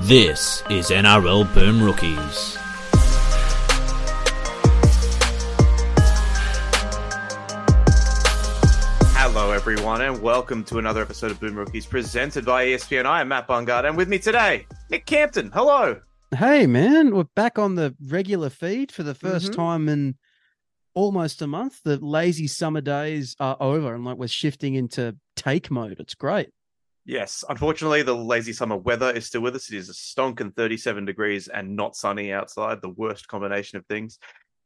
[0.00, 2.56] This is NRL Boom Rookies.
[9.14, 13.06] Hello, everyone, and welcome to another episode of Boom Rookies presented by ESPN.
[13.06, 15.50] I am Matt Bungard, and with me today, Nick Campton.
[15.52, 16.00] Hello.
[16.36, 19.56] Hey man, we're back on the regular feed for the 1st Mhm.
[19.56, 20.14] time in
[20.94, 21.82] almost a month.
[21.84, 25.96] The lazy summer days are over and like we're shifting into take mode.
[26.00, 26.50] It's great.
[27.08, 29.70] Yes, unfortunately, the lazy summer weather is still with us.
[29.70, 34.18] It is a stonking 37 degrees and not sunny outside, the worst combination of things.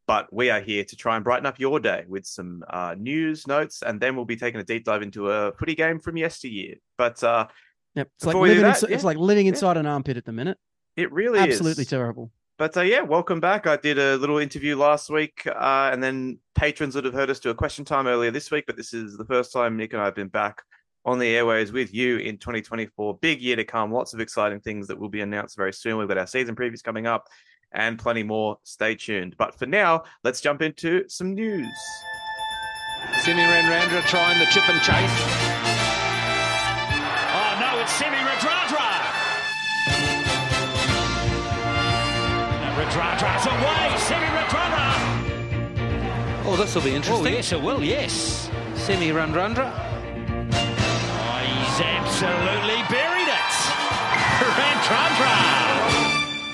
[0.08, 3.46] But we are here to try and brighten up your day with some uh, news,
[3.46, 6.74] notes, and then we'll be taking a deep dive into a footy game from yesteryear.
[6.98, 7.46] But uh,
[7.94, 8.08] Yep.
[8.16, 9.50] It's like Before we do living that, insi- it's like living yeah.
[9.50, 10.58] inside an armpit at the minute.
[10.96, 11.90] it really Absolutely is.
[11.90, 12.32] terrible.
[12.58, 13.68] But uh, yeah, welcome back.
[13.68, 17.38] I did a little interview last week, uh, and then patrons would have heard us
[17.38, 18.64] do a question time earlier this week.
[18.66, 20.62] But this is the first time Nick and I have been back
[21.04, 23.18] on the airways with you in 2024.
[23.18, 23.92] Big year to come.
[23.92, 25.96] Lots of exciting things that will be announced very soon.
[25.98, 27.28] We've got our season previews coming up,
[27.72, 28.58] and plenty more.
[28.62, 29.36] Stay tuned.
[29.36, 31.66] But for now, let's jump into some news.
[33.20, 35.10] Simi Renrandra trying the chip and chase.
[37.34, 38.88] Oh no, it's Semi Radradra.
[42.78, 43.98] Radradra's away.
[43.98, 44.86] Semi Radradra.
[46.44, 47.26] Oh, this will be interesting.
[47.26, 47.82] Oh yes, it will.
[47.82, 48.50] Yes.
[48.74, 49.91] Simi Randrandra.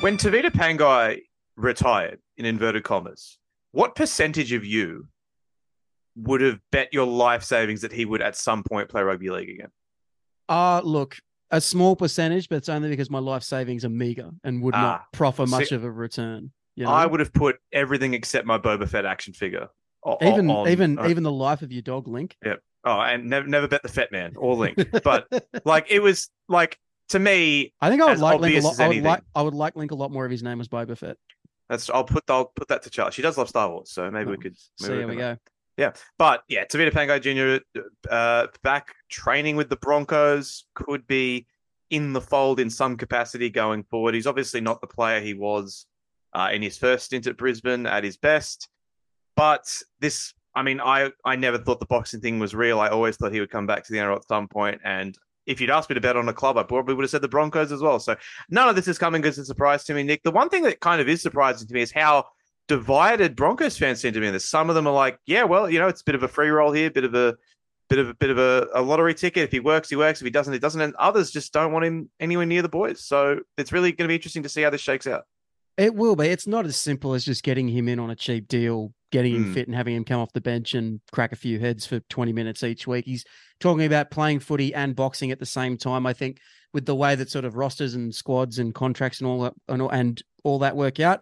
[0.01, 1.23] When Tevita Pangai
[1.57, 3.39] retired, in inverted commas,
[3.73, 5.09] what percentage of you
[6.15, 9.51] would have bet your life savings that he would at some point play rugby league
[9.51, 9.71] again?
[10.49, 11.19] Uh look,
[11.51, 14.81] a small percentage, but it's only because my life savings are meager and would Ah,
[14.83, 16.53] not proffer see- much of a return.
[16.77, 16.91] You know?
[16.91, 19.69] I would have put everything except my Boba Fett action figure.
[20.05, 22.37] o- o- even on- even uh, even the life of your dog Link.
[22.45, 22.63] Yep.
[22.85, 24.79] oh, and never never bet the Fett Man or Link.
[25.03, 25.27] But
[25.65, 28.81] like it was like to me, I think I would like Link a lot.
[28.81, 30.97] I would like I would like Link a lot more if his name was Boba
[30.97, 31.17] Fett.
[31.69, 33.13] that's I'll put I'll put that to Charlie.
[33.13, 34.57] She does love Star Wars, so maybe we Oh, could.
[34.77, 35.39] So maybe here we can-
[35.77, 35.93] go.
[36.19, 37.81] But yeah, Tevita Pangai Jr.
[38.11, 41.47] Uh, back training with the Broncos could be
[41.91, 44.15] in the fold in some capacity going forward.
[44.15, 45.87] He's obviously not the player he was
[46.35, 48.69] uh, in his first stint at Brisbane at his best.
[49.37, 52.81] But this, I mean, I I never thought the boxing thing was real.
[52.81, 54.49] I always thought he would come back to the NRL at some.
[54.85, 55.17] And
[55.49, 57.29] if you'd asked me to bet on a club, I probably would have said the
[57.29, 57.99] Broncos as well.
[57.99, 58.15] So
[58.51, 60.23] none of this is coming as a surprise to me, Nick.
[60.23, 62.27] The one thing that kind of is surprising to me is how
[62.69, 64.39] divided Broncos fans seem to be in.
[64.39, 66.51] Some of them are like, yeah, well, you know, it's a bit of a free
[66.51, 67.35] roll here, bit of a
[67.89, 69.45] bit of a bit of a, a lottery ticket.
[69.45, 70.21] If he works, he works.
[70.21, 70.81] If he doesn't, he doesn't.
[70.81, 73.03] And others just don't want him anywhere near the boys.
[73.03, 75.23] So it's really going to be interesting to see how this shakes out.
[75.79, 76.27] It will be.
[76.27, 79.45] It's not as simple as just getting him in on a cheap deal, getting him
[79.47, 79.55] Mm.
[79.55, 82.33] fit, and having him come off the bench and crack a few heads for 20
[82.33, 83.05] minutes each week.
[83.07, 83.25] He's
[83.61, 86.07] talking about playing footy and boxing at the same time.
[86.07, 86.39] I think
[86.75, 89.81] with the way that sort of rosters and squads and contracts and all that and
[89.83, 91.21] all, and all that work out,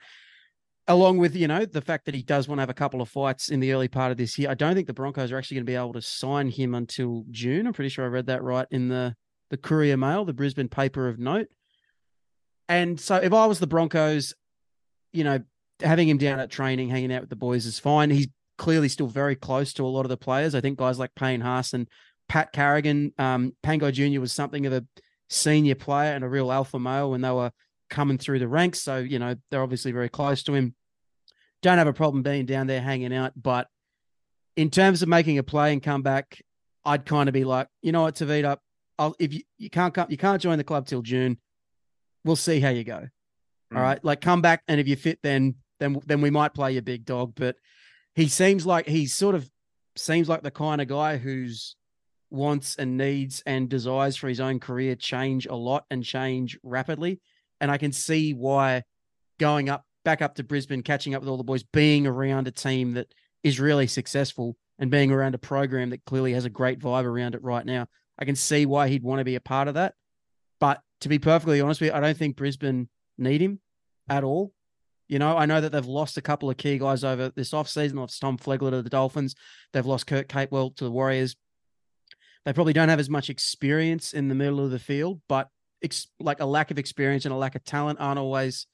[0.89, 3.09] along with you know the fact that he does want to have a couple of
[3.09, 4.51] fights in the early part of this year.
[4.51, 7.25] I don't think the Broncos are actually going to be able to sign him until
[7.31, 7.67] June.
[7.67, 9.15] I'm pretty sure I read that right in the
[9.51, 11.47] the Courier Mail, the Brisbane paper of note.
[12.69, 14.35] And so if I was the Broncos,
[15.13, 15.39] you know,
[15.81, 18.11] having him down at training, hanging out with the boys is fine.
[18.11, 18.29] He's
[18.59, 20.55] clearly still very close to a lot of the players.
[20.55, 21.89] I think guys like Payne Haas and
[22.29, 24.21] Pat Carrigan, um, Pangai Jr.
[24.21, 24.85] was something of a
[25.29, 27.53] senior player and a real alpha male when they were
[27.91, 28.81] coming through the ranks.
[28.81, 30.75] So, you know, they're obviously very close to him.
[31.63, 33.33] Don't have a problem being down there hanging out.
[33.37, 33.69] But
[34.57, 36.43] in terms of making a play and come back,
[36.85, 38.59] I'd kind of be like, you know what, Tevita,
[38.99, 41.39] I'll if you, you can't come you can't join the club till June.
[42.25, 43.09] We'll see how you go.
[43.73, 43.77] Mm.
[43.77, 46.73] All right, like come back, and if you're fit, then then then we might play
[46.73, 47.35] your big dog.
[47.35, 47.57] But
[48.15, 49.49] he seems like he's sort of
[49.97, 51.77] seems like the kind of guy whose
[52.31, 57.21] wants and needs and desires for his own career change a lot and change rapidly.
[57.61, 58.83] And I can see why
[59.39, 62.53] going up back up to Brisbane, catching up with all the boys, being around a
[62.53, 63.13] team that
[63.43, 67.35] is really successful and being around a program that clearly has a great vibe around
[67.35, 67.87] it right now.
[68.19, 69.95] I can see why he'd want to be a part of that.
[70.61, 72.89] But to be perfectly honest with you, I don't think Brisbane
[73.19, 73.61] need him
[74.09, 74.53] at all.
[75.09, 77.75] You know, I know that they've lost a couple of key guys over this offseason.
[77.75, 79.35] They've lost Tom Flegler to the Dolphins.
[79.73, 81.37] They've lost Kurt Capewell to the Warriors.
[82.45, 85.49] They probably don't have as much experience in the middle of the field, but
[85.83, 88.67] ex- like a lack of experience and a lack of talent aren't always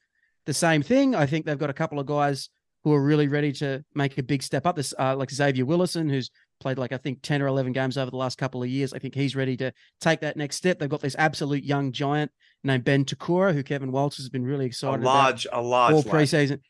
[0.47, 1.15] the same thing.
[1.15, 2.49] I think they've got a couple of guys
[2.85, 4.77] who are really ready to make a big step up.
[4.77, 6.31] This, uh, like Xavier Willison, who's
[6.63, 8.93] played like I think ten or eleven games over the last couple of years.
[8.95, 10.79] I think he's ready to take that next step.
[10.79, 12.31] They've got this absolute young giant
[12.65, 15.61] named Ben Te Kura, who Kevin Walters has been really A excited about large, a
[15.61, 15.95] large.
[15.95, 16.61] all preseason.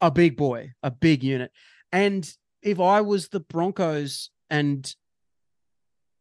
[0.00, 1.52] A big boy, a big unit.
[1.92, 2.28] And
[2.62, 4.92] if I was the Broncos and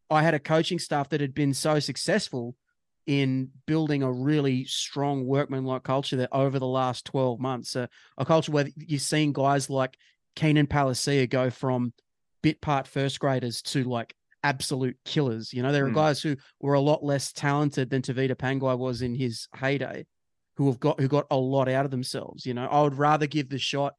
[0.10, 2.56] I had a coaching staff that had been so successful
[3.08, 7.76] in building a really strong workman-like culture that over the last 12 months.
[7.76, 7.88] Uh,
[8.18, 9.98] a culture where you've seen guys like
[10.36, 11.94] Keenan Palasia go from
[12.42, 15.54] bit part first graders to like absolute killers.
[15.54, 15.96] You know, there are Mm.
[15.96, 20.06] guys who were a lot less talented than Tevita Pangai was in his heyday,
[20.56, 22.46] who have got who got a lot out of themselves.
[22.46, 23.94] You know, I would rather give the shot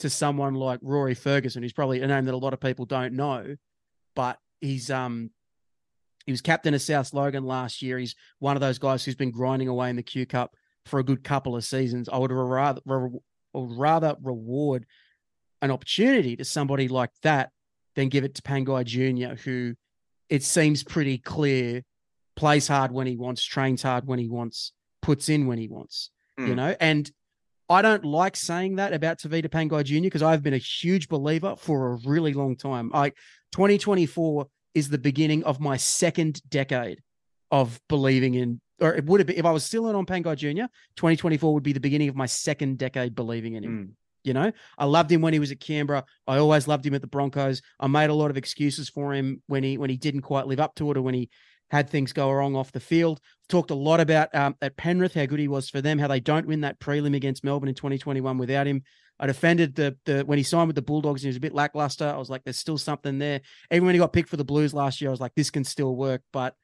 [0.00, 3.14] to someone like Rory Ferguson, who's probably a name that a lot of people don't
[3.14, 3.56] know,
[4.16, 5.30] but he's um
[6.26, 7.98] he was captain of South Logan last year.
[7.98, 10.56] He's one of those guys who's been grinding away in the Q Cup
[10.86, 12.08] for a good couple of seasons.
[12.08, 13.20] I would rather would
[13.78, 14.86] rather reward
[15.62, 17.52] an opportunity to somebody like that
[17.96, 19.74] than give it to Pangai Jr., who
[20.28, 21.82] it seems pretty clear
[22.36, 26.10] plays hard when he wants, trains hard when he wants, puts in when he wants,
[26.38, 26.56] you Mm.
[26.56, 26.76] know?
[26.80, 27.10] And
[27.68, 30.02] I don't like saying that about Tevita Pangai Jr.
[30.02, 32.90] because I've been a huge believer for a really long time.
[32.92, 33.16] Like
[33.52, 37.00] 2024 is the beginning of my second decade
[37.50, 40.36] of believing in, or it would have been if I was still in on Pangai
[40.36, 40.66] Jr.,
[40.96, 43.70] 2024 would be the beginning of my second decade believing in him.
[43.72, 43.90] Mm.
[44.24, 46.04] You know, I loved him when he was at Canberra.
[46.26, 47.62] I always loved him at the Broncos.
[47.78, 50.60] I made a lot of excuses for him when he when he didn't quite live
[50.60, 51.30] up to it or when he
[51.70, 53.20] had things go wrong off the field.
[53.48, 56.20] Talked a lot about um, at Penrith how good he was for them, how they
[56.20, 58.82] don't win that prelim against Melbourne in 2021 without him.
[59.18, 62.06] I defended the the when he signed with the Bulldogs he was a bit lackluster.
[62.06, 63.40] I was like, there's still something there.
[63.70, 65.64] Even when he got picked for the Blues last year, I was like, this can
[65.64, 66.22] still work.
[66.32, 66.54] But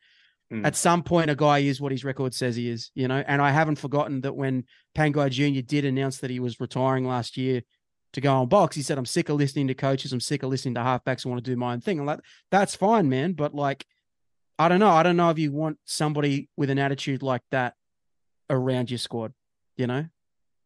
[0.52, 0.66] Mm.
[0.66, 3.22] at some point, a guy is what his record says he is, you know.
[3.26, 4.64] And I haven't forgotten that when
[4.96, 5.60] Pangai Jr.
[5.60, 7.62] did announce that he was retiring last year
[8.14, 10.12] to go on box, he said, I'm sick of listening to coaches.
[10.12, 11.24] I'm sick of listening to halfbacks.
[11.24, 12.00] I want to do my own thing.
[12.00, 12.20] I'm like,
[12.50, 13.34] that's fine, man.
[13.34, 13.84] But like,
[14.58, 14.90] I don't know.
[14.90, 17.74] I don't know if you want somebody with an attitude like that
[18.48, 19.32] around your squad,
[19.76, 20.06] you know?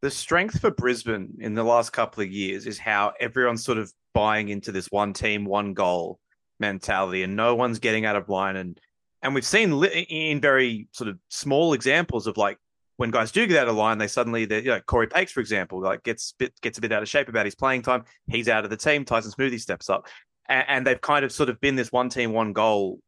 [0.04, 3.90] the strength for Brisbane in the last couple of years is how everyone's sort of
[4.12, 6.20] buying into this one team, one goal
[6.60, 8.56] mentality, and no one's getting out of line.
[8.56, 8.78] And
[9.24, 12.58] and we've seen li- in very sort of small examples of like
[12.96, 15.40] when guys do get out of line, they suddenly they you know Corey Paix, for
[15.40, 18.04] example, like gets bit gets a bit out of shape about his playing time.
[18.28, 19.04] He's out of the team.
[19.04, 20.06] Tyson Smoothy steps up,
[20.48, 23.00] and, and they've kind of sort of been this one team, one goal,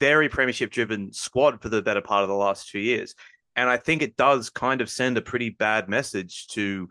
[0.00, 3.14] very premiership driven squad for the better part of the last two years.
[3.54, 6.88] And I think it does kind of send a pretty bad message to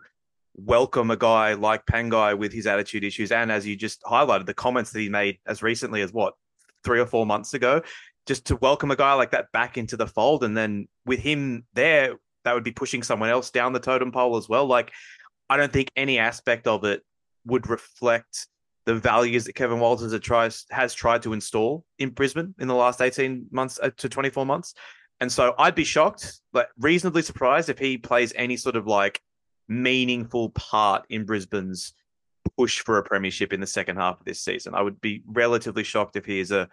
[0.54, 3.32] welcome a guy like Pangai with his attitude issues.
[3.32, 6.34] And as you just highlighted, the comments that he made as recently as what,
[6.84, 7.82] three or four months ago,
[8.26, 10.44] just to welcome a guy like that back into the fold.
[10.44, 14.36] And then with him there, that would be pushing someone else down the totem pole
[14.36, 14.66] as well.
[14.66, 14.92] Like,
[15.48, 17.02] I don't think any aspect of it
[17.44, 18.46] would reflect
[18.84, 20.12] the values that Kevin Walters
[20.70, 24.74] has tried, to install in Brisbane in the last 18 months uh, to 24 months.
[25.20, 29.20] And so I'd be shocked, like reasonably surprised if he plays any sort of like
[29.68, 31.92] meaningful part in Brisbane's
[32.58, 34.74] push for a premiership in the second half of this season.
[34.74, 36.68] I would be relatively shocked if he is a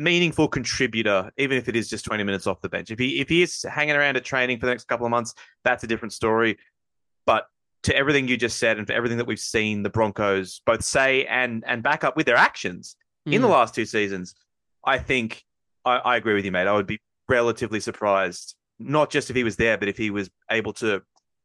[0.00, 2.90] meaningful contributor, even if it is just 20 minutes off the bench.
[2.90, 5.34] If he if he is hanging around at training for the next couple of months,
[5.64, 6.58] that's a different story.
[7.26, 7.46] But
[7.84, 11.24] to everything you just said and for everything that we've seen the Broncos both say
[11.26, 13.52] and and back up with their actions in the Mm.
[13.52, 14.34] last two seasons,
[14.84, 15.44] I think
[15.84, 16.66] I, I agree with you, mate.
[16.66, 20.30] I would be relatively surprised, not just if he was there, but if he was
[20.50, 21.02] able to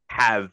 [0.07, 0.49] have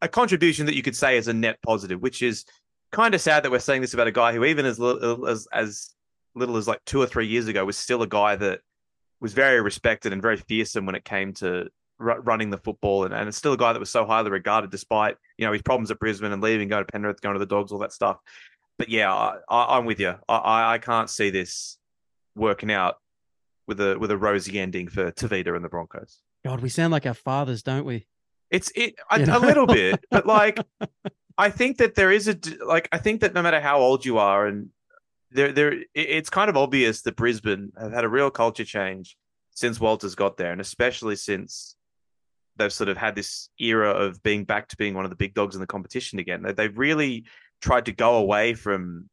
[0.00, 2.44] a contribution that you could say is a net positive, which is
[2.92, 5.90] kind of sad that we're saying this about a guy who, even as as as
[6.34, 8.60] little as like two or three years ago, was still a guy that
[9.20, 13.14] was very respected and very fearsome when it came to ru- running the football, and,
[13.14, 15.90] and it's still a guy that was so highly regarded despite you know his problems
[15.90, 18.18] at Brisbane and leaving, going to Penrith, going to the Dogs, all that stuff.
[18.78, 20.14] But yeah, I, I'm with you.
[20.28, 21.78] I, I, I can't see this
[22.34, 22.96] working out
[23.66, 26.20] with a with a rosy ending for Tevita and the Broncos.
[26.44, 28.06] God, we sound like our fathers, don't we?
[28.50, 29.38] It's it a, You know?
[29.38, 30.58] a little bit, but like
[31.38, 34.18] I think that there is a like I think that no matter how old you
[34.18, 34.70] are, and
[35.34, 39.16] there there it's kind of obvious that Brisbane have had a real culture change
[39.54, 41.76] since Walters got there, and especially since
[42.56, 45.34] they've sort of had this era of being back to being one of the big
[45.34, 46.42] dogs in the competition again.
[46.42, 47.24] They they've really
[47.60, 49.08] tried to go away from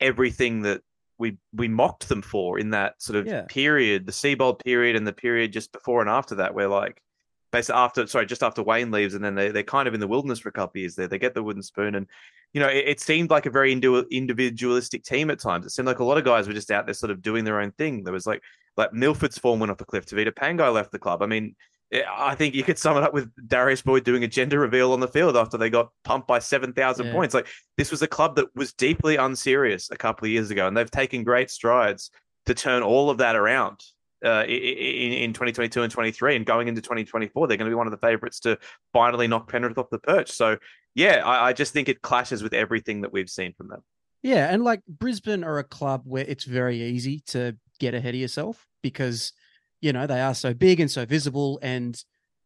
[0.00, 0.82] everything that
[1.18, 3.44] we we mocked them for in that sort of Yeah.
[3.48, 7.02] period, the Seibold period, and the period just before and after that, where like
[7.50, 10.06] basically after sorry just after Wayne leaves and then they, they're kind of in the
[10.08, 11.08] wilderness for a couple of years there.
[11.08, 12.06] They get the wooden spoon and
[12.52, 15.66] you know it, it seemed like a very individualistic team at times.
[15.66, 17.60] It seemed like a lot of guys were just out there sort of doing their
[17.60, 18.04] own thing.
[18.04, 18.42] There was like
[18.76, 20.06] like Milford's form went off the cliff.
[20.06, 21.22] Tevita Pangai left the club.
[21.22, 21.54] I mean
[21.92, 24.92] eh, I think you could sum it up with Darius Boyd doing a gender reveal
[24.92, 27.12] on the field after they got pumped by 7,000 Yeah.
[27.12, 27.34] points.
[27.34, 30.76] Like this was a club that was deeply unserious a couple of years ago and
[30.76, 32.10] they've taken great strides
[32.46, 33.80] to turn all of that around
[34.24, 37.86] uh, in, in 2022 and 23 and going into 2024 they're going to be one
[37.86, 38.58] of the favorites to
[38.92, 40.56] finally knock penrith off the perch so
[40.94, 43.82] yeah I, I just think it clashes with everything that we've seen from them
[44.22, 48.20] Yeah, and like Brisbane are a club where it's very easy to get ahead of
[48.20, 49.32] yourself because
[49.80, 52.02] you know they are so big and so visible, and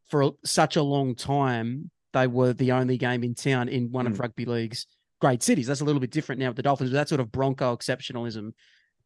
[0.09, 4.12] for such a long time they were the only game in town in one of
[4.12, 4.21] Mm.
[4.21, 4.87] rugby league's
[5.19, 5.67] great cities.
[5.67, 8.52] That's a little bit different now with the Dolphins, but that sort of Bronco exceptionalism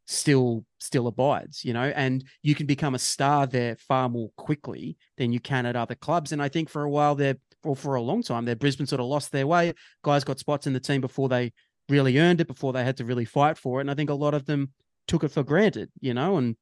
[0.06, 4.96] still still abides, you know, and you can become a star there far more quickly
[5.18, 6.32] than you can at other clubs.
[6.32, 9.00] And I think for a while there, or for a long time, there Brisbane sort
[9.00, 9.74] of lost their way.
[10.02, 11.52] Guys got spots in the team before they
[11.88, 13.82] really earned it, before they had to really fight for it.
[13.82, 14.72] And I think a lot of them
[15.08, 16.56] took it for granted, you know, and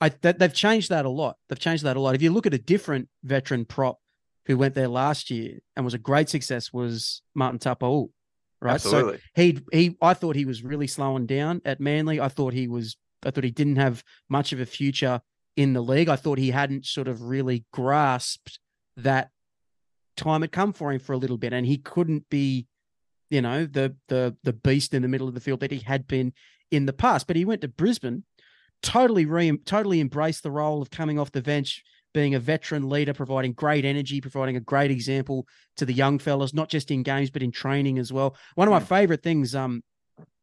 [0.00, 1.36] I that they've changed that a lot.
[1.48, 2.14] They've changed that a lot.
[2.14, 3.98] If you look at a different veteran prop
[4.46, 8.10] who went there last year and was a great success was Martin Taupau,
[8.60, 8.80] right?
[8.80, 12.20] So he he I thought he was really slowing down at Manly.
[12.20, 15.20] I thought he was I thought he didn't have much of a future
[15.56, 16.08] in the league.
[16.08, 18.58] I thought he hadn't sort of really grasped
[18.96, 19.30] that
[20.16, 22.66] time had come for him for a little bit and he couldn't be
[23.30, 26.06] you know the the the beast in the middle of the field that he had
[26.06, 26.32] been
[26.70, 27.26] in the past.
[27.26, 28.24] But he went to Brisbane,
[28.82, 31.82] totally re totally embraced the role of coming off the bench,
[32.14, 35.46] being a veteran leader, providing great energy, providing a great example
[35.76, 38.36] to the young fellas, not just in games but in training as well.
[38.54, 39.82] One of my favorite things, um,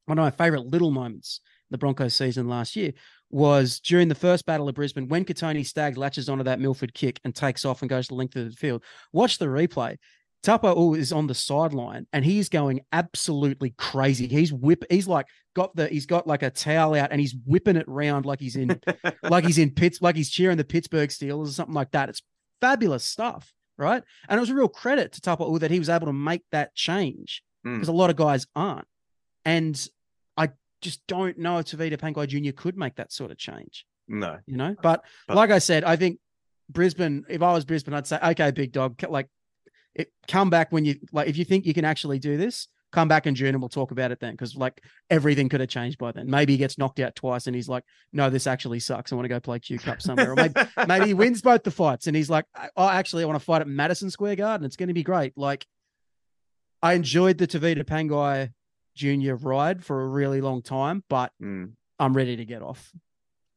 [0.05, 1.41] one of my favorite little moments
[1.71, 2.93] the Broncos season last year
[3.31, 7.19] was during the first battle of Brisbane when Kotoni Staggs latches onto that Milford kick
[7.23, 8.83] and takes off and goes the length of the field.
[9.11, 9.97] Watch the replay.
[10.45, 14.27] Taupau is on the sideline and he's going absolutely crazy.
[14.27, 14.83] He's whip.
[14.89, 15.25] He's like
[15.55, 15.87] got the.
[15.87, 18.79] He's got like a towel out and he's whipping it round like he's in,
[19.23, 22.09] like he's in Pitts, like he's cheering the Pittsburgh Steelers or something like that.
[22.09, 22.21] It's
[22.61, 24.03] fabulous stuff, right?
[24.29, 26.75] And it was a real credit to Taupau that he was able to make that
[26.75, 27.73] change Mm.
[27.75, 28.85] because a lot of guys aren't.
[29.43, 29.87] And
[30.37, 30.49] I
[30.81, 32.51] just don't know if Tevita Pangai Jr.
[32.55, 34.37] could make that sort of change No.
[34.45, 34.75] you know.
[34.83, 36.19] But, But- like I said, I think
[36.69, 37.25] Brisbane.
[37.29, 39.27] If I was Brisbane, I'd say, okay, big dog, like,
[39.95, 41.27] it, come back when you like.
[41.27, 43.91] If you think you can actually do this, come back in June and we'll talk
[43.91, 44.31] about it then.
[44.33, 46.29] Because like everything could have changed by then.
[46.29, 47.83] Maybe he gets knocked out twice and he's like,
[48.13, 49.11] no, this actually sucks.
[49.11, 50.31] I want to go play Q Cup somewhere.
[50.31, 50.53] Or maybe
[50.87, 52.45] maybe he wins both the fights and he's like,
[52.77, 54.65] oh, actually, I want to fight at Madison Square Garden.
[54.65, 55.33] It's going to be great.
[55.37, 55.65] Like,
[56.81, 58.51] I enjoyed the Tevita Pangai
[58.95, 61.73] Junior ride for a really long time, but Mm.
[61.99, 62.91] I'm ready to get off.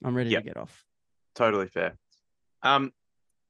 [0.05, 0.43] I'm ready Yep.
[0.43, 0.85] to get off.
[1.35, 1.97] Totally fair.
[2.63, 2.93] Um,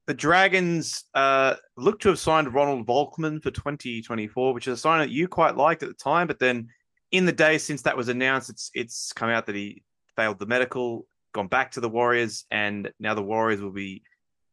[0.09, 5.01] the Dragons uh, look to have signed Ronald Volkman for 2024, which is a sign
[5.01, 6.25] that you quite liked at the time.
[6.25, 6.69] But then,
[7.11, 9.83] in the days since that was announced, it's it's come out that he
[10.15, 14.01] failed the medical, gone back to the Warriors, and now the Warriors will be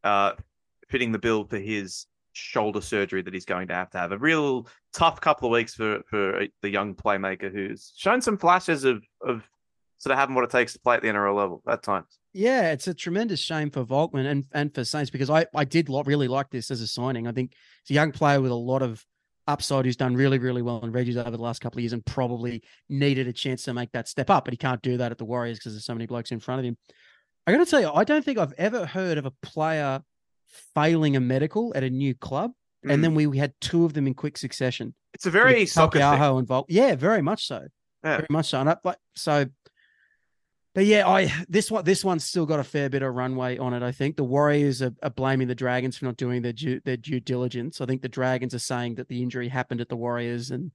[0.05, 0.33] uh,
[0.91, 4.13] fitting the bill for his shoulder surgery that he's going to have to have.
[4.13, 8.85] A real tough couple of weeks for for the young playmaker who's shown some flashes
[8.85, 9.43] of of
[9.97, 12.19] sort of having what it takes to play at the NRL level at times.
[12.37, 15.88] Yeah, it's a tremendous shame for Volkman and, and for Saints because I, I did
[15.88, 17.26] really like this as a signing.
[17.26, 19.02] I think it's a young player with a lot of
[19.47, 22.05] upside who's done really, really well in Reggie's over the last couple of years and
[22.05, 25.19] probably needed a chance to make that step up, but he can't do that at
[25.19, 26.76] the Warriors because there's so many blokes in front of him.
[27.47, 30.02] I got to tell you, I don't think I've ever heard of a player
[30.75, 32.52] failing a medical at a new club,
[32.85, 33.16] and then mm.
[33.16, 34.95] we, we had two of them in quick succession.
[35.14, 36.38] It's a very soccer thing.
[36.38, 36.66] And Volk.
[36.69, 37.66] Yeah, very much so.
[38.05, 38.16] Yeah.
[38.19, 38.61] Very much so.
[38.61, 39.47] And I, like so,
[40.76, 43.73] but yeah, I this one this one's still got a fair bit of runway on
[43.73, 43.83] it.
[43.83, 46.99] I think the Warriors are, are blaming the Dragons for not doing their due their
[46.99, 47.80] due diligence.
[47.80, 50.73] I think the Dragons are saying that the injury happened at the Warriors and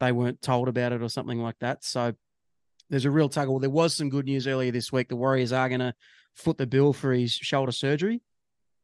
[0.00, 1.84] they weren't told about it or something like that.
[1.84, 2.14] So
[2.88, 3.60] there's a real tug war.
[3.60, 5.10] There was some good news earlier this week.
[5.10, 5.92] The Warriors are going to
[6.34, 8.22] foot the bill for his shoulder surgery.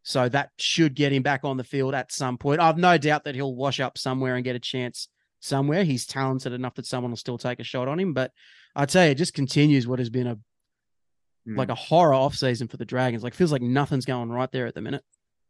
[0.03, 2.61] So that should get him back on the field at some point.
[2.61, 5.09] I've no doubt that he'll wash up somewhere and get a chance
[5.41, 5.85] somewhere.
[5.85, 8.13] He's talented enough that someone will still take a shot on him.
[8.13, 8.33] But
[8.77, 10.39] I tell you, it just continues what has been a
[11.49, 11.57] Mm.
[11.57, 13.23] like a horror off season for the Dragons.
[13.23, 15.03] Like feels like nothing's going right there at the minute.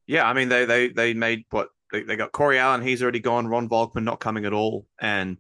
[0.07, 3.21] Yeah, I mean they they they made what they, they got Corey Allan, he's already
[3.21, 5.39] gone, Ron Volkman not coming at all, and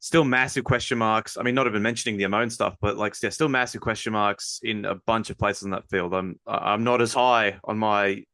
[0.00, 1.36] still massive question marks.
[1.38, 4.60] I mean, not even mentioning the Amon stuff, but like there's still massive question marks
[4.62, 6.14] in a bunch of places in that field.
[6.14, 8.24] I'm I'm not as high on my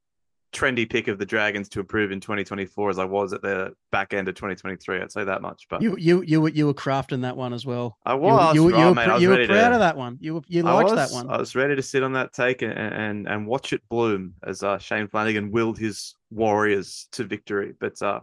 [0.52, 4.12] trendy pick of the Dragons to improve in 2024 as I was at the back
[4.12, 5.00] end of 2023.
[5.00, 5.66] I'd say that much.
[5.70, 7.96] But You you you were you were crafting that one as well.
[8.04, 9.80] I was, you, were- you, oh, were, mate, pr- was you were proud to- of
[9.80, 10.18] that one.
[10.20, 11.30] You were, you liked was, that one.
[11.30, 14.62] I was ready to sit on that take and and, and watch it bloom as
[14.62, 18.20] uh, Shane Flanagan willed his Warriors to victory, but uh,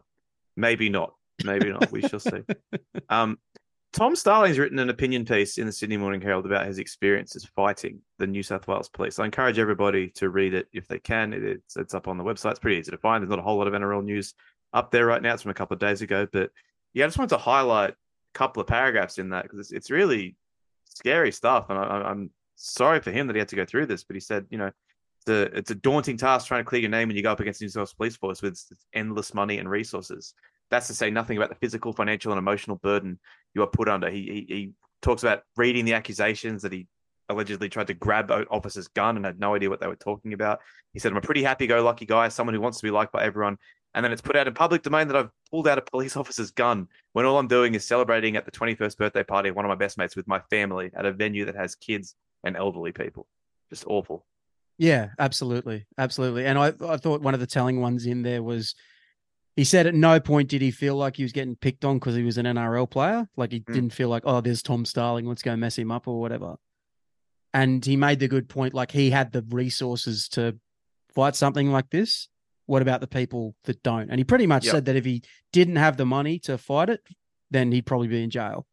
[0.56, 1.14] maybe not.
[1.44, 1.92] Maybe not.
[1.92, 2.44] We shall see.
[3.10, 3.38] Um,
[3.94, 8.00] Tom Starling's written an opinion piece in the Sydney Morning Herald about his experiences fighting
[8.20, 9.18] the New South Wales Police.
[9.18, 11.34] I encourage everybody to read it if they can.
[11.34, 12.52] It, it's it's up on the website.
[12.52, 13.22] It's pretty easy to find.
[13.22, 14.34] There's not a whole lot of NRL news
[14.74, 15.34] up there right now.
[15.34, 16.52] It's from a couple of days ago, but
[16.94, 17.96] yeah, I just wanted to highlight a
[18.34, 20.36] couple of paragraphs in that because it's, it's really
[20.86, 24.04] scary stuff, and I, I'm sorry for him that he had to go through this.
[24.04, 24.72] But he said, you know,
[25.26, 27.60] the it's a daunting task trying to clear your name when you go up against
[27.60, 28.62] the New South Wales Police Force with
[28.94, 30.34] endless money and resources.
[30.70, 33.20] That's to say nothing about the physical, financial, and emotional burden
[33.54, 34.10] you are put under.
[34.10, 36.88] He he, he talks about reading the accusations that he
[37.30, 40.60] allegedly tried to grab officer's gun and had no idea what they were talking about.
[40.94, 43.12] He said, I'm a pretty happy go lucky guy, someone who wants to be liked
[43.12, 43.58] by everyone.
[43.94, 46.52] And then it's put out in public domain that I've pulled out a police officer's
[46.52, 49.70] gun when all I'm doing is celebrating at the 21st birthday party of one of
[49.70, 53.28] my best mates with my family at a venue that has kids and elderly people.
[53.70, 54.26] Just awful.
[54.78, 56.46] Yeah, absolutely, absolutely.
[56.46, 58.76] And I, I thought one of the telling ones in there was
[59.58, 62.16] he said at no point did he feel like he was getting picked on because
[62.16, 63.28] he was an NRL player.
[63.36, 63.74] Like he Mm.
[63.74, 66.56] didn't feel like, oh, there's Tom Starling, let's go mess him up or whatever.
[67.54, 70.58] And he made the good point, like he had the resources to
[71.14, 72.30] fight something like this.
[72.68, 74.10] What about the people that don't?
[74.10, 74.72] And he pretty much Yep.
[74.72, 77.02] said that if he didn't have the money to fight it,
[77.50, 78.68] then he'd probably be in jail,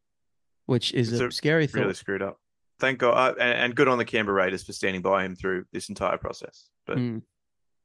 [0.65, 1.79] which is It's a, scary thought.
[1.81, 2.39] Really screwed up.
[2.77, 3.15] Thank God.
[3.17, 6.17] Uh, and, and good on the Canberra Raiders for standing by him through this entire
[6.17, 6.67] process.
[6.85, 7.21] But Mm.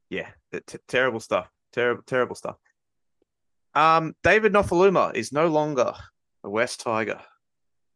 [0.09, 1.49] yeah, t- terrible stuff.
[1.71, 2.57] Terrible, terrible stuff.
[3.73, 5.93] Um, David Nofoaluma is no longer
[6.43, 7.19] a West Tiger.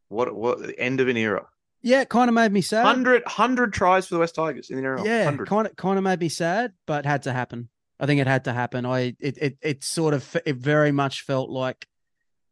[0.08, 1.46] What what the end of an era.
[1.82, 2.84] Yeah, it kind of made me sad.
[2.84, 5.04] 100, 100 tries for the West Tigers in the NRL.
[5.04, 5.48] Yeah, 100.
[5.48, 7.68] kind of kind of made me sad, but had to happen.
[7.98, 8.84] I think it had to happen.
[8.84, 11.86] I it it it sort of it very much felt like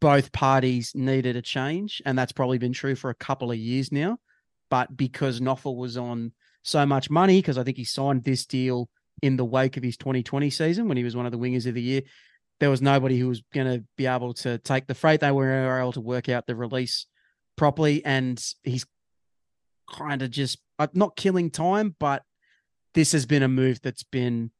[0.00, 3.90] both parties needed a change, and that's probably been true for a couple of years
[3.92, 4.18] now.
[4.70, 8.88] But because Noffel was on so much money, because I think he signed this deal
[9.22, 11.74] in the wake of his 2020 season when he was one of the wingers of
[11.74, 12.02] the year,
[12.60, 15.20] there was nobody who was going to be able to take the freight.
[15.20, 17.06] They were able to work out the release
[17.56, 18.86] properly, and he's
[19.92, 22.22] kind of just uh, not killing time, but
[22.94, 24.50] this has been a move that's been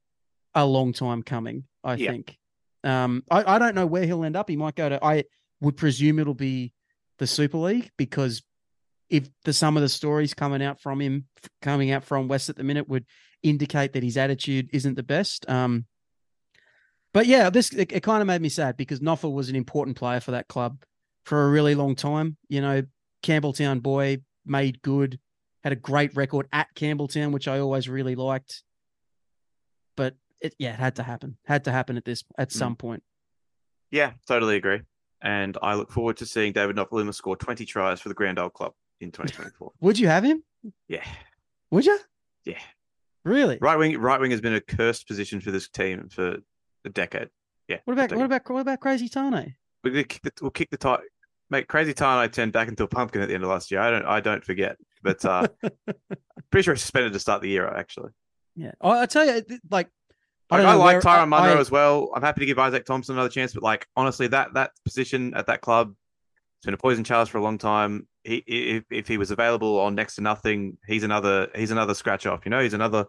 [0.54, 1.64] a long time coming.
[1.82, 2.10] I Yeah.
[2.12, 2.36] think.
[2.82, 4.48] Um, I, I don't know where he'll end up.
[4.48, 5.02] He might go to.
[5.04, 5.24] I
[5.60, 6.72] would presume it'll be
[7.18, 8.42] the Super League because
[9.08, 11.26] if the some of the stories coming out from him,
[11.62, 13.06] coming out from West at the minute, would
[13.42, 15.48] indicate that his attitude isn't the best.
[15.48, 15.86] Um,
[17.14, 19.97] but yeah, this it, it kind of made me sad because Noffel was an important
[19.97, 20.83] player for that club
[21.25, 22.37] for a really long time.
[22.49, 22.83] You know,
[23.23, 25.18] Campbelltown boy, made good,
[25.62, 28.62] had a great record at Campbelltown, which I always really liked.
[29.96, 31.37] But it yeah, it had to happen.
[31.46, 32.53] Had to happen at this at Mm.
[32.53, 33.03] some point.
[33.90, 34.83] Yeah, totally agree.
[35.22, 38.53] And I look forward to seeing David Nofoaluma score 20 tries for the Grand Old
[38.53, 39.72] Club in 2024.
[39.81, 40.42] Would you have him?
[40.88, 41.05] yeah.
[41.70, 41.98] Would you?
[42.44, 42.59] Yeah.
[43.24, 43.57] Really?
[43.61, 46.37] Right wing right wing has been a cursed position for this team for
[46.85, 47.31] a decade.
[47.68, 47.79] Yeah.
[47.85, 49.55] What about what about what about Crazy Tane?
[49.83, 50.99] We're gonna kick the, we'll kick the tie.
[51.51, 53.81] Mate, Crazy I turned back into a pumpkin at the end of last year.
[53.81, 54.77] I don't I don't forget.
[55.03, 55.47] But uh
[56.51, 58.11] pretty sure suspended to start the year, actually.
[58.57, 58.73] Yeah.
[58.81, 59.88] I, I tell you, like
[60.51, 62.11] I, Like, I, like Tyrone Munro I- as well.
[62.14, 65.47] I'm happy to give Isaac Thompson another chance, but like honestly, that that position at
[65.47, 65.94] that club,
[66.59, 68.07] it's been a poison chalice for a long time.
[68.23, 72.27] He if, if he was available on next to nothing, he's another he's another scratch
[72.27, 72.40] off.
[72.44, 73.07] You know, he's another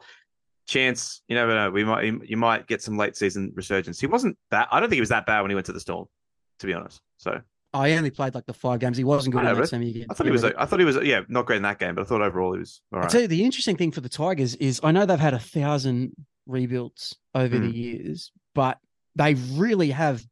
[0.67, 1.21] chance.
[1.27, 1.71] You never know.
[1.71, 3.99] We might you might get some late season resurgence.
[3.99, 4.67] He wasn't that.
[4.71, 6.05] I don't think he was that bad when he went to the Storm,
[6.59, 7.01] to be honest.
[7.17, 7.41] So
[7.73, 8.97] I only played like the five games.
[8.97, 10.05] He wasn't good I know, in that semi.
[10.09, 10.43] I thought he was.
[10.43, 10.97] I thought he was.
[11.03, 13.21] Yeah, not great in that game, but I thought overall he was all I tell
[13.21, 16.13] you, the interesting thing for the Tigers is I know they've had a thousand
[16.47, 17.75] rebuilds over the Mm.
[17.75, 18.77] years, but
[19.15, 20.23] they really have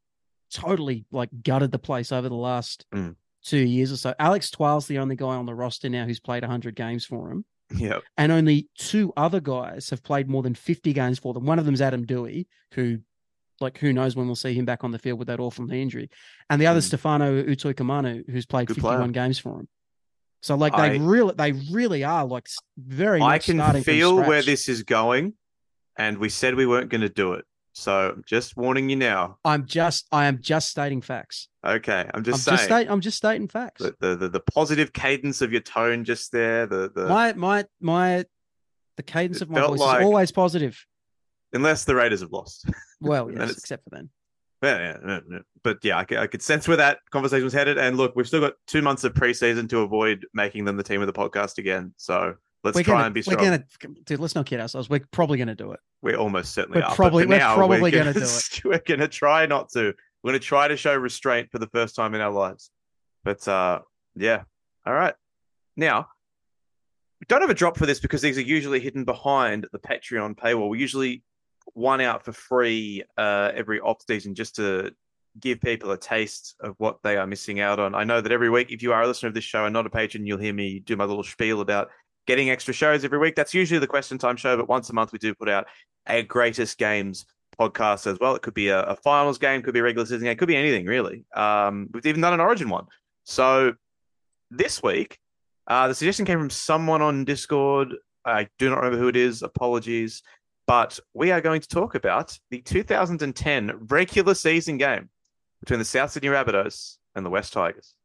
[0.54, 3.16] totally like gutted the place over the last Mm.
[3.44, 4.14] two years or so.
[4.20, 7.46] Alex Twal's the only guy on the roster now who's played 100 games for him,
[7.76, 11.46] Yeah, and only two other guys have played more than 50 games for them.
[11.46, 13.00] One of them's Adam Doueihi, who,
[13.60, 15.82] like, who knows when we'll see him back on the field with that awful knee
[15.82, 16.10] injury,
[16.50, 16.84] and the other Mm.
[16.84, 19.12] Stefano Utoikamanu, who's played Good 51 player.
[19.26, 19.68] games for him.
[20.42, 22.48] So like they I- really, they really are like
[22.78, 23.22] very.
[23.22, 25.34] I much can feel where this is going,
[25.98, 27.46] and we said we weren't going to do it.
[27.74, 29.38] So I'm just warning you now.
[29.44, 31.50] I'm just, I am just stating facts.
[31.66, 33.82] Okay, I'm just I'm saying just state, I'm just stating facts.
[33.82, 36.68] the, the, the the positive cadence of your tone just there.
[36.68, 38.26] The the my, my, my,
[38.98, 40.86] the cadence of my voice like- is always positive.
[41.52, 42.70] unless the Raiders have lost.
[43.02, 44.10] Well, yes, except for then.
[44.62, 45.40] Yeah, yeah, yeah, yeah.
[45.62, 47.78] but yeah, I could, I could sense where that conversation was headed.
[47.78, 51.02] And look, we've still got two months of preseason to avoid making them the team
[51.02, 51.94] of the podcast again.
[51.98, 53.44] So let's We're try gonna, and be we're strong.
[53.46, 53.64] gonna,
[54.06, 54.20] dude.
[54.20, 54.90] Let's not kid ourselves.
[54.90, 55.80] We're probably gonna do it.
[56.02, 56.96] We're almost certainly We're are.
[56.96, 58.62] probably- we're now, probably gonna, gonna do it.
[58.66, 59.94] We're gonna try not to.
[60.24, 62.72] We're gonna try to show restraint for the first time in our lives.
[63.24, 63.80] But uh,
[64.16, 64.44] yeah,
[64.86, 65.16] all right.
[65.76, 66.08] Now
[67.20, 70.36] we don't have a drop for this because these are usually hidden behind the Patreon
[70.36, 70.70] paywall.
[70.70, 71.24] We usually
[71.74, 74.92] one out for free uh, every off season just to
[75.40, 77.96] give people a taste of what they are missing out on.
[77.96, 79.86] I know that every week, if you are a listener of this show and not
[79.86, 81.90] a patron, you'll hear me do my little spiel about
[82.26, 83.36] getting extra shows every week.
[83.36, 85.68] That's usually the question time show, but once a month we do put out
[86.08, 87.26] a greatest games
[87.60, 88.36] podcast as well.
[88.36, 90.56] It could be a, a finals game, could be a regular season game, could be
[90.56, 91.26] anything really.
[91.36, 92.88] Um, we've even done an origin one.
[93.24, 93.74] So
[94.52, 95.20] this week,
[95.68, 97.96] uh, the suggestion came from someone on Discord.
[98.26, 99.44] I do not remember who it is.
[99.44, 100.24] Apologies.
[100.66, 105.10] But we are going to talk about the 2010 regular season game
[105.60, 107.96] between the South Sydney Rabbitohs and the West Tigers.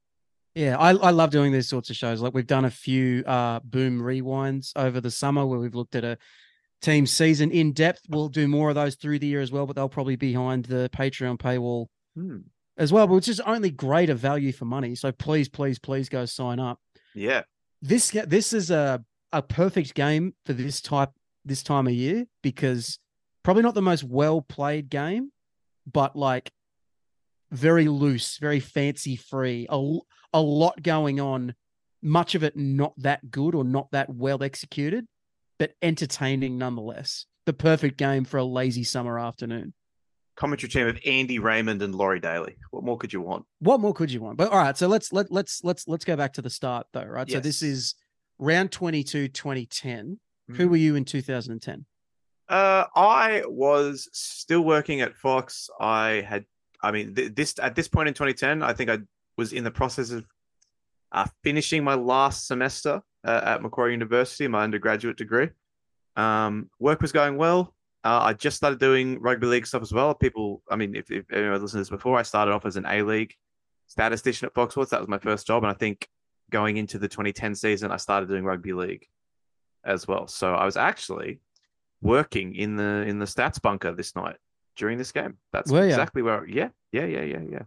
[0.55, 2.21] Yeah, I, I love doing these sorts of shows.
[2.21, 6.05] Like we've done a few uh boom rewinds over the summer where we've looked at
[6.05, 6.19] a
[6.83, 8.01] team season in depth.
[8.09, 10.65] We'll do more of those through the year as well, but they'll probably be behind
[10.67, 12.39] the Patreon paywall Hmm.
[12.77, 14.95] as well, which is only greater value for money.
[14.97, 16.81] So please, please, please go sign up.
[17.15, 17.43] Yeah.
[17.83, 21.11] This this is a a perfect game for this type
[21.45, 22.99] this time of year because
[23.45, 25.31] probably not the most well played game,
[25.87, 26.51] but like
[27.51, 29.99] very loose, very fancy free, a,
[30.33, 31.55] a lot going on,
[32.03, 35.07] much of it not that good or not that well executed,
[35.59, 37.27] but entertaining nonetheless.
[37.47, 39.73] The perfect game for a lazy summer afternoon.
[40.37, 42.57] Commentary team of Andy Raymond and Laurie Daley.
[42.71, 43.45] What more could you want?
[43.59, 44.37] What more could you want?
[44.37, 47.05] But all right, so let's let let's let's let's go back to the start though,
[47.05, 47.29] right?
[47.29, 47.95] So this is
[48.39, 50.21] round 22 2010.
[50.51, 50.71] Who Mhm.
[50.71, 51.85] were you in 2010?
[52.49, 55.69] Uh, I was still working at Fox.
[55.81, 56.47] I had,
[56.83, 58.99] I mean, th- this at this point in 2010, I think I
[59.39, 60.27] was in the process of
[61.13, 65.49] uh, finishing my last semester uh, at Macquarie University, my undergraduate degree.
[66.17, 67.75] Um, work was going well.
[68.05, 70.15] Uh, I just started doing rugby league stuff as well.
[70.15, 72.85] People, I mean, if, if anyone listened to this before, I started off as an
[72.87, 73.35] A League
[73.87, 74.91] statistician at Fox Sports.
[74.91, 76.09] That was my first job, and I think
[76.51, 79.07] going into the 2010 season, I started doing rugby league
[79.85, 80.27] as well.
[80.27, 81.41] So I was actually
[82.01, 84.37] working in the in the stats bunker this night
[84.77, 85.39] during this game.
[85.53, 86.47] That's Were exactly where.
[86.47, 87.63] Yeah, yeah, yeah, yeah, yeah.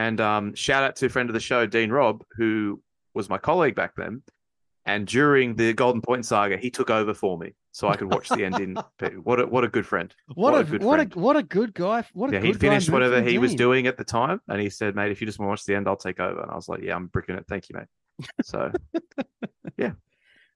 [0.00, 2.80] And um, shout out to a friend of the show, Dean Robb, who
[3.12, 4.22] was my colleague back then.
[4.86, 8.30] And during the Golden Point saga, he took over for me, so I could watch
[8.30, 8.78] the end in.
[9.22, 10.12] What a what a good friend.
[10.28, 11.14] What, What a a, good what friend.
[11.14, 12.02] a what a good guy.
[12.14, 14.96] What a yeah, he finished whatever he was doing at the time, and he said,
[14.96, 16.66] "Mate, if you just want to watch the end, I'll take over." And I was
[16.66, 17.44] like, "Yeah, I'm bricking it.
[17.46, 18.72] Thank you, mate." So,
[19.76, 19.92] yeah,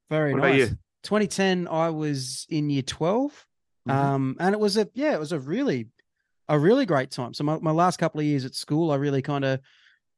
[0.09, 0.71] Very what nice.
[1.03, 3.47] 2010, I was in year 12.
[3.87, 3.93] Mhm.
[3.93, 5.89] Um, and it was a yeah, it was a really
[6.49, 7.35] a really great time.
[7.35, 9.61] So my, my last couple of years at school, I really kind of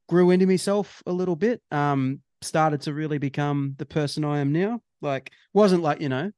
[0.08, 1.62] grew into myself a little bit.
[1.70, 4.80] Um, started to really become the person I am now.
[5.00, 6.30] Like wasn't like, you know,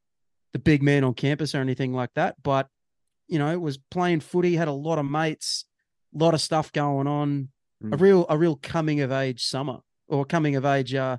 [0.52, 2.68] the big man on campus or anything like that, but
[3.26, 5.66] you know, it was playing footy, had a lot of mates,
[6.14, 7.48] a lot of stuff going on.
[7.80, 8.00] A Mm.
[8.00, 11.18] real a real coming of age summer or coming of age uh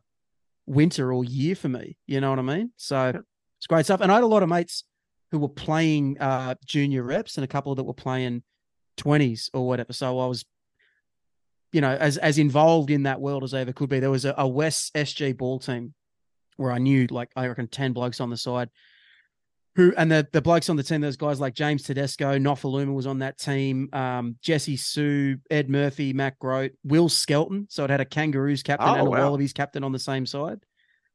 [0.65, 1.97] winter or year for me.
[2.05, 2.71] You know what I mean?
[2.75, 3.13] So
[3.58, 4.01] it's great stuff.
[4.01, 4.84] And I had a lot of mates
[5.32, 8.43] who were playing uh, junior reps and a couple that were playing
[8.99, 9.93] 20s or whatever.
[9.93, 10.45] So I was,
[11.71, 13.99] you know, as as involved in that world as I ever could be.
[13.99, 15.93] There was a, a West SG ball team
[16.57, 18.69] where I knew like I reckon 10 blokes on the side.
[19.75, 23.07] Who and the the blokes on the team, there's guys like James Tedesco, Nofoaluma was
[23.07, 27.67] on that team, um, Jesse Sue, Ed Murphy, Matt Grote, Will Skelton.
[27.69, 29.19] So it had a Kangaroos captain Oh, and a wow.
[29.19, 30.59] Wallabies captain on the same side.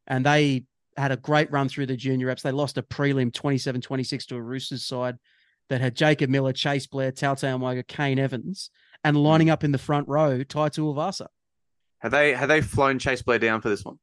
[0.06, 0.64] And they
[0.96, 2.42] had a great run through the junior reps.
[2.42, 5.18] They lost a prelim 27 26 to a Roosters side
[5.68, 8.70] that had Jacob Miller, Chase Blair, Tautau Moga, Kane Evans,
[9.02, 9.52] and lining mm.
[9.52, 11.26] up in the front row, Tai Tuivasa.
[11.98, 13.98] Have they have they flown Chase Blair down for this one?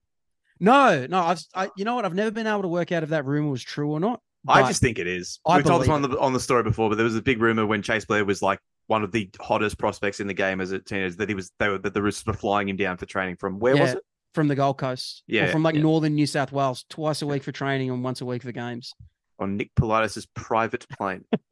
[0.60, 2.06] No, no, I've, I, you know what?
[2.06, 4.22] I've never been able to work out if that rumor was true or not.
[4.48, 5.40] I just think it is.
[5.46, 7.40] I We've told this on the on the story before, but there was a big
[7.40, 10.72] rumor when Chase Blair was like one of the hottest prospects in the game as
[10.72, 13.06] a teenager that he was they were that the Roosters were flying him down for
[13.06, 14.04] training from where was it?
[14.34, 15.82] from the Gold Coast, or Yeah, from like yeah.
[15.82, 18.94] northern New South Wales, twice a week for training and once a week for games.
[19.42, 21.26] On Nick Politis' private plane.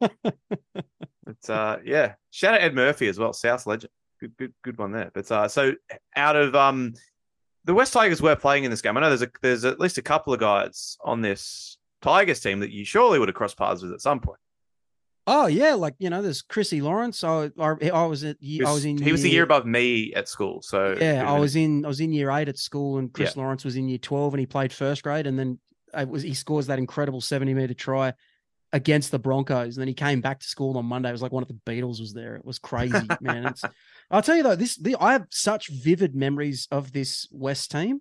[1.26, 2.14] it's uh yeah.
[2.30, 3.90] Shout out Ed Murphy as well, South legend.
[4.20, 5.10] Good good good one there.
[5.12, 5.74] But uh so
[6.16, 6.94] out of um
[7.64, 8.96] the West Tigers were playing in this game.
[8.96, 12.60] I know there's a there's at least a couple of guys on this Tigers team
[12.60, 14.38] that you surely would have crossed paths with at some point.
[15.26, 17.22] Oh yeah, like you know, there's Chrissy Lawrence.
[17.22, 19.42] I I, I was at He I was, was in he was a year year-
[19.44, 20.62] above me at school.
[20.62, 23.42] So Yeah, I was in I was in year eight at school, and Chris Yeah.
[23.42, 25.58] Lawrence was in year twelve, and he played first grade, and then
[25.92, 28.12] Uh, was he scores that incredible seventy meter try
[28.72, 31.08] against the Broncos, and then he came back to school on Monday.
[31.08, 32.36] It was like one of the Beatles was there.
[32.36, 33.46] It was crazy, man.
[33.46, 33.64] It's,
[34.10, 38.00] I'll tell you though, this the, I have such vivid memories of this West team.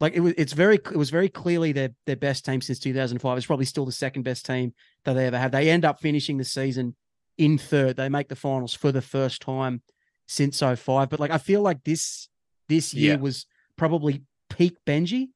[0.00, 3.36] Like it was, it's very, it was very clearly their their best team since 2005.
[3.36, 4.72] It's probably still the second best team
[5.04, 5.52] that they ever had.
[5.52, 6.94] They end up finishing the season
[7.36, 7.96] in third.
[7.96, 9.82] They make the finals for the first time
[10.26, 11.08] since 05.
[11.10, 12.28] But like I feel like this
[12.68, 13.20] this year Yeah.
[13.20, 13.44] was
[13.76, 15.28] probably peak Benji,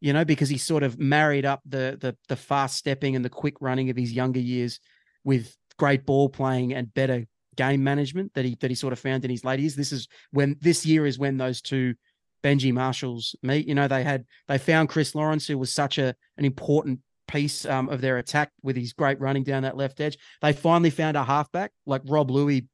[0.00, 3.30] you know, because he sort of married up the the the fast stepping and the
[3.30, 4.80] quick running of his younger years
[5.24, 9.24] with great ball playing and better game management that he that he sort of found
[9.24, 9.76] in his later years.
[9.76, 11.94] This is when this year is when those two
[12.42, 13.66] Benji Marshalls meet.
[13.66, 17.64] You know, they had they found Chris Lawrence, who was such a an important piece
[17.66, 20.18] um, of their attack with his great running down that left edge.
[20.42, 22.66] They finally found a halfback like Rob Lui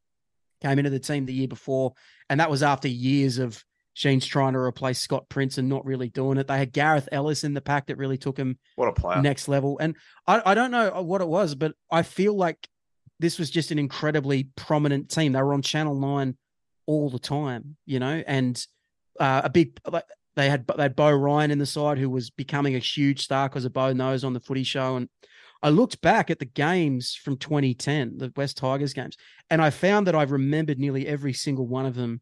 [0.62, 1.92] came into the team the year before,
[2.30, 3.62] and that was after years of
[3.96, 6.48] Sheen's trying to replace Scott Prince and not really doing it.
[6.48, 9.22] They had Gareth Ellis in the pack that really took him what a player.
[9.22, 9.78] next level.
[9.78, 12.68] And I, I don't know what it was, but I feel like
[13.20, 15.32] this was just an incredibly prominent team.
[15.32, 16.36] They were on Channel 9
[16.84, 18.62] all the time, you know, and
[19.18, 20.04] uh, a big like
[20.34, 23.48] they had they had Beau Ryan in the side who was becoming a huge star
[23.48, 24.96] because of Beau knows on the footy show.
[24.96, 25.08] And
[25.62, 29.16] I looked back at the games from 2010, the West Tigers games,
[29.48, 32.20] and I found that I remembered nearly every single one of them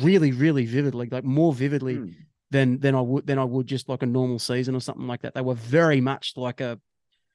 [0.00, 2.08] really, really vividly, like more vividly Hmm.
[2.50, 5.22] than than I would than I would just like a normal season or something like
[5.22, 5.34] that.
[5.34, 6.80] They were very much like a,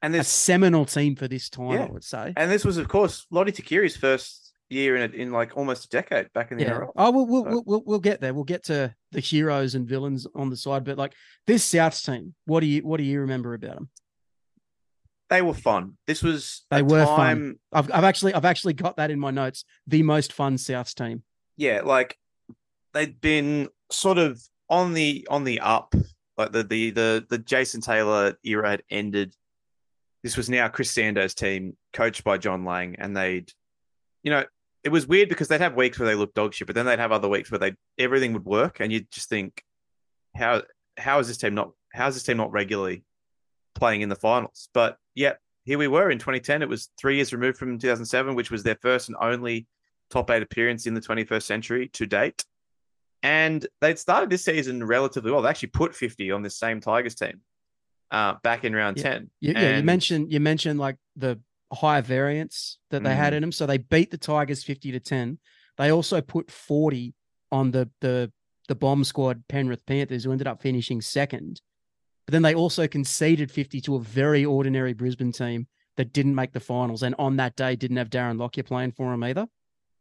[0.02, 1.86] And a seminal team for this time, Yeah.
[1.86, 2.34] I would say.
[2.38, 5.89] and this was of course Lote Tuqiri's first year in a, in like almost a
[5.89, 6.72] decade back in the Yeah.
[6.80, 6.91] NRL.
[6.96, 8.34] Oh, we'll we'll, So- we'll we'll we'll get there.
[8.34, 11.13] We'll get to the heroes and villains on the side, but like
[11.48, 13.89] this Souths team, what do you what do you remember about them?
[15.30, 15.98] They were fun.
[16.08, 17.56] This was They were fun.
[17.74, 19.65] I've I've actually I've actually got that in my notes.
[19.86, 21.24] The most fun Souths team.
[21.58, 22.17] yeah, like
[22.93, 25.93] they'd been sort of on the on the up.
[26.38, 29.36] Like the the the the Jason Taylor era had ended.
[30.23, 33.52] This was now Chris Sandow's team, coached by John Lang, and they'd,
[34.23, 34.43] you know,
[34.84, 37.00] it was weird because they'd have weeks where they looked dog shit, but then they'd
[37.00, 39.63] have other weeks where they everything would work, and you'd just think,
[40.36, 40.63] how
[40.97, 43.04] how is this team not how is this team not regularly
[43.76, 44.69] playing in the finals?
[44.73, 45.34] But yeah,
[45.65, 46.62] here we were in 2010.
[46.62, 49.67] It was three years removed from 2007, which was their first and only
[50.10, 52.45] top eight appearance in the 21st century to date.
[53.28, 55.42] And they'd started this season relatively well.
[55.42, 57.42] They actually put 50 on this same Tigers team
[58.10, 59.30] uh, back in round 10.
[59.42, 61.40] You, yeah, you mentioned you mentioned like the
[61.74, 63.38] higher variance that they had Mm.
[63.38, 63.52] in them.
[63.52, 65.40] So they beat the Tigers fifty to ten.
[65.78, 67.16] They also put forty
[67.52, 68.32] on the the
[68.70, 71.62] the bomb squad Penrith Panthers, who ended up finishing second.
[72.26, 76.54] But then they also conceded fifty to a very ordinary Brisbane team that didn't make
[76.54, 79.48] the finals, and on that day didn't have Darren Lockyer playing for them either.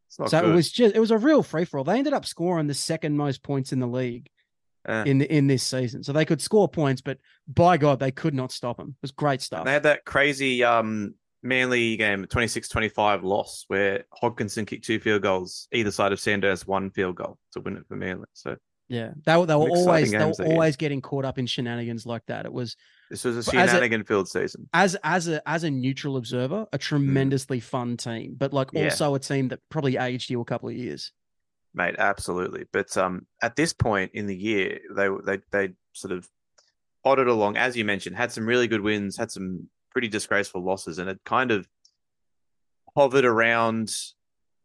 [0.08, 0.44] So good.
[0.44, 1.84] it was just it was a real free for all.
[1.84, 4.28] They ended up scoring the second most points in the league
[4.88, 6.02] Uh, in in this season.
[6.02, 8.90] So they could score points, but by God, they could not stop them.
[8.90, 9.64] It was great stuff.
[9.64, 15.68] They had that crazy um, Manly game, 26-25 loss, where Hodkinson kicked two field goals
[15.72, 18.26] either side of Sanders, one field goal to win it for Manly.
[18.32, 18.56] So
[18.88, 20.52] Yeah, they were they were always they were that year.
[20.54, 22.46] always getting caught up in shenanigans like that.
[22.46, 22.76] It was
[23.10, 24.68] this was a shenanigan filled season.
[24.72, 28.78] as as a as a neutral observer, a tremendously fun team, but like Mm.
[28.78, 28.84] Yeah.
[28.84, 31.10] also a team that probably aged you a couple of years.
[31.74, 32.64] Mate, absolutely.
[32.72, 36.28] But um, at this point in the year, they they they sort of
[37.02, 40.98] plodded along, as you mentioned, had some really good wins, had some pretty disgraceful losses,
[40.98, 41.68] and it kind of
[42.96, 43.94] hovered around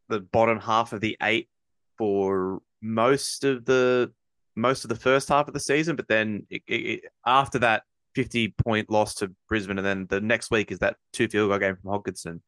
[0.09, 1.49] the bottom half of the eight
[1.97, 4.11] for most of the
[4.55, 5.95] most of the first half of the season.
[5.95, 10.51] But then it, it, after that fifty point loss to Brisbane, and then the next
[10.51, 12.41] week is that two field goal game from Hodkinson.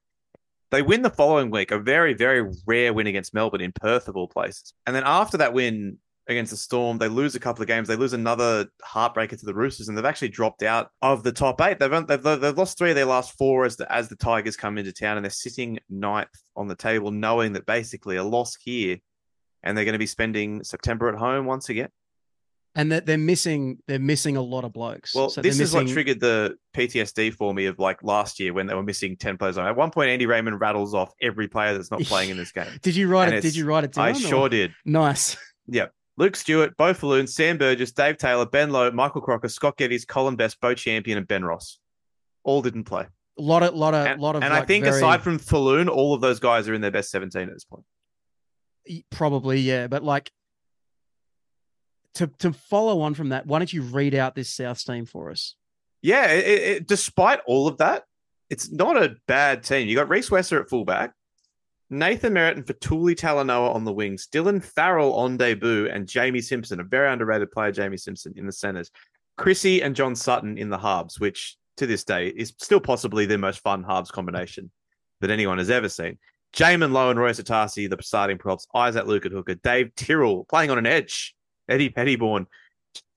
[0.72, 4.16] They win the following week, a very, very rare win against Melbourne in Perth of
[4.16, 4.74] all places.
[4.88, 7.88] And then after that win against the Storm, they lose a couple of games.
[7.88, 11.62] They lose another heartbreaker to the Roosters, and they've actually dropped out of the top
[11.62, 11.78] eight.
[11.78, 14.80] They've they've, they've lost three of their last four as the as the Tigers come
[14.80, 18.98] into town, and they're sitting ninth on the table, knowing that basically a loss here,
[19.64, 21.90] and they're going to be spending September at home once again.
[22.76, 25.14] And that they're missing they're missing a lot of blokes.
[25.14, 28.66] Well, So this is what triggered the PTSD for me of like last year when
[28.66, 29.60] they were missing ten players.
[29.60, 32.66] At one point, Andy Raymond rattles off every player that's not playing in this game.
[32.82, 33.42] Did you write and it?
[33.42, 34.06] Did you write it down?
[34.06, 34.74] I or- sure did.
[34.86, 35.38] Nice.
[35.68, 35.94] Yep.
[36.18, 40.36] Luke Stewart, Bo Falloon, Sam Burgess, Dave Taylor, Ben Lowe, Michael Crocker, Scott Geddes, Colin
[40.36, 41.80] Best, Beau Champion, and Ben Ross.
[42.44, 43.06] All didn't play.
[43.40, 45.90] A lot of lot of And, lot of and I think very- aside from Falloon,
[45.90, 47.84] all of those guys are in their best 17 at this point.
[49.10, 50.32] Probably yeah, but like
[52.16, 55.32] to to follow on from that, why don't you read out this South team for
[55.32, 55.56] us?
[56.02, 58.04] Yeah, it, it, it- despite all of that,
[58.50, 59.88] it's not a bad team.
[59.88, 61.14] You got Rhys Wesser at fullback,
[61.90, 66.80] Nathan Merritt and Fetuli Talanoa on the wings, Dylan Farrell on debut, and Jamie Simpson,
[66.80, 68.92] a very underrated player, Jamie Simpson in the centers.
[69.38, 73.38] Chrissy and John Sutton in the halves, which to this day is still possibly the
[73.38, 74.70] most fun halves combination
[75.22, 76.20] that anyone has ever seen.
[76.54, 80.70] Jaiman Lowe and Roy Asotasi, the starting props, Isaac Luke at hooker, Dave Tyrrell playing
[80.70, 81.36] on an edge,
[81.68, 82.46] Eddy Pettybourne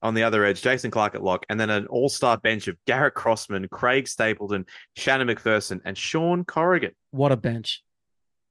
[0.01, 3.13] on the other edge, Jason Clark at lock, and then an all-star bench of Garrett
[3.13, 7.83] Crossman, Craig Stapleton, Shannon McPherson, and Sean Corrigan, What a bench.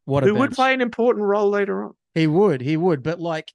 [0.04, 1.94] What a who would play an important role later on.
[2.14, 3.52] He would, he would, but like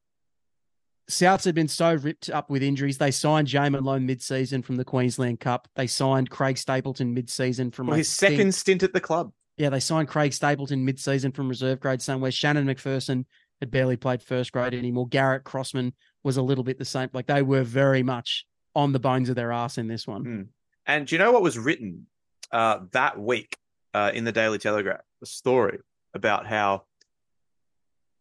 [1.10, 2.98] Souths had been so ripped up with injuries.
[2.98, 5.70] They signed Jaiman Lowe mid-season from the Queensland Cup.
[5.76, 9.32] They signed Craig Stapleton mid-season from Well, his second stint at the club.
[9.62, 12.32] Yeah, they signed Craig Stapleton mid-season from reserve grade somewhere.
[12.32, 13.26] Shannon McPherson
[13.60, 15.08] had barely played first grade anymore.
[15.08, 15.94] Garrett Crossman
[16.24, 17.12] was a little bit the same.
[17.14, 20.24] Like they were very much on the bones of their ass in this one.
[20.24, 20.48] Mm.
[20.88, 22.08] And do you know what was written
[22.52, 23.56] uh, that week
[23.94, 25.02] uh, in the Daily Telegraph?
[25.22, 25.78] A story
[26.16, 26.86] about how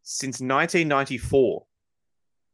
[0.03, 1.65] since 1994,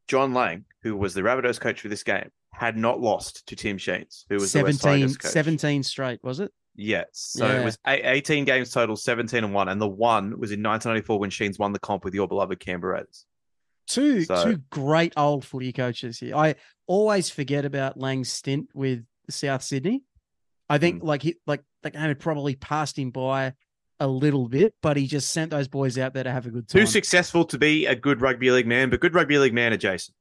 [0.06, 3.78] John Lang, who was the Rabbitohs coach for this game, had not lost to Tim
[3.78, 5.32] Sheens, who was the West 17, Tigers coach.
[5.32, 6.52] 17 straight, was it?
[6.76, 7.08] Yes.
[7.12, 7.60] So Yeah.
[7.60, 9.68] it was 18 games total, 17 and 1.
[9.68, 12.98] And the one was in 1994 when Sheens won the comp with your beloved Canberra
[12.98, 13.24] Raiders.
[13.86, 16.36] Two So- two great old footy coaches here.
[16.36, 20.02] I always forget about Lang's stint with South Sydney.
[20.68, 21.06] I think Hmm.
[21.06, 23.54] like he like the game had probably passed him by
[24.00, 26.68] a little bit, but he just sent those boys out there to have a good
[26.68, 26.80] time.
[26.80, 30.14] Too successful to be a good rugby league man, but good rugby league man adjacent.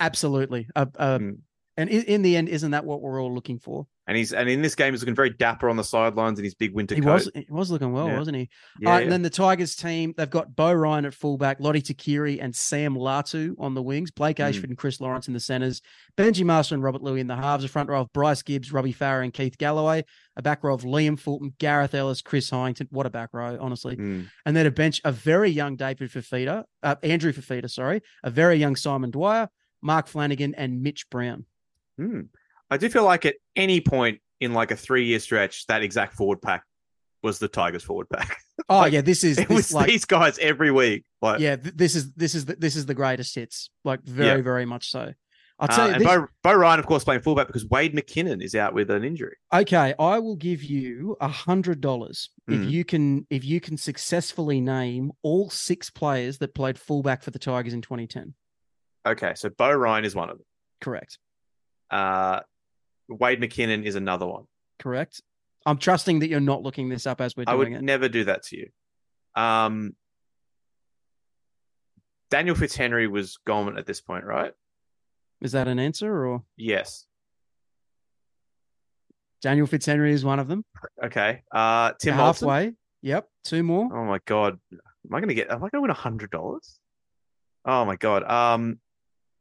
[0.00, 0.68] Absolutely.
[0.74, 1.38] Uh, uh, Mm.
[1.76, 3.88] And in, in the end, isn't that what we're all looking for?
[4.06, 6.54] And he's and in this game he's looking very dapper on the sidelines in his
[6.54, 7.12] big winter He coat.
[7.14, 8.18] was he was looking well, Yeah.
[8.18, 8.50] wasn't he?
[8.78, 9.02] Yeah, All right, yeah.
[9.04, 12.94] and then the Tigers team, they've got Beau Ryan at fullback, Lote Tuqiri and Sam
[12.96, 14.48] Latu on the wings, Blake Mm.
[14.48, 15.80] Ashford and Chris Lawrence in the centers,
[16.18, 18.92] Benji Marshall and Robert Lui in the halves, a front row of Bryce Gibbs, Robbie
[18.92, 20.04] Farah and Keith Galloway,
[20.36, 22.88] a back row of Liam Fulton, Gareth Ellis, Chris Heighington.
[22.90, 23.96] What a back row, honestly.
[23.96, 24.28] Mm.
[24.44, 28.56] And then a bench, a very young David Fifita, uh, Andrew Fifita, sorry, a very
[28.56, 29.48] young Simon Dwyer,
[29.80, 31.46] Mark Flanagan, and Mitch Brown.
[31.96, 32.20] Hmm.
[32.74, 36.14] I do feel like at any point in like a three year stretch, that exact
[36.14, 36.64] forward pack
[37.22, 38.36] was the Tigers forward pack.
[38.68, 41.04] Oh Like, yeah, this is it this, was like these guys every week.
[41.20, 44.38] Like yeah, th- this is this is the, this is the greatest hits, like very
[44.38, 44.42] Yeah.
[44.42, 45.12] very much so.
[45.58, 47.94] I'll uh, tell you and this, Beau, Beau Ryan, of course, playing fullback because Wade
[47.94, 49.36] McKinnon is out with an injury.
[49.52, 52.70] okay, I will give you a hundred dollars if Mm.
[52.70, 57.38] you can if you can successfully name all six players that played fullback for the
[57.40, 58.34] Tigers in 2010.
[59.06, 60.46] Okay, so Beau Ryan is one of them.
[60.80, 61.18] Correct.
[61.90, 62.40] Uh,
[63.08, 64.44] Wade McKinnon is another one.
[64.78, 65.22] Correct.
[65.66, 67.82] I'm trusting that you're not looking this up as we're doing I would it.
[67.82, 68.68] never do that to you.
[69.40, 69.94] Um,
[72.30, 74.52] Daniel Fitzhenry was gone at this point, right?
[75.40, 77.06] Is that an answer or Yes.
[79.42, 80.64] Daniel Fitzhenry is one of them?
[81.02, 81.42] Okay.
[81.52, 82.16] Uh, Tim Moltzen.
[82.16, 82.72] halfway.
[83.02, 83.28] Yep.
[83.44, 83.88] Two more.
[83.94, 85.50] Oh my god, am I gonna get?
[85.50, 86.78] Am I gonna win a hundred dollars?
[87.66, 88.22] Oh my god.
[88.24, 88.78] Um,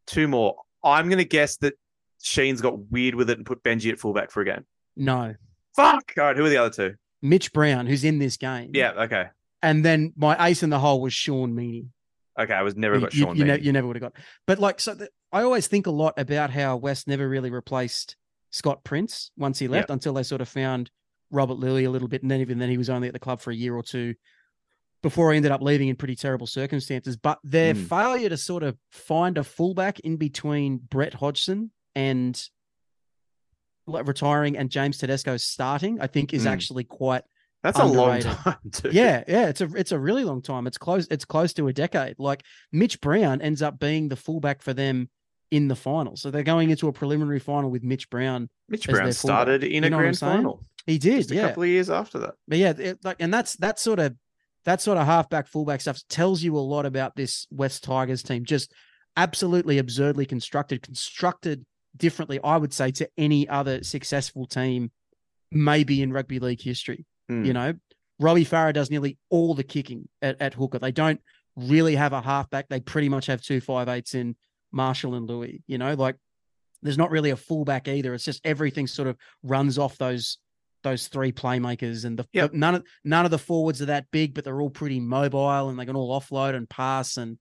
[0.08, 0.58] two more.
[0.84, 1.76] I'm gonna guess that
[2.24, 4.66] Sheens got weird with it and put Benji at fullback for a game.
[4.96, 5.36] No.
[5.76, 6.14] Fuck.
[6.18, 6.38] All right.
[6.38, 6.96] Who are the other two?
[7.22, 8.72] Mitch Brown, who's in this game.
[8.74, 8.92] Yeah.
[8.92, 9.26] Okay.
[9.62, 11.88] And then my ace in the hole was Sean Meaney.
[12.40, 12.54] Okay.
[12.54, 13.36] I was never you, got you- Sean.
[13.36, 13.64] you, ne- Meaney.
[13.64, 14.14] you never would have got.
[14.48, 18.16] But like, so the, I always think a lot about how West never really replaced
[18.52, 20.92] Scott Prince once he left until they sort of found
[21.32, 22.22] Robert Lui a little bit.
[22.22, 24.14] And then even then he was only at the club for a year or two
[25.02, 27.18] before he ended up leaving in pretty terrible circumstances.
[27.18, 27.88] But their Mm.
[27.88, 32.41] failure to sort of find a fullback in between Brett Hodgson and
[33.88, 36.51] like, retiring and James Tedesco starting, I think is Mm.
[36.51, 37.23] actually quite
[37.63, 38.56] That's a long time.
[38.71, 38.89] Too.
[38.91, 40.67] yeah, yeah, it's a it's a really long time.
[40.67, 41.08] It's close.
[41.12, 42.15] It's close to a decade.
[42.19, 45.10] Like Mitch Brown ends up being the fullback for them
[45.51, 46.15] in the final.
[46.15, 48.49] So they're going into a preliminary final with Mitch Brown.
[48.69, 51.47] Mitch Brown started in You a know I'm grand final He did, just a yeah.
[51.49, 52.34] couple of years after that.
[52.47, 54.15] But yeah, it, like, and that's that sort of
[54.65, 58.45] that sort of halfback fullback stuff tells you a lot about this West Tigers team.
[58.45, 58.73] Just
[59.15, 64.91] absolutely absurdly constructed, constructed differently, I would say, to any other successful team,
[65.51, 67.06] maybe in rugby league history.
[67.29, 67.45] Hmm.
[67.45, 67.73] You know,
[68.19, 70.79] Robbie Farah does nearly all the kicking at, at hooker.
[70.79, 71.21] They don't
[71.56, 72.67] really have a halfback.
[72.69, 74.36] They pretty much have two five eights in
[74.71, 75.63] Marshall and Lui.
[75.67, 76.15] You know, like
[76.82, 78.13] there's not really a fullback either.
[78.13, 80.38] It's just everything sort of runs off those
[80.84, 82.53] those three playmakers and the Yep.
[82.53, 85.79] none of none of the forwards are that big, but they're all pretty mobile and
[85.79, 87.38] they can all offload and pass and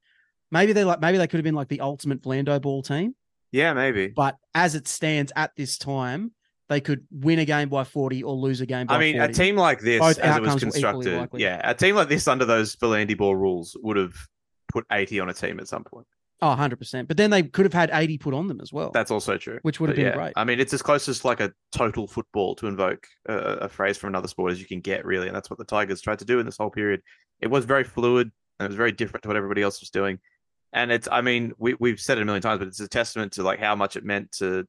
[0.50, 3.14] maybe they like maybe they could have been like the ultimate Blando ball team.
[3.52, 4.08] Yeah, maybe.
[4.08, 6.32] But as it stands at this time,
[6.68, 9.10] they could win a game by 40 or lose a game by forty.
[9.10, 9.32] I mean, 40.
[9.32, 11.94] a team like this, Both as it was outcomes were equally constructed, yeah, a team
[11.94, 14.14] like this under those Philandy ball rules would have
[14.72, 16.06] put 80 on a team at some point.
[16.40, 17.06] Oh, 100%.
[17.06, 18.90] But then they could have had 80 put on them as well.
[18.90, 19.60] That's also true.
[19.62, 20.32] Which would have But been yeah, great.
[20.34, 23.96] I mean, it's as close as like a total football to invoke a, a phrase
[23.96, 25.28] from another sport as you can get, really.
[25.28, 27.00] And that's what the Tigers tried to do in this whole period.
[27.40, 30.18] It was very fluid and it was very different to what everybody else was doing.
[30.72, 33.32] And it's, I mean, we, we've said it a million times, but it's a testament
[33.32, 34.66] to like how much it meant to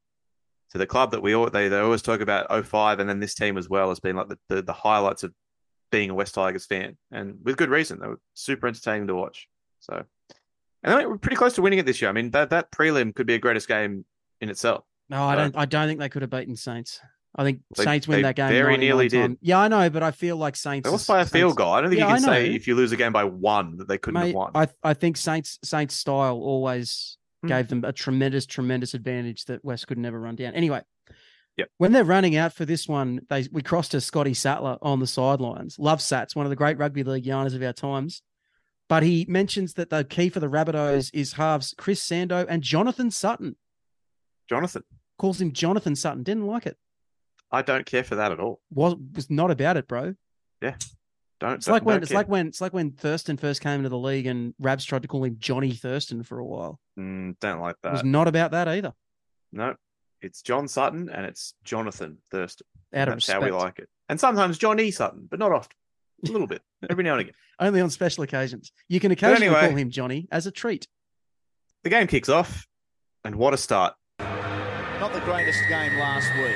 [0.71, 3.35] to the club that we all, they, they always talk about 05 and then this
[3.35, 5.31] team as well as being like the, the, the highlights of
[5.91, 6.97] being a West Tigers fan.
[7.11, 7.99] And with good reason.
[7.99, 9.47] They were super entertaining to watch.
[9.81, 10.03] So,
[10.81, 12.09] and they we're pretty close to winning it this year.
[12.09, 14.03] I mean, that, that prelim could be a greatest game
[14.41, 14.83] in itself.
[15.09, 15.55] No, I don't.
[15.55, 16.99] I don't think they could have beaten Saints.
[17.35, 18.49] I think They- Saints win that game.
[18.49, 19.37] very nearly did.
[19.41, 20.85] Yeah, I know, but I feel like Saints.
[20.85, 21.71] They lost by a field goal.
[21.71, 23.87] I don't think Yeah, you can say if you lose a game by one that
[23.87, 24.51] they couldn't Mate, have won.
[24.55, 27.47] I I think Saints Saints style always Hmm.
[27.47, 30.53] gave them a tremendous tremendous advantage that West could never run down.
[30.53, 30.81] Anyway,
[31.57, 31.69] Yep.
[31.77, 35.07] when they're running out for this one, they we crossed to Scotty Sattler on the
[35.07, 35.77] sidelines.
[35.79, 38.21] Love Sats, one of the great rugby league yarners of our times.
[38.89, 43.09] But he mentions that the key for the Rabbitohs is halves Chris Sandow and Jonathan
[43.11, 43.55] Sutton.
[44.47, 44.83] Jonathan,
[45.17, 46.21] Calls him Jonathan Sutton.
[46.23, 46.77] Didn't like it.
[47.53, 48.59] I don't care for that at all.
[48.71, 50.15] Was was not about it, bro.
[50.61, 50.75] Yeah.
[51.39, 51.53] Don't.
[51.53, 52.17] It's like don't when it's care.
[52.17, 55.07] like when it's like when Thurston first came into the league and Rabs tried to
[55.07, 56.79] call him Johnny Thurston for a while.
[56.99, 57.89] Mm, don't like that.
[57.89, 58.93] It was not about that either.
[59.51, 59.75] No,
[60.21, 62.65] it's John Sutton and it's Jonathan Thurston.
[62.93, 63.39] Out of That's respect.
[63.41, 63.89] how we like it.
[64.09, 65.75] And sometimes Johnny Sutton, but not often.
[66.27, 67.33] A little bit, every now and again.
[67.59, 68.71] Only on special occasions.
[68.87, 70.87] You can occasionally anyway- call him Johnny as a treat.
[71.83, 72.65] the game kicks off,
[73.25, 73.93] and what a start!
[74.19, 76.55] Not the greatest game last week.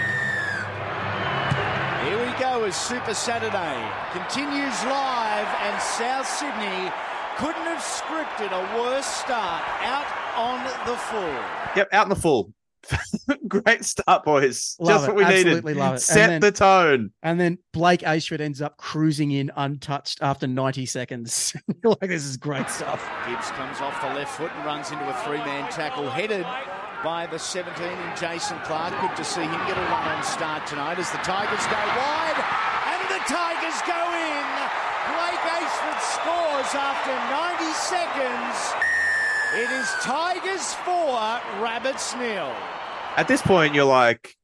[2.68, 6.92] Here as Super Saturday continues live, and South Sydney
[7.38, 10.06] couldn't have scripted a worse start out
[10.36, 11.40] on the full.
[11.78, 12.54] Yep, out in the full.
[13.48, 14.76] Great start, boys.
[14.82, 15.08] Love Just it.
[15.08, 15.80] what we Absolutely needed.
[15.80, 16.00] love it.
[16.00, 17.12] Set then- the tone.
[17.24, 21.56] And then Blake Ashford ends up cruising in untouched after 90 seconds.
[21.86, 23.02] Like, this is great stuff.
[23.26, 26.46] Gibbs comes off the left foot and runs into a three-man tackle, headed
[27.08, 28.92] by the 17 in Jason Clark.
[29.00, 32.40] Good to see him get a run on start tonight as the Tigers go wide,
[32.84, 34.48] and the Tigers go in.
[35.08, 38.58] Blake Ashford scores after 90 seconds.
[39.56, 42.54] It is Tigers four, Rabbits nil.
[43.16, 44.36] At this point, you're like,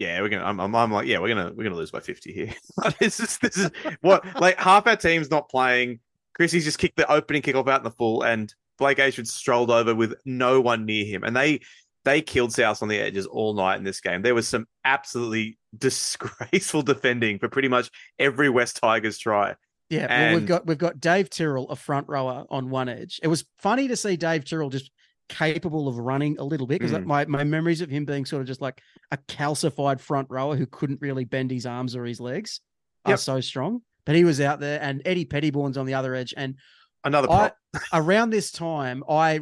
[0.00, 0.42] yeah, we're gonna.
[0.42, 2.52] I'm, I'm, I'm like, yeah, we're gonna, we're gonna lose by 50 here.
[2.98, 6.00] this is, this is what like half our team's not playing.
[6.34, 9.94] Chrissy's just kicked the opening kickoff out in the full, and Blake Ashford strolled over
[9.94, 11.60] with no one near him, and they
[12.04, 14.22] they killed South on the edges all night in this game.
[14.22, 19.54] There was some absolutely disgraceful defending for pretty much every West Tigers try.
[19.90, 23.20] Yeah, well, we've got we've got Dave Tyrrell, a front rower on one edge.
[23.22, 24.90] It was funny to see Dave Tyrrell just
[25.28, 27.04] capable of running a little bit because Mm.
[27.06, 28.80] my, my memories of him being sort of just like
[29.10, 32.60] a calcified front rower who couldn't really bend his arms or his legs
[33.04, 33.82] are so strong.
[34.04, 36.34] But he was out there, and Eddy Pettybourne's on the other edge.
[36.36, 36.56] And
[37.04, 37.52] Another I,
[37.92, 39.40] around this time, I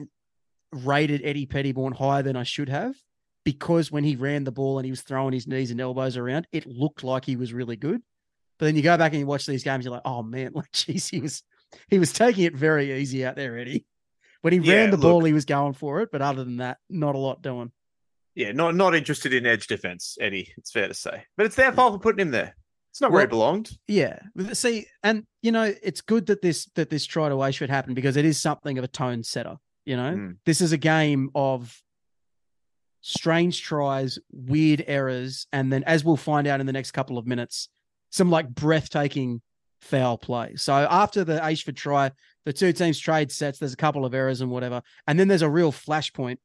[0.72, 2.94] rated Eddy Pettybourne higher than I should have
[3.44, 6.46] because when he ran the ball and he was throwing his knees and elbows around,
[6.52, 8.02] it looked like he was really good.
[8.58, 10.70] But then you go back and you watch these games, you're like, oh man, like
[10.72, 11.42] geez, he was
[11.88, 13.86] he was taking it very easy out there, Eddy.
[14.42, 16.78] When he Yeah, ran the ball, he was going for it, but other than that,
[16.88, 17.72] not a lot doing.
[18.34, 20.52] yeah, not not interested in edge defense, Eddy.
[20.56, 22.54] It's fair to say, but it's their fault for putting him there.
[22.90, 23.70] It's not where he belonged.
[23.86, 24.18] Yeah.
[24.52, 28.16] See, and you know, it's good that this that this try to should happen because
[28.16, 29.56] it is something of a tone setter.
[29.90, 30.36] You know, Mm.
[30.46, 31.82] this is a game of
[33.00, 37.26] strange tries, weird errors, and then as we'll find out in the next couple of
[37.26, 37.68] minutes,
[38.10, 39.42] some like breathtaking
[39.80, 40.54] foul play.
[40.54, 42.12] So after the Ashford try,
[42.44, 44.80] the two teams trade sets, there's a couple of errors and whatever.
[45.08, 46.36] And then there's a real flashpoint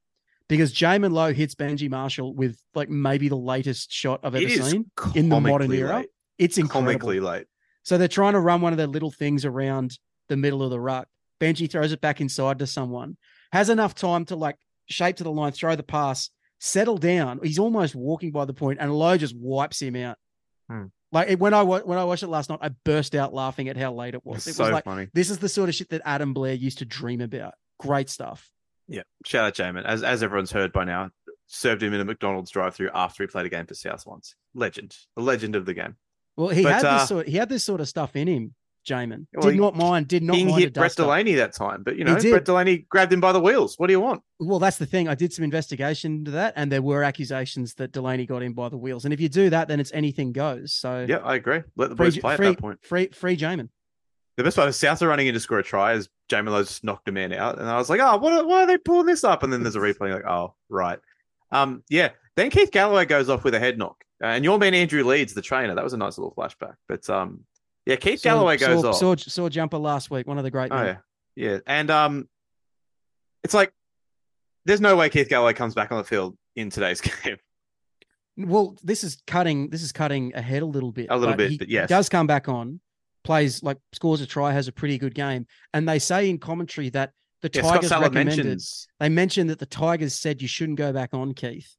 [0.47, 4.89] because Jaiman Lowe hits Benji Marshall with like maybe the latest shot I've ever seen
[5.13, 6.05] in the modern comically era.
[6.39, 6.91] It's incredible.
[6.93, 7.45] Comically late.
[7.83, 10.79] So they're trying to run one of their little things around the middle of the
[10.79, 11.07] ruck.
[11.41, 13.17] Benji throws it back inside to someone,
[13.55, 16.29] has enough time to like shape to the line, throw the pass,
[16.59, 17.39] settle down.
[17.43, 20.17] He's almost walking by the point, and Lowe just wipes him out.
[20.69, 20.85] Hmm.
[21.11, 23.77] Like it- when I when I watched it last night, I burst out laughing at
[23.77, 24.45] how late it was.
[24.47, 25.07] It was so like funny.
[25.13, 27.53] this is the sort of shit that Adam Blair used to dream about.
[27.79, 28.49] Great stuff.
[28.87, 29.03] Yeah.
[29.25, 29.85] Shout out Jaiman.
[29.85, 31.09] As as everyone's heard by now,
[31.47, 34.35] served him in a McDonald's drive-through after he played a game for South once.
[34.53, 34.95] Legend.
[35.15, 35.95] The legend of the game.
[36.35, 37.27] Well, he But, had uh, this sort.
[37.27, 38.53] He had this sort of stuff in him.
[38.85, 40.07] Jaiman Well, did not mind.
[40.07, 40.97] Did not he mind hit Brett up.
[40.97, 42.15] Delaney that time, but you know.
[42.19, 43.75] Brett Delaney grabbed him by the wheels.
[43.77, 44.21] What do you want?
[44.39, 45.07] Well, that's the thing.
[45.07, 48.69] I did some investigation into that, and there were accusations that Delaney got in by
[48.69, 49.05] the wheels.
[49.05, 50.73] And if you do that, then it's anything goes.
[50.73, 51.61] So Yeah, I agree.
[51.75, 52.85] Let the free, boys play free, at that point.
[52.85, 53.69] free, free Jaiman.
[54.37, 56.63] The best part is South are running in to score a try as Jaiman Lowe
[56.63, 57.57] just knocked a man out.
[57.57, 59.43] And I was like, oh, what are, why are they pulling this up?
[59.43, 60.99] And then there's a replay like, oh, right.
[61.51, 62.09] Um, yeah.
[62.35, 64.03] Then Keith Galloway goes off with a head knock.
[64.21, 65.75] And your man Andrew Leeds, the trainer.
[65.75, 66.75] That was a nice little flashback.
[66.89, 67.45] But um,
[67.85, 68.95] yeah, Keith Saw- Galloway goes saw, off.
[68.97, 70.27] Saw, saw jumper last week.
[70.27, 70.71] One of the great.
[70.71, 70.97] Oh men.
[71.35, 72.29] yeah, yeah, and um,
[73.43, 73.71] it's like
[74.65, 77.37] there's no way Keith Galloway comes back on the field in today's game.
[78.37, 79.69] Well, this is cutting.
[79.69, 81.07] This is cutting ahead a little bit.
[81.09, 81.87] A little bit, he but yes.
[81.87, 82.81] does come back on,
[83.23, 86.89] plays like scores a try, has a pretty good game, and they say in commentary
[86.89, 87.11] that
[87.41, 88.37] the Yeah, Tigers recommended.
[88.37, 91.75] mentions They mentioned that the Tigers said you shouldn't go back on Keith,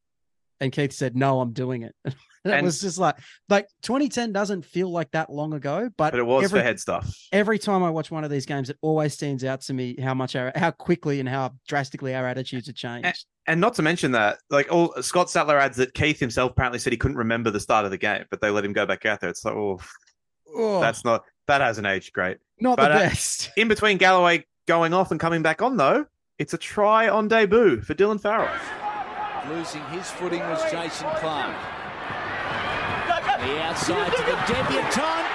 [0.60, 1.94] and Keith said, "No, I'm doing it."
[2.50, 3.16] that And- was just like
[3.48, 6.80] like 2010 doesn't feel like that long ago, but, but it was every, for head
[6.80, 7.14] stuff.
[7.32, 10.14] every time I watch one of these games, it always stands out to me how
[10.14, 13.24] much our how quickly and how drastically our attitudes have changed.
[13.48, 16.92] And not to mention that, like, all Scott Sattler adds that Keith himself apparently said
[16.92, 19.20] he couldn't remember the start of the game, but they let him go back out
[19.20, 19.30] there.
[19.30, 19.80] It's like, oh,
[20.54, 22.38] Oh, that's not that hasn't aged great.
[22.60, 23.50] not but, the uh, best.
[23.56, 26.06] In between Galloway going off and coming back on, though,
[26.38, 28.48] it's a try on debut for Dylan Farrell.
[29.48, 31.54] Losing his footing was Jason Clark.
[33.46, 35.26] The outside to the debutant.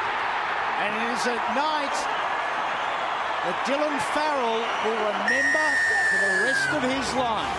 [0.84, 1.95] And it is a night
[3.43, 5.66] that Dylan Farrell will remember
[6.09, 7.57] for the rest of his life.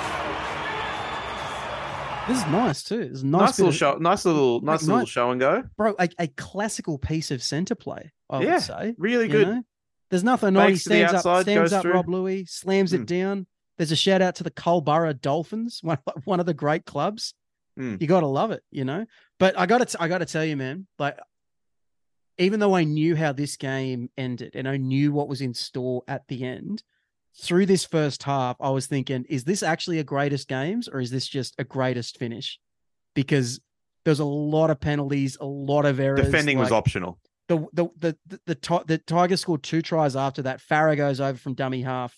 [2.28, 3.00] This is nice too.
[3.00, 5.40] It's a Nice, nice, little of- show, nice little, nice Like, little nice- show and
[5.40, 5.64] go.
[5.76, 5.94] bro.
[5.98, 8.12] A, a classical piece of centre play.
[8.30, 9.48] I Yeah, would say Really you good.
[9.48, 9.62] know?
[10.10, 10.68] There's nothing on.
[10.68, 11.92] He Fakes to the stands up, outside, stands goes up through.
[11.94, 12.96] Rob Lui, slams Hmm.
[13.02, 13.46] it down.
[13.78, 17.34] There's a shout out to the Colborough Dolphins, one one of the great clubs.
[17.76, 17.96] Hmm.
[17.98, 19.06] You got to love it, you know.
[19.42, 21.18] But I got to I got to tell you, man, like
[22.38, 26.04] even though I knew how this game ended and I knew what was in store
[26.06, 26.84] at the end,
[27.36, 31.10] through this first half, I was thinking, is this actually a greatest games or is
[31.10, 32.60] this just a greatest finish?
[33.14, 33.58] Because
[34.04, 36.24] there's a lot of penalties, a lot of errors.
[36.24, 37.18] Defending was optional.
[37.48, 40.60] the the the the, the, Ti- the Tigers scored two tries after that.
[40.60, 42.16] Farah goes over from dummy half,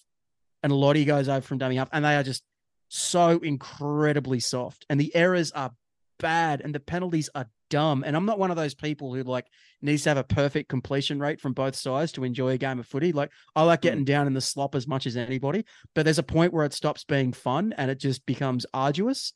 [0.63, 2.45] and Lote goes over from dummy half, and they are just
[2.89, 4.85] so incredibly soft.
[4.91, 5.73] And the errors are
[6.19, 8.05] bad, and the penalties are dumb.
[8.07, 9.47] And I'm not one of those people who like
[9.83, 12.87] needs to have a perfect completion rate from both sides to enjoy a game of
[12.87, 13.13] footy.
[13.13, 13.89] Like I like hmm.
[13.89, 16.73] getting down in the slop as much as anybody, but there's a point where it
[16.73, 19.33] stops being fun and it just becomes arduous.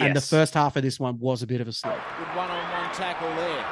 [0.00, 1.98] And the first half of this one was a bit of a slog.
[2.18, 3.64] Good one-on-one tackle there.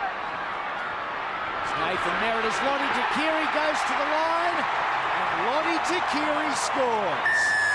[1.63, 4.59] It's Nathan Merritt as Lote Tuqiri goes to the line,
[5.13, 7.66] and Lote Tuqiri scores.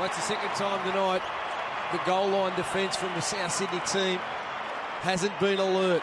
[0.00, 1.22] That's the second time tonight
[1.92, 4.18] the goal line defence from the South Sydney team
[5.00, 6.02] hasn't been alert.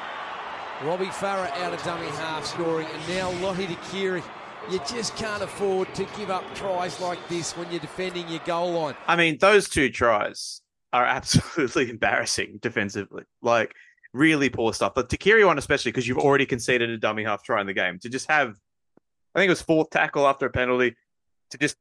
[0.84, 4.24] Robbie Farah out of dummy half scoring, and now Lote Tuqiri.
[4.70, 8.72] You just can't afford to give up tries like this when you're defending your goal
[8.72, 8.96] line.
[9.08, 10.62] I mean, those two tries
[10.94, 13.24] are absolutely embarrassing defensively.
[13.42, 13.74] Like,
[14.14, 14.94] really poor stuff.
[14.96, 18.00] But Tuqiri one, especially because you've already conceded a dummy half try in the game,
[18.00, 18.56] to just have,
[19.36, 20.96] I think it was fourth tackle after a penalty,
[21.50, 21.76] to just,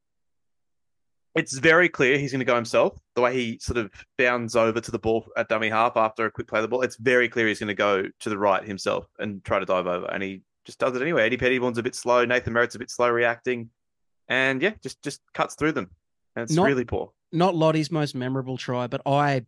[1.34, 2.98] it's very clear he's going to go himself.
[3.14, 6.30] The way he sort of bounds over to the ball at dummy half after a
[6.30, 8.62] quick play of the ball, it's very clear he's going to go to the right
[8.64, 10.06] himself and try to dive over.
[10.06, 11.24] And he just does it anyway.
[11.24, 12.24] Eddy Pettybourne's a bit slow.
[12.24, 13.70] Nathan Merritt's a bit slow reacting.
[14.28, 15.90] And yeah, just just cuts through them.
[16.36, 17.12] And it's Not- really poor.
[17.32, 19.44] not Lote's most memorable try, but I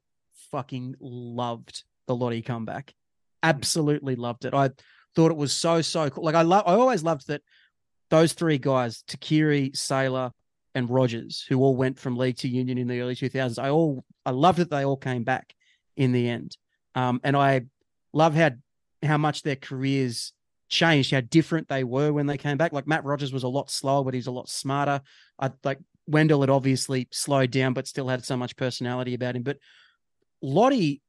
[0.51, 2.95] fucking loved the Lote comeback.
[3.43, 4.55] Absolutely loved it.
[4.55, 4.71] I
[5.15, 6.25] thought it was so so cool.
[6.25, 7.43] Like I love, I always loved that
[8.11, 10.33] those three guys, Tuqiri, Sailor,
[10.75, 13.63] and Rogers, who all went from league to union in the early 2000s.
[13.63, 15.55] I all I loved that they all came back
[15.97, 16.57] in the end.
[16.95, 17.63] Um, and I
[18.13, 18.51] love how
[19.03, 20.33] how much their careers
[20.69, 22.73] changed, how different they were when they came back.
[22.73, 25.01] Like Matt Rogers was a lot slower, but he's a lot smarter.
[25.39, 29.43] I like Wendell had obviously slowed down, but still had so much personality about him.
[29.43, 29.59] But
[30.43, 31.01] Lote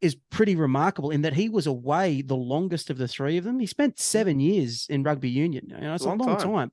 [0.00, 3.58] is pretty remarkable in that he was away the longest of the three of them.
[3.58, 5.66] He spent seven years in rugby union.
[5.68, 6.52] You know, it's a Long long, time.
[6.52, 6.72] time.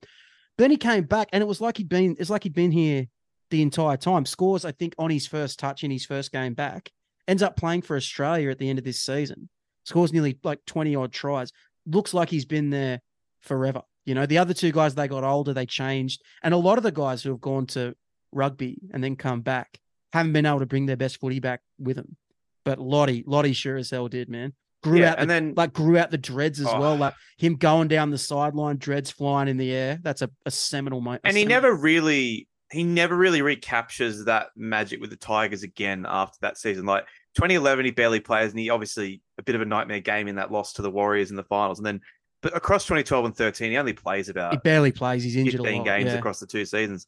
[0.58, 2.16] Then he came back, and it was like he'd been.
[2.20, 3.08] It's like he'd been here
[3.50, 4.26] the entire time.
[4.26, 6.92] Scores, I think, on his first touch in his first game back.
[7.28, 9.50] Ends up playing for Australia at the end of this season.
[9.84, 11.52] Scores nearly like twenty odd tries.
[11.86, 13.02] Looks like he's been there
[13.42, 13.82] forever.
[14.06, 16.84] You know, the other two guys they got older, they changed, and a lot of
[16.84, 17.96] the guys who have gone to
[18.32, 19.80] rugby and then come back
[20.14, 22.16] haven't been able to bring their best footy back with them.
[22.64, 24.54] But Lote, Lote sure as hell did, man.
[24.86, 26.80] Grew Yeah, out and the, then- like grew out the dreads as Oh.
[26.80, 26.96] well.
[26.96, 30.00] Like him going down the sideline, dreads flying in the air.
[30.04, 31.22] That's a, a seminal moment.
[31.26, 36.38] and he never really he never really recaptures that magic with the Tigers again after
[36.42, 36.86] that season.
[36.86, 37.06] Like
[37.36, 40.52] 2011, he barely plays, and he obviously a bit of a nightmare game in that
[40.52, 41.80] loss to the Warriors in the finals.
[41.80, 42.02] And then,
[42.42, 45.24] but across 2012 and 13, he only plays about he barely plays.
[45.24, 45.86] He's injured a 15 lot.
[45.86, 46.18] games yeah.
[46.20, 47.08] across the two seasons.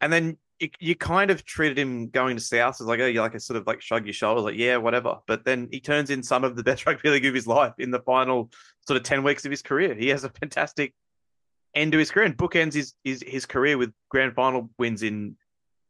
[0.00, 3.20] And then you, you kind of treated him going to South as like, oh, you
[3.20, 5.18] like a sort of like shrug your shoulders, like, yeah, whatever.
[5.26, 7.90] But then he turns in some of the best rugby league of his life in
[7.90, 8.50] the final
[8.86, 9.94] sort of 10 weeks of his career.
[9.94, 10.94] He has a fantastic
[11.74, 15.36] end to his career and bookends his, his, his career with grand final wins in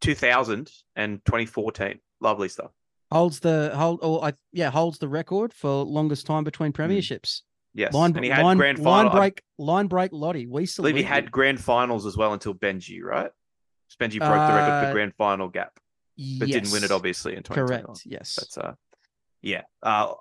[0.00, 2.00] 2000 and 2014.
[2.20, 2.70] Lovely stuff.
[3.12, 4.00] holds the hold.
[4.02, 7.42] Or I yeah holds the record for longest time between premierships.
[7.74, 7.92] Yes.
[7.92, 8.16] Line, Hmm.
[8.18, 9.12] and he had line, grand line final.
[9.12, 10.10] I break, line break.
[10.12, 13.30] Lote, we salute believe he had grand finals as well until Benji, right?
[14.00, 15.78] Benji broke the record Uh, for grand final gap,
[16.38, 17.84] but didn't win it obviously in 2021.
[17.86, 18.02] Correct.
[18.06, 18.34] Yes.
[18.36, 18.74] That's uh,
[19.42, 19.62] yeah.
[19.82, 20.14] Uh,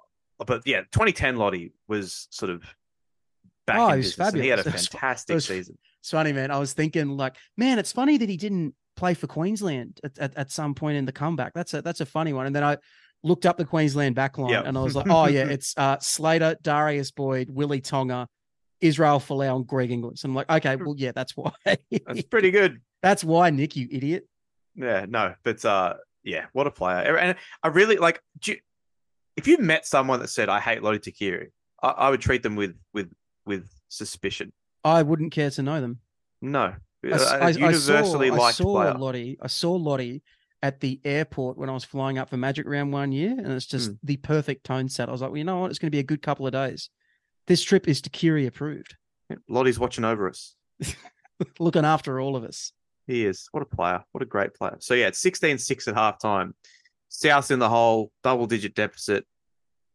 [0.46, 2.64] but yeah, 2010 Lote was sort of
[3.66, 4.88] back Oh, in business, and he had a fabulous.
[4.92, 5.78] Fantastic it was- season.
[6.02, 6.52] It's funny, man.
[6.52, 10.38] I was thinking, like, man, it's funny that he didn't play for Queensland at, at,
[10.38, 11.54] at some point in the comeback.
[11.56, 12.46] That's a that's a funny one.
[12.46, 12.78] And then I
[13.24, 14.66] looked up the Queensland backline Yep.
[14.68, 18.28] and I was like, oh yeah, it's uh, Slater, Darius Boyd, Willie Tonga,
[18.82, 20.24] Israel Folau, and Greg Inglis.
[20.24, 21.52] I'm like, okay, well, yeah, that's why.
[21.66, 22.82] That's pretty good.
[23.06, 24.28] That's why, Nick, you idiot.
[24.76, 25.94] Yeah, no, but uh,
[26.24, 27.16] yeah, what a player!
[27.18, 28.20] And I really like.
[28.40, 28.60] do you-
[29.38, 31.50] if you met someone that said I hate Lote Tuqiri,
[31.84, 33.12] I, I would treat them with with
[33.46, 34.52] with suspicion.
[34.84, 36.00] I wouldn't care to know them.
[36.42, 38.94] No, I, Uh, I- universally saw, liked I saw player.
[38.96, 39.38] Lote.
[39.40, 40.22] I saw Lote
[40.64, 43.68] at the airport when I was flying up for Magic Round one year, and it's
[43.68, 43.96] just Hmm.
[44.04, 45.10] the perfect tone set.
[45.10, 45.70] I was like, well, you know what?
[45.70, 46.90] It's going to be a good couple of days.
[47.46, 48.96] This trip is Tuqiri approved,
[49.48, 50.56] Lote's watching over us.
[51.60, 52.72] looking after all of us.
[53.08, 53.48] He is.
[53.52, 54.04] What a player.
[54.12, 54.78] What a great player.
[54.80, 56.54] So yeah, it's 16-6 at halftime.
[57.10, 59.26] South in the hole, double digit deficit.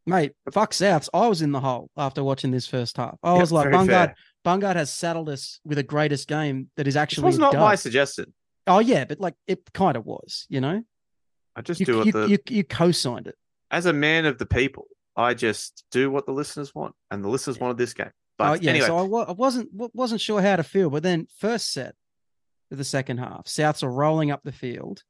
[0.06, 1.08] Mate, fuck Souths.
[1.12, 3.16] I was in the hole after watching this first half.
[3.22, 4.14] I was like, Bungard, fair.
[4.44, 7.54] Bungard has saddled us with a greatest game that is This actually was a not
[7.54, 8.32] my suggestion.
[8.66, 10.82] Oh yeah, but like it kind of was, you know.
[11.54, 13.34] I just You do what you, the you, you co-signed it.
[13.70, 14.86] as a man of the people,
[15.16, 16.94] I just do what the listeners want.
[17.11, 18.11] And the listeners wanted this game.
[18.38, 20.88] But oh, yeah, anyway, so I, wa- I wasn't wa- wasn't sure how to feel,
[20.88, 21.94] but then first set
[22.71, 25.03] of the second half, Souths are rolling up the field.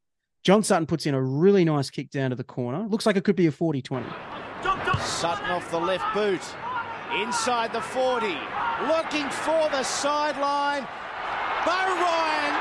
[0.42, 2.86] John Sutton puts in a really nice kick down to the corner.
[2.88, 4.04] Looks like it could be a 40-20.
[5.00, 6.40] Sutton off the left boot.
[7.20, 8.26] Inside the 40.
[8.86, 10.86] Looking for the sideline.
[11.66, 12.56] Beau Ryan.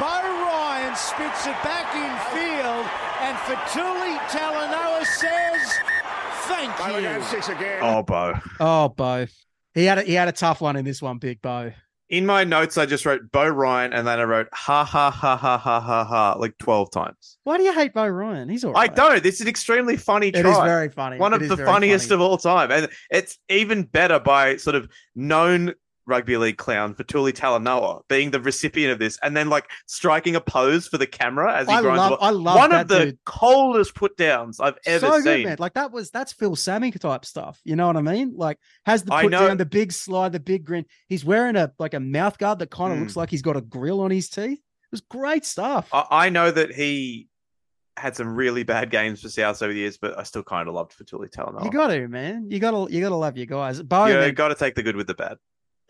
[0.00, 2.86] Beau Ryan spits it back in field.
[3.20, 5.78] And Fetuli Talanoa says,
[6.48, 6.72] thank
[7.02, 7.08] you.
[7.82, 8.34] oh, Beau.
[8.60, 9.26] Oh, Beau.
[9.74, 11.72] He had a, he had a tough one in this one, Big Beau.
[12.10, 15.36] In my notes, I just wrote Beau Ryan, and then I wrote ha ha ha
[15.36, 17.38] ha ha ha ha like twelve times.
[17.44, 18.48] Why do you hate Beau Ryan?
[18.50, 19.22] He's all I don't.
[19.22, 20.50] This is an extremely funny It try.
[20.50, 21.16] is very funny.
[21.18, 22.14] One It of the funniest funny.
[22.16, 25.72] of all time, and it's even better by sort of known
[26.06, 30.40] rugby league clown Fetuli Talanoa being the recipient of this, and then like striking a
[30.40, 31.98] pose for the camera as he I grinds.
[31.98, 32.18] love.
[32.20, 33.18] I love One of the dude.
[33.24, 35.44] coldest put downs I've ever so good, seen.
[35.46, 35.56] man.
[35.58, 37.60] Like that was that's Phil Sammy type stuff.
[37.64, 38.34] You know what I mean?
[38.36, 40.84] Like has the put down, the big slide, the big grin.
[41.08, 43.02] He's wearing a like a mouth guard that kind of Mm.
[43.02, 44.58] looks like he's got a grill on his teeth.
[44.58, 45.88] It was great stuff.
[45.92, 47.28] I, I know that he
[47.96, 50.74] had some really bad games for South over the years, but I still kind of
[50.74, 51.64] loved Fetuli Talanoa.
[51.64, 52.48] You got to, man.
[52.50, 53.80] You got to, you got to love your guys.
[53.82, 55.36] Beau, you got to take the good with the bad.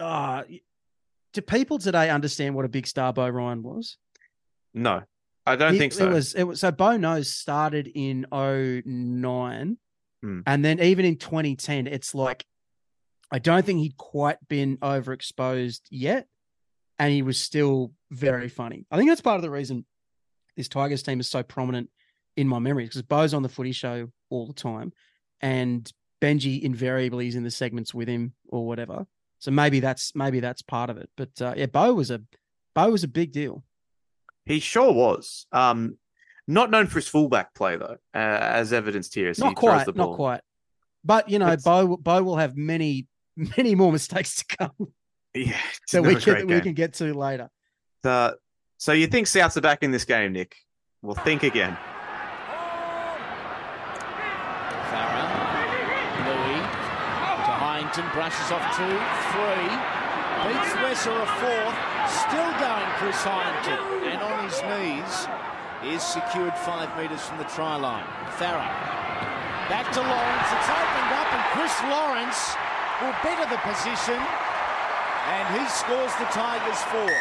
[0.01, 0.45] Ah,
[1.33, 3.97] do people today understand what a big star Beau Ryan was?
[4.73, 5.03] No,
[5.47, 6.09] I don't He- think so.
[6.11, 9.79] It was, it was so Beau knows started in 09
[10.23, 10.41] Hmm.
[10.47, 12.45] and then even in 2010, it's like
[13.31, 16.29] I don't think he'd quite been overexposed yet,
[16.99, 18.87] and he was still very funny.
[18.91, 19.85] I think that's part of the reason
[20.57, 21.91] this Tigers team is so prominent
[22.37, 24.93] in my memories because Beau's on the footy show all the time,
[25.41, 25.91] and
[26.23, 29.07] Benji invariably is in the segments with him or whatever.
[29.45, 31.11] So maybe that's maybe that's part of it.
[31.19, 32.23] But uh, yeah, Beau was a
[32.75, 33.63] Beau was a big deal.
[34.47, 35.45] He sure was.
[35.53, 35.99] Um,
[36.49, 39.29] not known for his fullback play though, uh, as evidenced here.
[39.29, 40.41] as not throws quite, the not quite.
[41.05, 44.95] But you know, It's- Beau Beau will have many many more mistakes to come
[45.35, 45.61] Yeah,
[45.93, 47.51] that we can great we can get to later.
[48.03, 48.31] Uh,
[48.79, 50.57] so you think Souths are back in this game, Nick?
[51.03, 51.77] Well, think again.
[54.91, 55.29] Farah.
[56.25, 56.61] Lui.
[57.95, 58.83] To Brushes off two.
[58.83, 59.71] Three.
[60.51, 61.79] Beats Wesser a fourth.
[62.11, 64.11] Still going Chris Heighington.
[64.11, 68.03] And on his knees is secured five metres from the try line.
[68.35, 68.67] Farah.
[69.71, 70.49] Back to Lawrence.
[70.51, 72.57] It's opened up and Chris Lawrence
[73.01, 74.19] will better the position.
[75.31, 77.15] And he scores the Tigers four.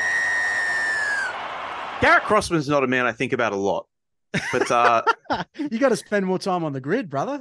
[2.02, 3.86] Garrett Crossman's not a man I think about a lot,
[4.52, 5.04] but uh,
[5.56, 7.40] you got to spend more time on the grid, brother.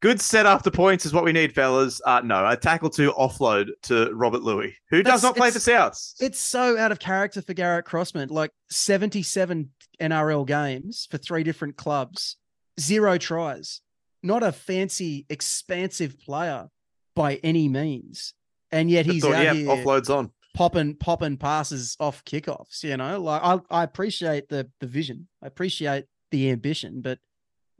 [0.00, 2.00] Good set after points is what we need, fellas.
[2.06, 5.58] Uh, no, a tackle to offload to Robert Lui, who That's- does not play for
[5.58, 6.14] Souths.
[6.20, 8.30] It's so out of character for Garrett Crossman.
[8.30, 9.70] Like 77
[10.00, 12.36] NRL games for three different clubs,
[12.80, 13.82] zero tries.
[14.22, 16.68] Not a fancy, expansive player
[17.14, 18.32] by any means.
[18.72, 20.30] And yet he's thought, out yeah, here offloads on.
[20.54, 22.82] popping popping passes off kickoffs.
[22.84, 27.18] You know, like I, I appreciate the the vision, I appreciate the ambition, but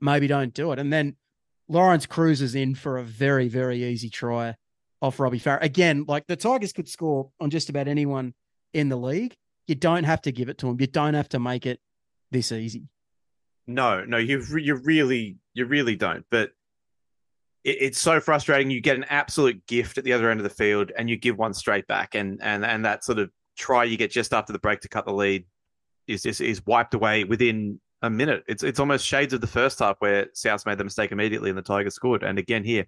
[0.00, 0.78] maybe don't do it.
[0.78, 1.16] And then
[1.70, 4.56] Lawrence cruises in for a very very easy try
[5.00, 5.62] off Robbie Farah.
[5.62, 8.34] Again, like the Tigers could score on just about anyone
[8.74, 9.36] in the league.
[9.68, 10.80] You don't have to give it to them.
[10.80, 11.80] You don't have to make it
[12.32, 12.88] this easy.
[13.68, 16.26] No, no, you you really you really don't.
[16.28, 16.50] But
[17.62, 18.72] it, it's so frustrating.
[18.72, 21.38] You get an absolute gift at the other end of the field, and you give
[21.38, 24.58] one straight back, and and and that sort of try you get just after the
[24.58, 25.44] break to cut the lead
[26.08, 28.44] is is, is wiped away within a minute.
[28.48, 31.58] It's it's almost shades of the first half where Souths made the mistake immediately and
[31.58, 32.22] the Tigers scored.
[32.22, 32.86] And again here,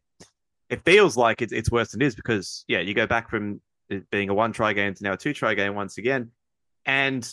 [0.70, 3.60] it feels like it's it's worse than it is because yeah, you go back from
[3.88, 6.30] it being a one try game to now a two try game once again,
[6.86, 7.28] and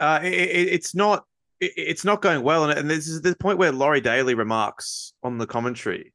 [0.00, 1.24] uh, it, it, it's not
[1.60, 2.68] it, it's not going well.
[2.68, 6.12] And, and this is the point where Laurie Daley remarks on the commentary,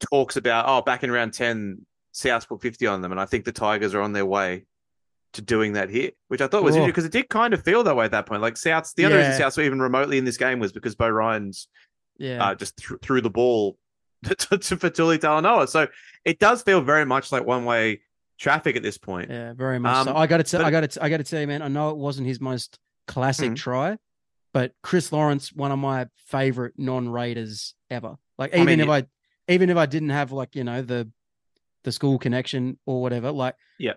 [0.00, 1.84] talks about oh back in round ten,
[2.14, 4.64] Souths put fifty on them, and I think the Tigers are on their way
[5.34, 6.78] to doing that here, which I thought was Oh.
[6.78, 8.42] interesting because it did kind of feel that way at that point.
[8.42, 9.28] Like Souths, the other Yeah.
[9.28, 11.68] reason Souths were even remotely in this game was because Beau Ryan's
[12.18, 12.44] Yeah.
[12.44, 13.78] uh, just th- threw the ball
[14.24, 15.68] to, to, Fetuli Talanoa.
[15.68, 15.86] So
[16.24, 18.00] it does feel very much like one way
[18.38, 19.30] traffic at this point.
[19.30, 20.04] Yeah, very much.
[20.04, 20.10] so.
[20.10, 21.62] Um, I got to, tell, but- I got to, I got to tell you, man.
[21.62, 23.56] I know it wasn't his most classic Mhm.
[23.56, 23.98] try,
[24.52, 28.16] but Chris Lawrence, one of my favorite non-Raiders ever.
[28.38, 28.92] Like I even mean, if yeah.
[28.92, 29.06] I,
[29.48, 31.08] even if I didn't have like you know the,
[31.84, 33.94] the school connection or whatever, like Yeah.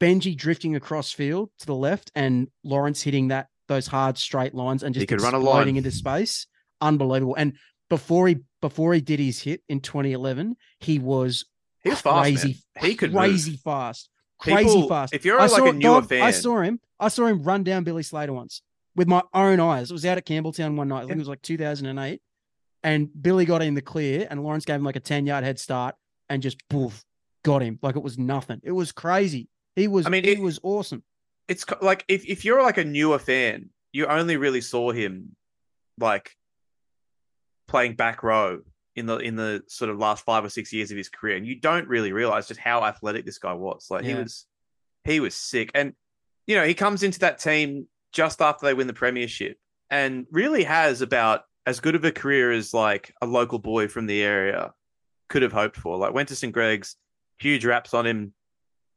[0.00, 4.82] Benji drifting across field to the left and Lawrence hitting that those hard straight lines
[4.82, 5.76] and He just could run a exploding line.
[5.76, 6.46] into space,
[6.80, 7.34] unbelievable.
[7.36, 7.52] And
[7.88, 11.44] before he before he did his hit in 2011, he was
[11.82, 12.84] He was fast, crazy, man.
[12.90, 13.18] He could move.
[13.20, 15.14] crazy fast, crazy People- fast.
[15.14, 16.80] If you're I like saw, a newer fan, I saw him.
[16.98, 18.62] I saw him run down Billy Slater once
[18.96, 19.90] with my own eyes.
[19.90, 21.02] It was out at Campbelltown one night.
[21.02, 22.20] I think it was like 2008.
[22.82, 25.58] And Billy got in the clear, and Lawrence gave him like a 10 yard head
[25.58, 25.94] start,
[26.30, 27.04] and just poof,
[27.44, 28.60] got him like it was nothing.
[28.62, 29.49] It was crazy.
[29.76, 30.06] He was.
[30.06, 31.02] I mean, he it- was awesome.
[31.48, 35.36] it's like if, if you're like a newer fan, you only really saw him
[35.98, 36.36] like
[37.68, 38.60] playing back row
[38.96, 41.46] in the in the sort of last five or six years of his career, and
[41.46, 43.86] you don't really realize just how athletic this guy was.
[43.90, 44.46] Like he was
[45.04, 45.70] he was sick.
[45.74, 45.94] And
[46.46, 49.56] you know, he comes into that team just after they win the premiership
[49.88, 54.06] and really has about as good of a career as like a local boy from
[54.06, 54.72] the area
[55.28, 55.96] could have hoped for.
[55.96, 56.52] Like went to St.
[56.52, 56.96] Greg's,
[57.38, 58.32] huge raps on him,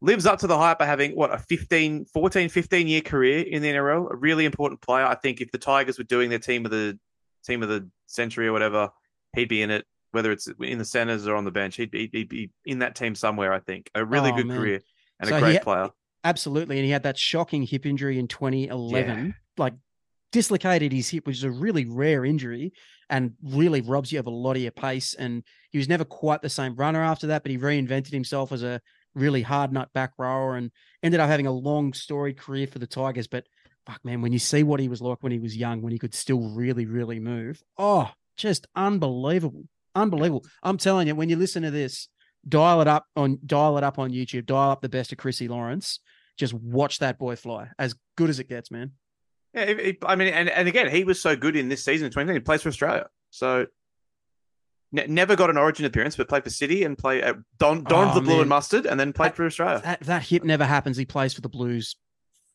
[0.03, 3.61] lives up to the hype by having what a 15 14 15 year career in
[3.61, 6.65] the NRL a really important player I think if the Tigers were doing their team
[6.65, 6.99] of the
[7.45, 8.89] team of the century or whatever
[9.35, 12.09] he'd be in it whether it's in the centers or on the bench he'd be,
[12.11, 14.57] he'd be in that team somewhere I think a really Oh, good man.
[14.57, 14.81] career
[15.19, 15.89] and So a great ha- player
[16.25, 19.73] Absolutely, and he had that shocking hip injury in 2011, like
[20.31, 22.71] dislocated his hip, which is a really rare injury
[23.09, 25.13] and really robs you of a lot of your pace.
[25.15, 28.63] And he was never quite the same runner after that, but he reinvented himself as
[28.63, 28.79] a
[29.15, 32.87] really hard nut back rower and ended up having a long storied career for the
[32.87, 33.27] Tigers.
[33.27, 33.45] But
[33.85, 35.99] fuck, man, when you see what he was like when he was young, when he
[35.99, 40.45] could still really, really move, oh, just unbelievable, unbelievable.
[40.63, 42.07] I'm telling you, when you listen to this,
[42.47, 45.47] dial it up on dial it up on YouTube, dial up the best of Chrissy
[45.47, 45.99] Lawrence.
[46.37, 47.69] Just watch that boy fly.
[47.77, 48.91] As good as it gets, man.
[49.53, 52.05] yeah it- it- I mean and, and again he was so good in this season
[52.07, 53.67] in 2019 he plays for Australia so
[54.93, 58.11] ne- never got an origin appearance but played for City and play at Don donned
[58.11, 58.39] Oh, the blue man.
[58.41, 60.95] and mustard and then played That- for Australia That that hip never happens.
[60.95, 61.95] He plays for the Blues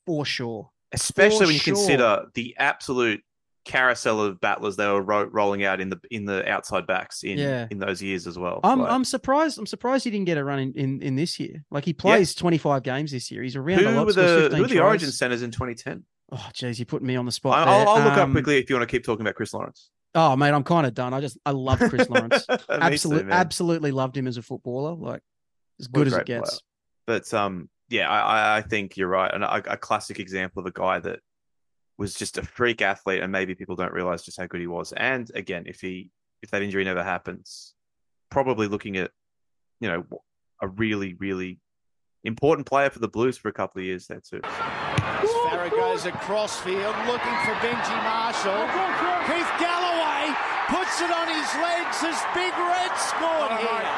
[0.06, 0.70] for sure.
[0.92, 1.74] especially For when you sure.
[1.74, 3.20] consider the absolute
[3.64, 7.36] carousel of battlers they were ro- rolling out in the in the outside backs in
[7.36, 7.66] Yeah.
[7.70, 8.60] in those years as well.
[8.64, 9.58] I'm Like, I'm surprised.
[9.58, 11.62] I'm surprised he didn't get a run in, in, in this year.
[11.70, 13.42] Like he plays 25 games this year.
[13.42, 14.06] He's around a who lot.
[14.06, 14.80] were the 15 who were the.
[14.80, 16.04] Origin centers in 2010?
[16.32, 17.68] Oh, geez, you're putting me on the spot.
[17.68, 17.88] I'll.
[17.88, 19.90] I'll look up Um, quickly if you want to keep talking about Chris Lawrence.
[20.14, 21.12] Oh, mate, I'm kind of done.
[21.14, 22.46] I just I love Chris Lawrence.
[22.68, 24.94] Absolutely, absolutely loved him as a footballer.
[24.94, 25.22] Like
[25.80, 26.62] as good as it great gets.
[27.06, 30.66] But um, yeah, I, I- I think you're right, and a, a classic example of
[30.66, 31.20] a guy that
[31.98, 34.92] was just a freak athlete, and maybe people don't realize just how good he was.
[34.92, 36.10] And again, if he
[36.42, 37.74] if that injury never happens,
[38.30, 39.10] probably looking at
[39.80, 40.04] you know
[40.62, 41.60] a really really
[42.24, 44.40] important player for the Blues for a couple of years there too.
[44.44, 48.66] As Farah goes across field looking for Benji Marshall.
[49.26, 49.77] Keith Galloway
[50.68, 53.88] puts it on his legs as Big Red scored here.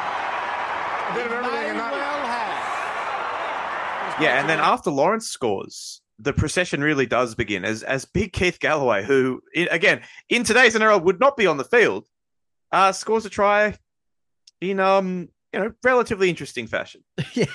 [1.15, 4.23] May well have.
[4.23, 8.59] Yeah, and then after Lawrence scores, the procession really does begin as as Big Keith
[8.61, 12.07] Galloway, who i- again in today's NRL would not be on the field,
[12.73, 13.77] uh, scores a try
[14.61, 17.03] in um you know relatively interesting fashion.
[17.35, 17.47] yeah.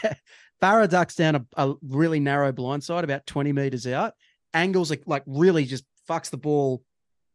[0.61, 4.13] Farah ducks down a, a really narrow blindside about 20 meters out,
[4.53, 6.81] angles like, like really just fucks the ball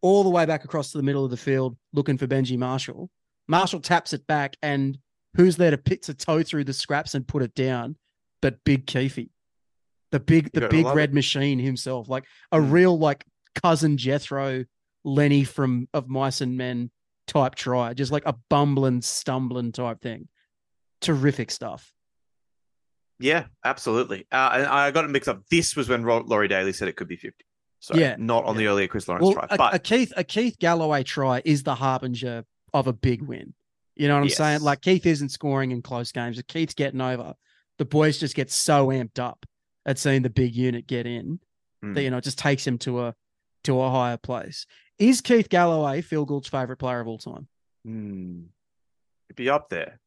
[0.02, 3.10] all the way back across to the middle of the field looking for Benji Marshall.
[3.48, 4.98] Marshall taps it back, and
[5.36, 7.96] who's there to pick to toe through the scraps and put it down?
[8.42, 9.28] But Big Keefe,
[10.12, 11.14] the big, the big red it.
[11.14, 12.72] machine himself, like a Mm.
[12.72, 13.24] real like
[13.62, 14.64] cousin Jethro,
[15.04, 16.90] Lenny from of Mice and Men
[17.26, 20.28] type try, just like a bumbling, stumbling type thing.
[21.00, 21.92] Terrific stuff.
[23.18, 24.26] Yeah, absolutely.
[24.32, 25.42] Uh, and I got it mixed up.
[25.50, 27.44] This was when Laurie Daley said it could be fifty.
[27.80, 30.22] So Yeah, not on the earlier Chris Lawrence Well, try, a, but a Keith a
[30.24, 33.54] Keith Galloway try is the harbinger of a big win.
[33.96, 34.60] You know what I'm saying?
[34.60, 36.38] Like Keith isn't scoring in close games.
[36.38, 37.34] If Keith's getting over,
[37.78, 39.44] the boys just get so amped up
[39.86, 41.40] at seeing the big unit get in
[41.82, 41.94] Mm.
[41.94, 43.14] that you know it just takes him to a
[43.64, 44.66] to a higher place.
[44.98, 47.48] Is Keith Galloway Phil Gould's favorite player of all time?
[47.86, 48.42] hmm,
[49.30, 49.98] it'd be up there.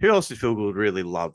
[0.00, 1.34] Who else did Phil Gould really love?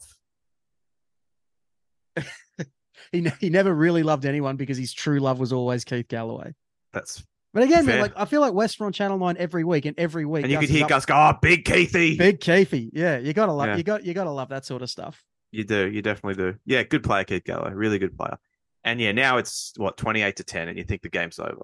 [3.11, 6.53] He he never really loved anyone because his true love was always Keith Galloway.
[6.93, 9.97] That's But again, man, like I feel like West on Channel Nine every week, and
[9.99, 12.89] every week, and you Gus could hear up- Gus go, "Oh, big Keithy." Big Keefy.
[12.93, 13.77] Yeah, you gotta love Yeah.
[13.77, 15.23] you got you gotta love that sort of stuff.
[15.51, 15.89] You do.
[15.89, 16.57] You definitely do.
[16.65, 17.71] Yeah, good player, Keith Galloway.
[17.73, 18.37] Really good player.
[18.83, 21.63] And yeah, now it's what twenty eight to ten, and you think the game's over.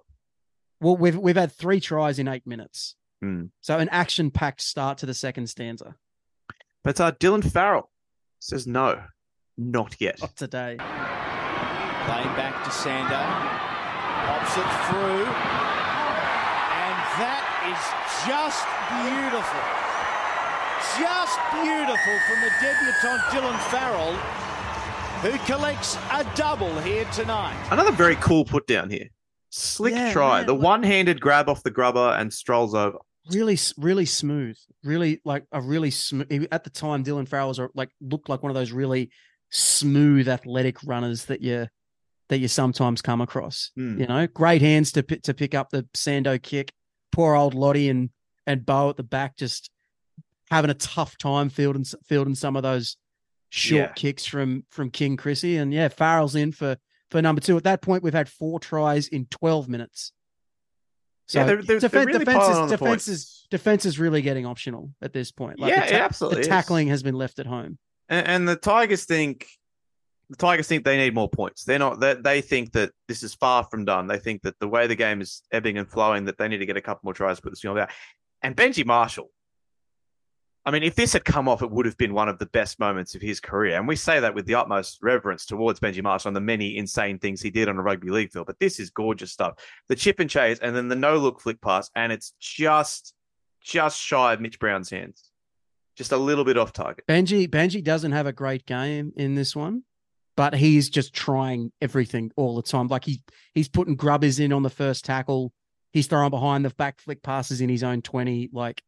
[0.80, 2.96] Well, we've we've had three tries in eight minutes.
[3.22, 3.46] Hmm.
[3.62, 5.96] So an action packed start to the second stanza.
[6.84, 7.92] But uh, Dylan Farrell
[8.40, 9.04] says no,
[9.58, 10.20] not yet.
[10.22, 10.78] Not today.
[12.06, 13.26] Playing back to Sandow.
[14.26, 15.26] Pops it through.
[16.82, 17.82] And that is
[18.26, 19.64] just beautiful.
[20.98, 24.14] Just beautiful from the debutant Dylan Farrell,
[25.22, 27.56] who collects a double here tonight.
[27.72, 29.08] Another very cool put down here.
[29.52, 30.40] Slick Yeah, try.
[30.40, 32.98] man, the like- one handed grab off the grubber and strolls over.
[33.30, 34.58] Really, really smooth.
[34.84, 36.48] Really like a really smooth.
[36.52, 39.12] At the time, Dylan Farrell was a- like looked like one of those really
[39.52, 41.68] smooth athletic runners that you
[42.32, 43.72] that you sometimes come across.
[43.76, 44.00] Hmm.
[44.00, 46.72] You know, great hands to to pick up the Sandow kick.
[47.12, 48.10] Poor old Lote and
[48.48, 49.70] and Beau at the back just
[50.50, 52.96] having a tough time fielding fielding some of those
[53.50, 53.92] short Yeah.
[53.94, 55.58] kicks from from King Chrissy.
[55.58, 56.78] And yeah, Farrell's in for
[57.10, 57.58] for number two.
[57.58, 60.14] At that point, we've had four tries in 12 minutes.
[61.28, 64.94] So Yeah, they're- they're- they're really defense, is, defense, is, defense is really getting optional
[65.02, 65.60] at this point.
[65.60, 66.48] Like Yeah, it absolutely The is.
[66.48, 67.78] tackling has been left at home.
[68.08, 69.48] And, and the Tigers think
[70.32, 71.66] the Tigers think they need more points.
[71.66, 72.00] They're not.
[72.00, 74.08] They, they think that this is far from done.
[74.08, 76.66] They think that the way the game is ebbing and flowing, that they need to
[76.66, 77.90] get a couple more tries to put this field out.
[78.42, 79.30] And Benji Marshall.
[80.64, 82.80] I mean, if this had come off, it would have been one of the best
[82.80, 83.78] moments of his career.
[83.78, 87.18] And we say that with the utmost reverence towards Benji Marshall and the many insane
[87.18, 88.46] things he did on a rugby league field.
[88.46, 89.56] But this is gorgeous stuff.
[89.90, 93.16] The chip and chase, and then the no look flick pass, and it's just,
[93.60, 95.32] just shy of Mitch Brown's hands,
[95.96, 97.06] just a little bit off target.
[97.08, 99.82] Benji Benji doesn't have a great game in this one,
[100.42, 102.88] but he's just trying everything all the time.
[102.88, 103.22] Like he
[103.54, 105.54] he's putting grubbers in on the first tackle.
[105.94, 108.50] He's throwing behind the back flick passes in his own 20.
[108.52, 108.82] Like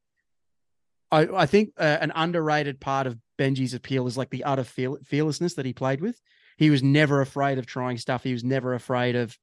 [1.12, 4.95] I, I think uh, an underrated part of Benji's appeal is like the utter fear,
[5.04, 6.20] fearlessness that he played with.
[6.58, 8.24] He was never afraid of trying stuff.
[8.24, 9.38] He was never afraid of,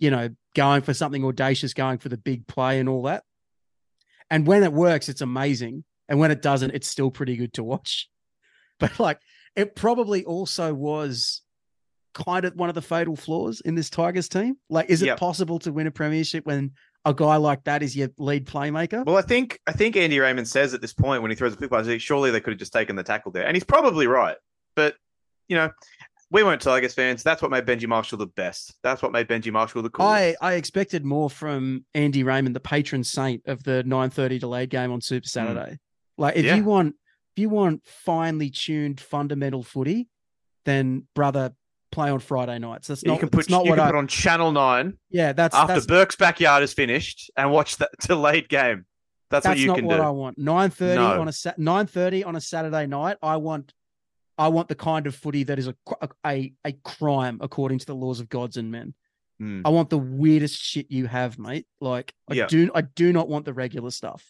[0.00, 3.22] you know, going for something audacious, going for the big play and all that.
[4.30, 5.84] And when it works, it's amazing.
[6.08, 8.08] And when it doesn't, it's still pretty good to watch.
[8.78, 9.20] But like,
[9.56, 11.42] it probably also was
[12.14, 14.56] kind of one of the fatal flaws in this Tigers team.
[14.70, 15.18] Like, is it Yep.
[15.18, 16.72] possible to win a premiership when
[17.04, 19.04] a guy like that is your lead playmaker?
[19.04, 21.56] Well, I think I think Andy Raymond says at this point when he throws a
[21.56, 24.36] flick pass, surely they could have just taken the tackle there, and he's probably right.
[24.74, 24.94] But
[25.48, 25.70] you know,
[26.30, 27.22] we weren't Tigers fans.
[27.22, 28.74] That's what made Benji Marshall the best.
[28.82, 30.36] That's what made Benji Marshall the coolest.
[30.42, 34.90] I, I expected more from Andy Raymond, the patron saint of the 9:30 delayed game
[34.90, 35.78] on Super Saturday.
[36.18, 36.46] Like if Hmm.
[36.48, 36.56] Yeah.
[36.56, 36.94] you want
[37.36, 40.08] if you want finely tuned fundamental footy,
[40.64, 41.52] then brother
[41.92, 42.88] play on Friday nights.
[42.88, 45.54] That's you can put not you what can I put on Channel Nine yeah that's
[45.54, 48.86] after that's, Burke's backyard is finished and watch that delayed game.
[49.28, 50.02] That's, that's what you not can what do.
[50.02, 50.38] I want.
[50.38, 51.20] 9:30 No.
[51.20, 53.18] on a Sat 9:30 on a Saturday night.
[53.22, 53.74] I want
[54.38, 55.74] I want the kind of footy that is a
[56.24, 58.94] a a crime according to the laws of gods and men.
[59.38, 59.60] Hmm.
[59.66, 61.66] I want the weirdest shit you have, mate.
[61.82, 62.46] Like I Yeah.
[62.46, 64.24] do I do not want the regular stuff.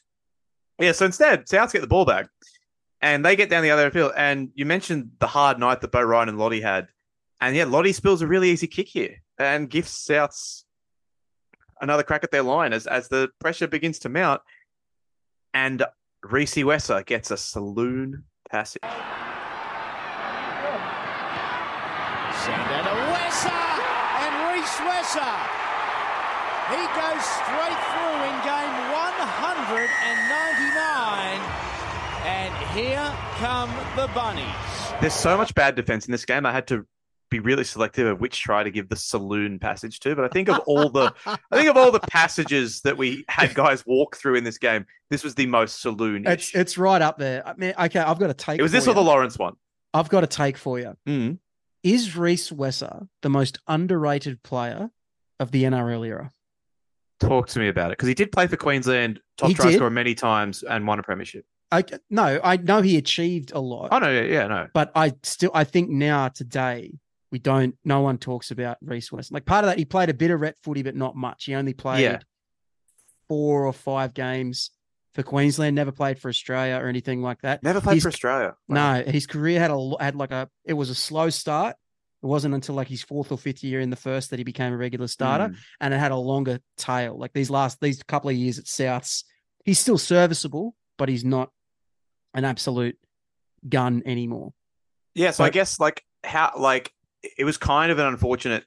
[0.80, 2.28] Yeah, so instead, Souths get the ball back
[3.06, 4.10] and they get down the other field.
[4.16, 6.88] And you mentioned the hard night that Beau Ryan and Lote had.
[7.40, 10.64] And yeah, Lote spills a really easy kick here and gives Souths
[11.80, 14.42] another crack at their line as, as the pressure begins to mount.
[15.54, 15.84] And
[16.24, 18.82] Rhys Wesser gets a saloon passage.
[18.82, 18.98] Sandow
[22.82, 23.62] to Wesser
[24.18, 25.30] and Rhys Wesser.
[26.74, 31.75] He goes straight through in game 199.
[32.26, 34.44] And here come the Bunnies.
[35.00, 36.44] There's so much bad defense in this game.
[36.44, 36.84] I had to
[37.30, 40.16] be really selective of which try to give the saloon passage to.
[40.16, 43.54] But I think of all the I think of all the passages that we had
[43.54, 46.26] guys walk through in this game, this was the most saloon.
[46.26, 47.46] It's it's right up there.
[47.46, 48.58] I mean, okay, I've got to take.
[48.58, 49.54] It was for this or the Lawrence one.
[49.94, 50.96] I've got to take for you.
[51.06, 51.38] Mm.
[51.82, 54.90] Is Rhys Wesser the most underrated player
[55.38, 56.32] of the NRL era?
[57.20, 59.76] Talk to me about it because he did play for Queensland, top He try did.
[59.76, 61.46] scorer many times, and won a premiership.
[61.72, 64.68] I no, I know he achieved a lot, Oh no, yeah, yeah, no.
[64.72, 66.92] but I still I think now today
[67.32, 67.74] we don't.
[67.84, 69.32] No one talks about Rhys Wesser.
[69.32, 71.44] Like part of that, he played a bit of ret footy, but not much.
[71.46, 72.18] He only played Yeah.
[73.28, 74.70] four or five games
[75.14, 75.74] for Queensland.
[75.74, 77.62] Never played for Australia or anything like that.
[77.62, 78.54] Never played He's- for Australia.
[78.68, 79.02] Wow.
[79.02, 81.76] No, his career had a had like a it was a slow start.
[82.22, 84.72] It wasn't until like his fourth or fifth year in the first that he became
[84.72, 85.56] a regular starter, Mm.
[85.80, 87.18] and it had a longer tail.
[87.18, 89.24] Like these last these couple of years at Souths,
[89.64, 91.50] he's still serviceable, but he's not
[92.34, 92.98] an absolute
[93.68, 94.52] gun anymore.
[95.14, 96.92] Yeah, so I guess like how like
[97.38, 98.64] it was kind of an unfortunate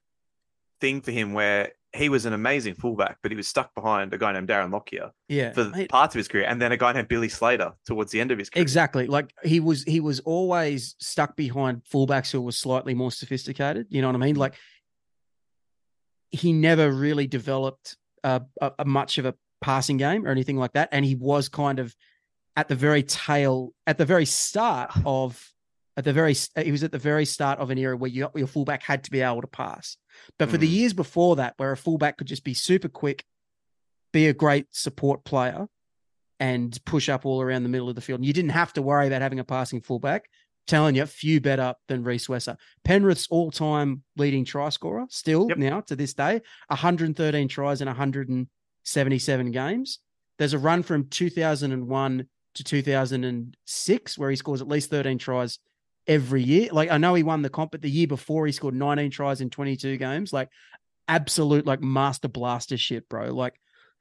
[0.81, 4.17] thing for him where he was an amazing fullback, but he was stuck behind a
[4.17, 7.07] guy named Darren Lockyer Yeah, for parts of his career, and then a guy named
[7.07, 8.61] Billy Slater towards the end of his career.
[8.61, 9.07] exactly.
[9.07, 13.87] Like he was he was always stuck behind fullbacks who were slightly more sophisticated.
[13.89, 14.35] You know what I mean?
[14.35, 14.55] Like
[16.31, 20.73] he never really developed a, a, a much of a passing game or anything like
[20.73, 21.95] that, and he was kind of
[22.59, 25.51] at the very tail, at the very start of,
[25.95, 28.47] at the very, he was at the very start of an era where you, your
[28.47, 29.95] fullback had to be able to pass.
[30.37, 30.73] But for the Mm.
[30.77, 33.23] years before that, where a fullback could just be super quick,
[34.11, 35.67] be a great support player,
[36.39, 38.81] and push up all around the middle of the field, and you didn't have to
[38.81, 40.29] worry about having a passing fullback.
[40.67, 42.55] Telling you, few better than Rhys Wesser.
[42.83, 45.57] Penrith's all-time leading try scorer, still Yep.
[45.57, 49.99] now to this day, 113 tries in 177 games.
[50.37, 55.59] There's a run from 2001 to 2006 where he scores at least 13 tries
[56.07, 56.69] every year.
[56.71, 59.41] Like I know he won the comp, but the year before he scored 19 tries
[59.41, 60.33] in 22 games.
[60.33, 60.49] Like
[61.07, 63.33] absolute like master blaster shit, bro.
[63.33, 63.55] Like,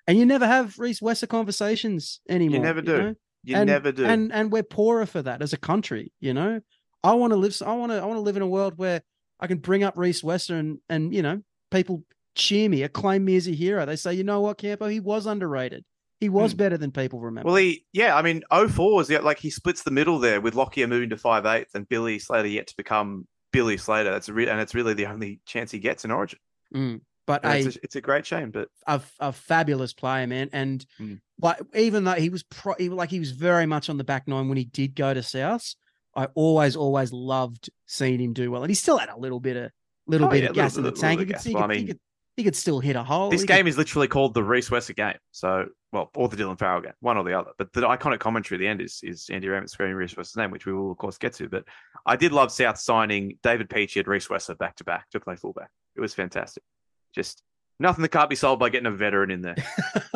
[0.07, 2.57] and you never have Rhys Wesser conversations anymore.
[2.57, 3.03] You never do.
[3.03, 3.15] know?
[3.45, 4.05] You and, never do.
[4.05, 6.61] And and we're poorer for that as a country, you know.
[7.05, 9.03] I want to live I want to I want to live in a world where
[9.41, 13.37] I can bring up Rhys Wesser and and you know, people cheer me, acclaim me
[13.37, 13.85] as a hero.
[13.85, 15.85] They say, you know what, Campo, he was underrated.
[16.21, 16.59] He was Hmm.
[16.59, 17.47] better than people remember.
[17.47, 20.87] well, he yeah, I mean, 04 was like he splits the middle there with Lockyer
[20.89, 24.11] moving to five eighths and Billy Slater yet to become Billy Slater.
[24.11, 26.39] That's a re- and it's really the only chance he gets in Origin.
[26.75, 27.01] Mm.
[27.27, 30.49] But a, it's, a, it's a great shame, but a a fabulous player, man.
[30.53, 31.21] And Mm.
[31.41, 34.27] like even though he was pro, he, like he was very much on the back
[34.27, 35.75] nine when he did go to South,
[36.17, 38.63] I always always loved seeing him do well.
[38.65, 39.71] And he still had a little bit of
[40.07, 41.21] little Oh, bit yeah, of a little gas in the tank.
[41.21, 41.55] little bit could, gas.
[41.55, 42.01] I could, mean- could,
[42.39, 43.31] he could still hit a hole.
[43.31, 45.17] this He game could- is literally called the Rhys Wesser game.
[45.33, 47.51] So, well, or the Dylan Farrell game, one or the other.
[47.59, 50.51] But the iconic commentary at the end is is Andy Raymond screaming Rhys Wesser's name,
[50.53, 51.49] which we will of course get to.
[51.49, 51.65] But
[52.07, 55.35] I did love South signing David Peachey and Rhys Wesser back to back to play
[55.37, 55.71] fullback.
[55.97, 56.63] It was fantastic.
[57.15, 57.43] Just
[57.81, 59.57] nothing that can't be solved by getting a veteran in there.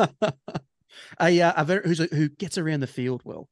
[1.19, 3.49] a, uh, a who's a, who gets around the field well.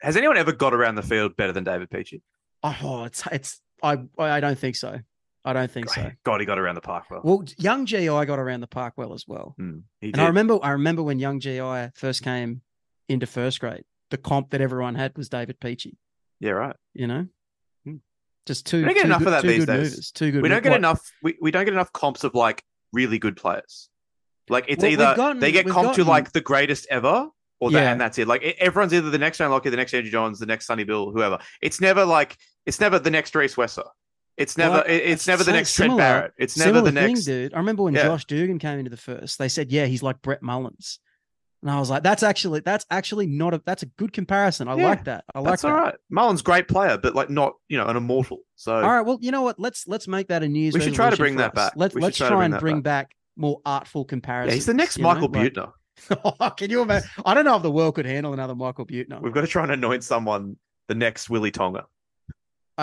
[0.00, 2.22] Has anyone ever got around the field better than David Peachey?
[2.62, 4.98] Oh, it's it's I I don't think so.
[5.44, 6.10] I don't think so.
[6.24, 7.20] God, he got around the park well.
[7.24, 9.54] Well, young GI got around the park well as well.
[10.00, 10.20] He And.
[10.20, 12.60] I remember, I remember when young GI first came
[13.08, 15.96] into first grade, the comp that everyone had was David Peachey.
[16.40, 16.76] yeah, right.
[16.94, 17.26] You know,
[17.86, 17.96] Hmm.
[18.46, 18.78] just two.
[18.78, 19.90] We don't get enough good, of that these days.
[19.90, 20.42] movers, two good.
[20.42, 21.10] We don't get what- enough.
[21.22, 22.62] We, we don't get enough comps of like
[22.92, 23.88] really good players.
[24.48, 27.28] Like it's Well, either gotten- they get comped to like the greatest ever,
[27.60, 27.92] or that, Yeah.
[27.92, 28.26] and that's it.
[28.28, 31.12] Like everyone's either the next Darren Lockyer, the next Andrew Johns, the next Sonny Bill,
[31.12, 31.38] whoever.
[31.62, 32.36] It's never like
[32.66, 33.86] it's never the next Rhys Wesser.
[34.40, 36.32] It's never Well, it's never the next Trent similar- Barrett.
[36.38, 37.24] It's never the next.
[37.26, 37.54] thing, dude.
[37.54, 38.04] I remember when Yeah.
[38.04, 40.98] Josh Dugan came into the first, they said, "Yeah, he's like Brett Mullins,"
[41.62, 44.66] and I was like, "That's actually that's actually not a that's a good comparison.
[44.66, 45.24] I Yeah, like that.
[45.34, 45.94] I like That's that." all right.
[46.08, 48.38] Mullins great player, but like not you know an immortal.
[48.56, 49.02] So All right.
[49.02, 49.60] Well, you know what?
[49.60, 50.74] Let's let's make that a New Year's.
[50.74, 51.54] We should try to bring that us.
[51.54, 51.72] back.
[51.76, 53.10] Let's let's try bring and bring back.
[53.10, 54.52] back more artful comparisons.
[54.52, 55.72] yeah, he's the next you know, Michael like- Butner.
[56.40, 57.10] Oh, can you imagine?
[57.26, 59.20] I don't know if the world could handle another Michael Buettner.
[59.20, 60.56] We've got to try and anoint someone
[60.88, 61.84] the next Willie Tonga.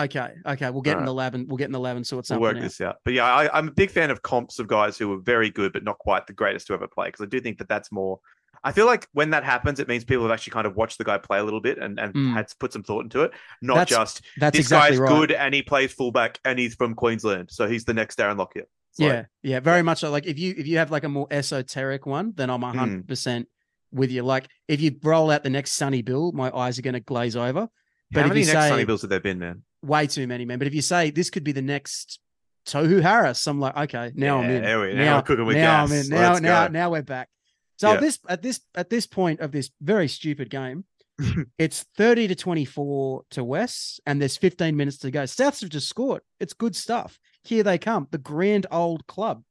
[0.04, 1.06] Okay, okay, we'll get in Alright.
[1.06, 2.40] the lab and we'll get in the lab and sort something.
[2.40, 2.62] We'll work out.
[2.62, 2.96] this out.
[3.04, 5.72] But yeah, I, I'm a big fan of comps of guys who are very good,
[5.72, 7.08] but not quite the greatest to ever play.
[7.08, 8.20] Because I do think that that's more.
[8.64, 11.04] I feel like when that happens, it means people have actually kind of watched the
[11.04, 12.32] guy play a little bit and, and Mm.
[12.32, 13.30] had put some thought into it,
[13.62, 15.08] not That's- just That's this exactly guy's right.
[15.10, 18.64] good and he plays fullback and he's from Queensland, so he's the next Darren Lockyer.
[18.90, 20.10] It's like, yeah, yeah, very much so.
[20.10, 23.46] Like if you if you have like a more esoteric one, then I'm hundred percent
[23.92, 24.22] with you.
[24.24, 27.36] Like if you roll out the next Sonny Bill, my eyes are going to glaze
[27.36, 27.68] over.
[28.10, 29.62] But how many next say Sonny Bills have there been, man?
[29.82, 30.58] Way too many, man.
[30.58, 32.20] But if you say this could be the next
[32.66, 34.62] Tohu Harris, I'm like, okay, now I'm in.
[34.62, 35.90] there we- now now we're cooking with now gas.
[35.90, 36.08] I'm in.
[36.08, 36.72] Now Let's now go.
[36.72, 37.28] now we're back.
[37.76, 37.94] So Yeah.
[37.94, 40.84] at this at this at this point of this very stupid game,
[41.58, 45.22] it's 30 to 24 to West, and there's 15 minutes to go.
[45.24, 46.22] Souths have just scored.
[46.40, 47.18] It's good stuff.
[47.44, 49.42] Here they come, the grand old club.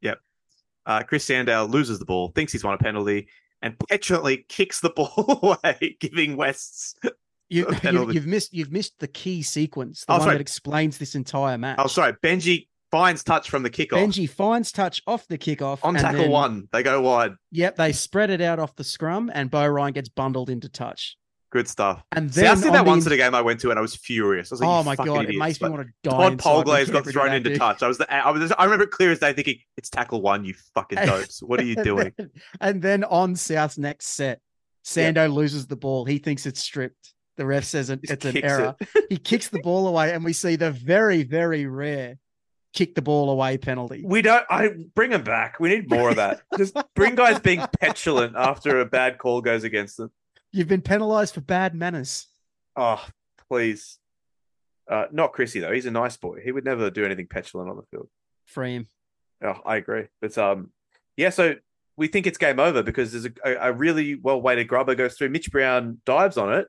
[0.00, 0.18] Yep.
[0.86, 3.28] Uh, Chris Sandow loses the ball, thinks he's won a penalty,
[3.62, 6.94] and petulantly kicks the ball away, giving West's.
[7.50, 8.14] You, penalty.
[8.14, 10.34] you've missed you've missed the key sequence, the Oh, one sorry.
[10.36, 11.78] that explains this entire match.
[11.80, 15.94] Oh, sorry, Benji finds touch from the kickoff Benji finds touch off the kickoff on
[15.94, 16.68] tackle then- one.
[16.72, 17.32] They go wide.
[17.52, 21.16] Yep, they spread it out off the scrum, and Beau Ryan gets bundled into touch.
[21.50, 22.02] Good stuff.
[22.12, 23.78] And See, I see on that once in- at a game I went to, and
[23.78, 24.52] I was furious.
[24.52, 26.36] I was like, oh my god, it idiots." makes me want to die.
[26.36, 27.58] Todd Polglaze got thrown into dude.
[27.58, 27.82] touch.
[27.82, 30.44] I was, the, I was, I remember it clear as day, thinking, "It's tackle one,
[30.44, 31.42] you fucking dopes.
[31.42, 32.30] What are you doing?" and, then,
[32.60, 34.42] and then on South's next set,
[34.84, 36.04] Sandow loses the ball.
[36.04, 37.14] He thinks it's stripped.
[37.38, 38.74] The ref says it, it's an error.
[38.80, 39.06] it.
[39.08, 42.18] He kicks the ball away, and we see the very, very rare
[42.74, 44.02] kick the ball away penalty.
[44.04, 44.44] We don't.
[44.50, 45.60] I bring him back.
[45.60, 46.42] We need more of that.
[46.56, 50.10] Just bring guys being petulant after a bad call goes against them.
[50.52, 52.26] You've been penalized for bad manners.
[52.74, 53.04] Oh,
[53.48, 53.98] please.
[54.90, 55.72] Uh, not Chrissy though.
[55.72, 56.40] He's a nice boy.
[56.42, 58.08] He would never do anything petulant on the field.
[58.46, 58.86] Free him.
[59.44, 60.06] Oh, I agree.
[60.20, 60.72] But um,
[61.16, 61.30] yeah.
[61.30, 61.54] So
[61.96, 65.14] we think it's game over because there's a, a, a really well weighted grubber goes
[65.14, 65.28] through.
[65.28, 66.66] Mitch Brown dives on it.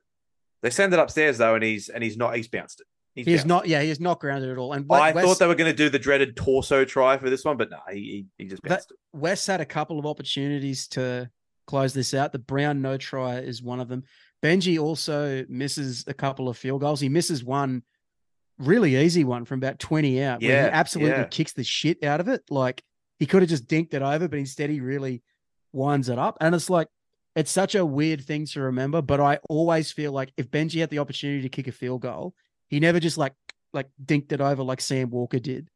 [0.62, 2.36] They send it upstairs though, and he's and he's not.
[2.36, 2.88] He's bounced it.
[3.16, 4.74] He's He is bounced not, yeah, he is not grounded at all.
[4.74, 4.91] And it.
[4.91, 7.70] I thought they were going to do the dreaded torso try for this one, but
[7.70, 8.86] no, he he, he just That- it.
[9.14, 11.30] West had a couple of opportunities to
[11.66, 12.32] close this out.
[12.32, 14.03] The Brown no try is one of them.
[14.43, 16.99] Benji also misses a couple of field goals.
[16.99, 17.84] He misses one
[18.57, 20.41] really easy one from about 20 out.
[20.41, 21.24] where Yeah, he absolutely yeah.
[21.26, 22.41] kicks the shit out of it.
[22.49, 22.84] Like
[23.18, 25.22] he could have just dinked it over, but instead he really
[25.74, 26.38] winds it up.
[26.41, 26.88] And it's like,
[27.36, 30.90] it's such a weird thing to remember, but I always feel like if Benji had
[30.90, 32.34] the opportunity to kick a field goal,
[32.70, 33.34] he never just like
[33.74, 35.70] like dinked it over like Sam Walker did.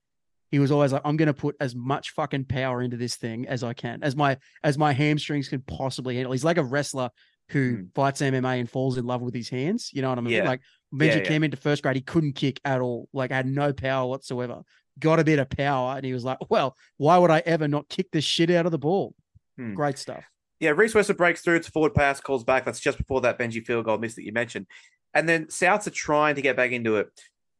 [0.51, 3.63] He was always like, I'm gonna put as much fucking power into this thing as
[3.63, 6.31] I can, as my as my hamstrings can possibly handle.
[6.31, 7.09] He's like a wrestler
[7.49, 7.93] who Mm.
[7.93, 9.89] fights MMA and falls in love with his hands.
[9.93, 10.33] You know what I mean?
[10.33, 10.45] Yeah.
[10.47, 10.61] Like
[10.93, 11.23] Benji Yeah, yeah.
[11.23, 14.61] came into first grade, he couldn't kick at all, like had no power whatsoever.
[14.99, 17.89] Got a bit of power, and he was like, Well, why would I ever not
[17.89, 19.13] kick the shit out of the ball?
[19.57, 19.73] Hmm.
[19.73, 20.23] Great stuff.
[20.63, 21.57] Yeah, Rhys Wesser breaks through.
[21.57, 22.63] It's forward pass, calls back.
[22.63, 24.65] That's just before that Benji field goal miss that you mentioned.
[25.13, 27.09] And then Souths are trying to get back into it.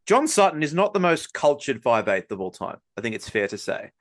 [0.05, 2.77] John Sutton is not the most cultured five eighth of all time.
[2.97, 3.91] I think it's fair to say.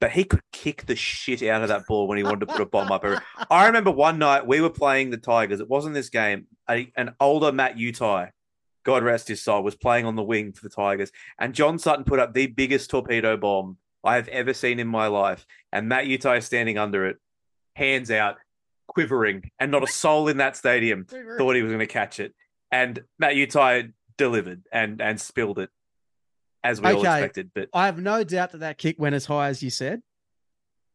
[0.00, 2.60] But he could kick the shit out of that ball when he wanted to put
[2.60, 3.04] a bomb up.
[3.50, 5.60] I remember one night we were playing the Tigers.
[5.60, 6.48] It wasn't this game.
[6.68, 8.30] A, an older Matt Utai,
[8.82, 11.12] God rest his soul, was playing on the wing for the Tigers.
[11.38, 15.06] And John Sutton put up the biggest torpedo bomb I have ever seen in my
[15.06, 15.46] life.
[15.72, 17.18] And Matt Utai is standing under it,
[17.76, 18.38] hands out,
[18.88, 22.34] quivering, and not a soul in that stadium thought he was going to catch it.
[22.72, 25.70] And Matt Utai delivered and and spilled it
[26.64, 27.50] as we all expected.
[27.54, 30.02] But I have no doubt that that kick went as high as you said.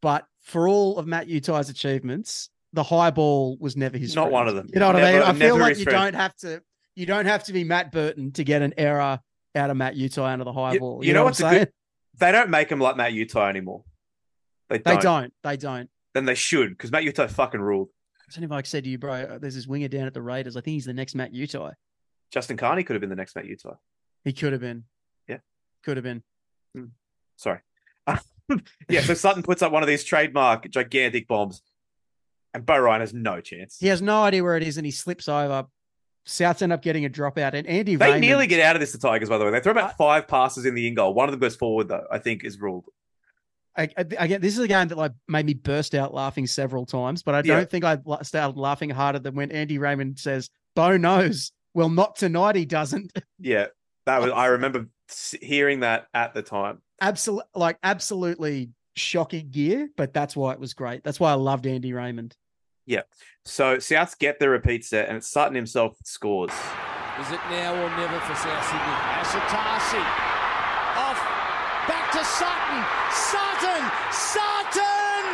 [0.01, 4.13] But for all of Matt Utai's achievements, the high ball was never his.
[4.15, 4.33] Not friend.
[4.33, 4.67] one of them.
[4.73, 5.21] You know what I mean?
[5.21, 6.13] I feel like you friend.
[6.13, 6.61] don't have to.
[6.95, 9.19] You don't have to be Matt Burton to get an error
[9.55, 10.99] out of Matt Utai under the high You- ball.
[11.01, 11.65] you You, know know, what's what I'm saying?
[11.65, 11.73] good-
[12.19, 13.83] they don't make him like Matt Utai anymore.
[14.69, 15.01] They They don't.
[15.01, 15.33] don't.
[15.43, 15.89] They don't.
[16.13, 17.89] Then they should because Matt Utai fucking ruled.
[18.21, 19.13] I don't know if I said to you, bro.
[19.13, 20.55] uh, There's this winger down at the Raiders.
[20.55, 21.73] I think he's the next Matt Utai.
[22.31, 23.75] Justin Carney could have been the next Matt Utai.
[24.23, 24.85] He could have been.
[25.27, 25.37] Yeah.
[25.83, 26.23] Could have been.
[27.35, 27.59] Sorry.
[28.89, 31.61] yeah, so Sutton puts up one of these trademark gigantic bombs,
[32.53, 33.77] and Beau Ryan has no chance.
[33.79, 35.65] He has no idea where it is, and he slips over.
[36.27, 38.91] Souths end up getting a dropout, and Andy They Raymond, nearly get out of this,
[38.93, 39.51] the Tigers, by the way.
[39.51, 41.13] They throw about five passes in the in goal.
[41.13, 42.85] One of them goes forward, though, I think is ruled.
[43.75, 46.85] I, I, again, this is a game that like made me burst out laughing several
[46.85, 50.97] times, but I don't think I started laughing harder than when Andy Raymond says, "Beau
[50.97, 52.55] knows." Well, not tonight.
[52.55, 53.11] He doesn't.
[53.39, 53.67] Yeah,
[54.05, 54.31] that was.
[54.31, 54.87] I remember
[55.41, 56.81] hearing that at the time.
[57.01, 61.03] Absolutely, like absolutely shocking gear, but that's why it was great.
[61.03, 62.37] That's why I loved Andy Raymond.
[62.85, 63.01] Yeah.
[63.43, 66.51] So Souths get the repeat set, and it's Sutton himself that scores.
[66.51, 68.79] Is it now or never for South Sydney?
[69.19, 70.22] Asotasi off back
[72.13, 72.79] to Sutton.
[73.11, 73.83] Sutton!
[74.13, 75.25] Sutton!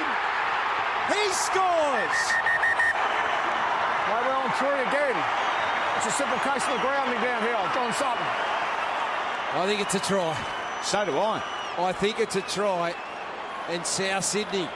[1.11, 2.19] He scores!
[4.07, 5.17] Right well and three again.
[5.97, 7.39] It's a simple case of the grounding here.
[7.73, 8.25] John Sutton.
[9.51, 10.36] I think it's a try.
[10.84, 11.43] So do I.
[11.77, 12.93] I think it's a try.
[13.67, 14.67] And South Sydney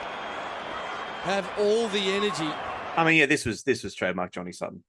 [1.22, 2.48] have all the energy.
[2.96, 4.84] I mean, yeah, this was this was trademark Johnny Sutton.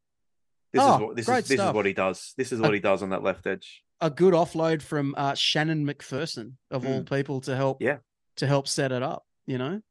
[0.73, 2.33] This Oh, is what this great is this is what he does.
[2.37, 3.83] This is what he does on that left edge.
[4.01, 7.81] A good offload from uh, Shannon McPherson of all people to help.
[7.81, 7.97] Yeah.
[8.37, 9.23] to help set it up.
[9.47, 9.81] You know,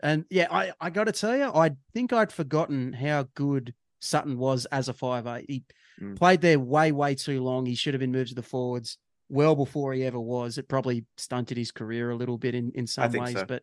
[0.00, 4.36] and yeah, I I got to tell you, I think I'd forgotten how good Sutton
[4.36, 5.46] was as a five eight.
[5.48, 5.64] He
[5.98, 6.14] Mm.
[6.18, 7.64] played there way way too long.
[7.64, 8.98] He should have been moved to the forwards
[9.30, 10.58] well before he ever was.
[10.58, 13.46] It probably stunted his career a little bit in in some ways, so.
[13.46, 13.62] but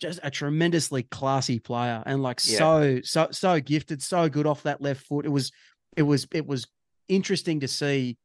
[0.00, 2.58] just a tremendously classy player and like Yeah.
[2.58, 5.24] so so so gifted, so good off that left foot.
[5.26, 5.52] It was
[5.96, 6.66] it was it was
[7.06, 8.16] interesting to see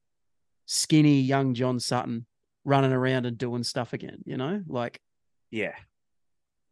[0.72, 2.28] skinny young John Sutton
[2.64, 4.62] running around and doing stuff again, you know?
[4.68, 5.02] Like
[5.50, 5.74] Yeah,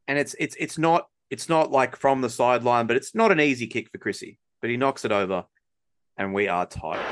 [0.07, 3.41] and it's it's it's not it's not like from the sideline, but it's not an
[3.41, 4.37] easy kick for Chrissy.
[4.61, 5.45] But he knocks it over,
[6.15, 7.05] and we are tired.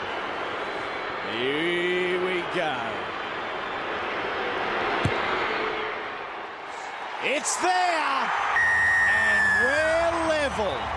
[1.34, 2.78] Here we go.
[7.24, 8.32] It's there,
[9.10, 10.95] and we're level.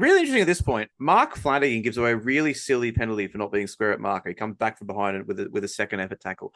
[0.00, 0.90] Really interesting at this point.
[0.98, 4.30] Mark Flanagan gives away a really silly penalty for not being square at marker.
[4.30, 6.54] He comes back from behind it with a, with a second effort tackle.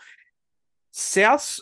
[0.95, 1.61] Souths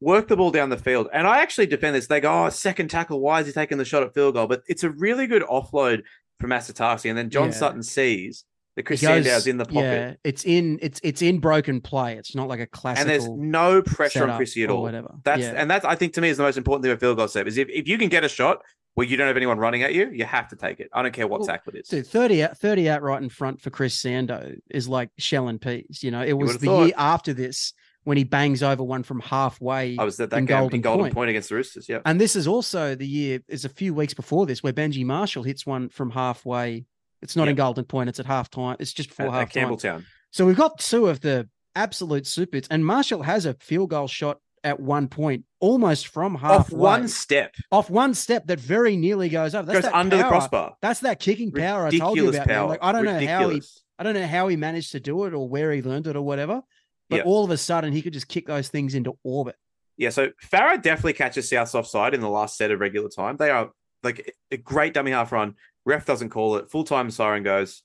[0.00, 2.06] work the ball down the field, and I actually defend this.
[2.06, 3.20] They go, "Oh, second tackle.
[3.20, 6.02] Why is he taking the shot at field goal?" But it's a really good offload
[6.38, 7.52] from Asotasi, and then John Yeah.
[7.54, 8.44] Sutton sees
[8.76, 12.16] that Chris goes- Sandow's in the pocket, Yeah, it's in it's it's in broken play.
[12.16, 13.02] It's not like a classic.
[13.02, 14.82] and there's no pressure on Chrissy at all.
[14.82, 15.14] whatever.
[15.24, 15.54] That's yeah.
[15.56, 17.46] and that's I think to me is the most important thing with field goal save
[17.46, 18.62] is if, if you can get a shot
[18.94, 20.90] where you don't have anyone running at you, you have to take it.
[20.92, 21.88] I don't care what Well, tackle it is.
[21.88, 25.60] Dude, 30 out, 30 out right in front for Chris Sandow is like shell and
[25.60, 26.02] peas.
[26.02, 26.84] You know, it was the thought.
[26.86, 27.72] year after this
[28.04, 29.96] when he bangs over one from halfway.
[29.96, 31.14] I was at that in game Golden in Golden Point.
[31.14, 31.88] Point against the Roosters.
[31.88, 32.00] Yeah.
[32.04, 35.42] And this is also the year, is a few weeks before this, where Benji Marshall
[35.42, 36.84] hits one from halfway.
[37.22, 38.76] It's not in Golden Point, it's at half time.
[38.80, 39.68] It's just before half time.
[39.68, 40.04] Campbelltown.
[40.32, 44.38] So we've got two of the absolute supers, and Marshall has a field goal shot
[44.64, 49.28] at one point, almost from half Off one step, off one step that very nearly
[49.28, 49.66] goes over.
[49.66, 50.76] That's goes that under the crossbar.
[50.80, 52.46] That's that kicking power I told you Ridiculous about.
[52.46, 52.56] man.
[52.56, 52.68] power.
[52.68, 53.62] Like I don't know how he
[53.98, 56.22] I don't know how he managed to do it or where he learned it or
[56.22, 56.62] whatever.
[57.10, 57.22] But Yeah.
[57.24, 59.56] all of a sudden he could just kick those things into orbit.
[59.96, 63.36] Yeah, so Farah definitely catches South's offside in the last set of regular time.
[63.36, 63.70] They are
[64.02, 65.54] like a great dummy half run.
[65.84, 66.70] Ref doesn't call it.
[66.70, 67.82] Full time siren goes.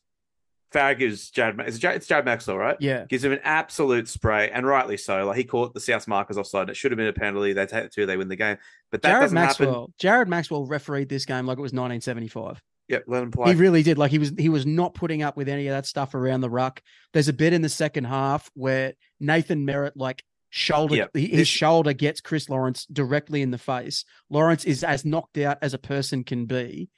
[0.74, 1.60] Farah gives Jared.
[1.62, 2.76] It's Jared, it's Jared Maxwell, right?
[2.80, 3.06] Yeah.
[3.06, 5.26] Gives him an absolute spray, and rightly so.
[5.26, 6.70] Like he caught the South markers offside.
[6.70, 7.54] It should have been a penalty.
[7.54, 8.58] They take the two, they win the game.
[8.92, 9.74] But that Jared doesn't Maxwell.
[9.82, 9.94] happen.
[10.00, 12.62] Jared Maxwell refereed this game like it was 1975.
[12.90, 13.50] Yep, let him play.
[13.54, 13.98] He really did.
[13.98, 16.50] Like he was he was not putting up with any of that stuff around the
[16.50, 16.82] ruck.
[17.14, 21.48] There's a bit in the second half where Nathan Merritt like shoulder Yeah, his this-
[21.50, 24.06] shoulder gets Chris Lawrence directly in the face.
[24.30, 26.90] Lawrence is as knocked out as a person can be.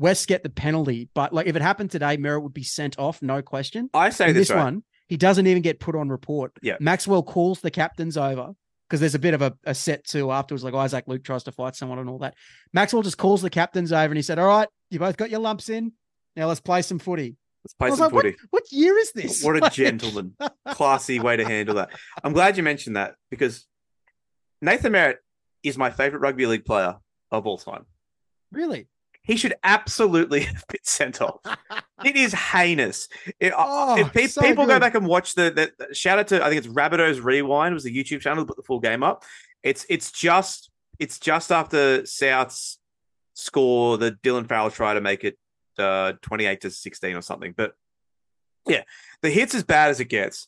[0.00, 3.20] West get the penalty, but like if it happened today, Merritt would be sent off,
[3.20, 3.90] no question.
[3.92, 4.64] I say In this, this right.
[4.64, 6.52] one, he doesn't even get put on report.
[6.62, 6.76] Yeah.
[6.80, 8.52] Maxwell calls the captains over
[8.88, 11.52] because there's a bit of a, a set to afterwards, like Isaac Luke tries to
[11.52, 12.34] fight someone and all that.
[12.72, 15.40] Maxwell just calls the captains over and he said, All right, you both got your
[15.40, 15.92] lumps in.
[16.34, 17.36] Now let's play some footy.
[17.64, 18.36] Let's play some like, what- footy.
[18.48, 19.44] What, year is this?
[19.44, 20.34] What a Like- gentleman.
[20.72, 21.90] Classy way to handle that.
[22.24, 23.66] I'm glad you mentioned that because
[24.62, 25.18] Nathan Merritt
[25.62, 26.96] is my favorite rugby league player
[27.30, 27.84] of all time.
[28.52, 28.88] Really?
[29.22, 31.40] He should absolutely have been sent off.
[32.04, 33.08] it is heinous.
[33.38, 36.28] It- Oh, if pe- so people go back and watch the, the, the- shout out
[36.28, 39.02] to I think it's Rabbitohs Rewind was the YouTube channel to put the full game
[39.02, 39.24] up.
[39.62, 42.78] It's it's just it's just after South's
[43.34, 45.38] score that Dylan Farrell tried to make it
[45.78, 47.54] uh, 28 to 16 or something.
[47.56, 47.74] But
[48.66, 48.82] yeah,
[49.22, 50.46] the hits as bad as it gets.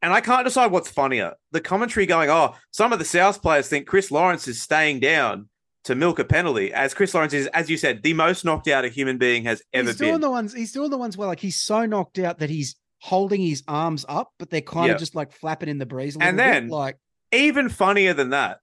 [0.00, 1.34] And I can't decide what's funnier.
[1.52, 5.48] The commentary going, oh, some of the South players think Chris Lawrence is staying down
[5.84, 8.84] to milk a penalty, as Chris Lawrence is, as you said, the most knocked out
[8.84, 10.20] a human being has ever he's doing been.
[10.20, 10.52] the ones.
[10.54, 14.04] He's doing the ones where like he's so knocked out that he's holding his arms
[14.08, 14.92] up, but they're kind Yeah.
[14.94, 16.14] of just like flapping in the breeze.
[16.14, 16.98] And little bit, then- like
[17.32, 18.58] Even funnier than that,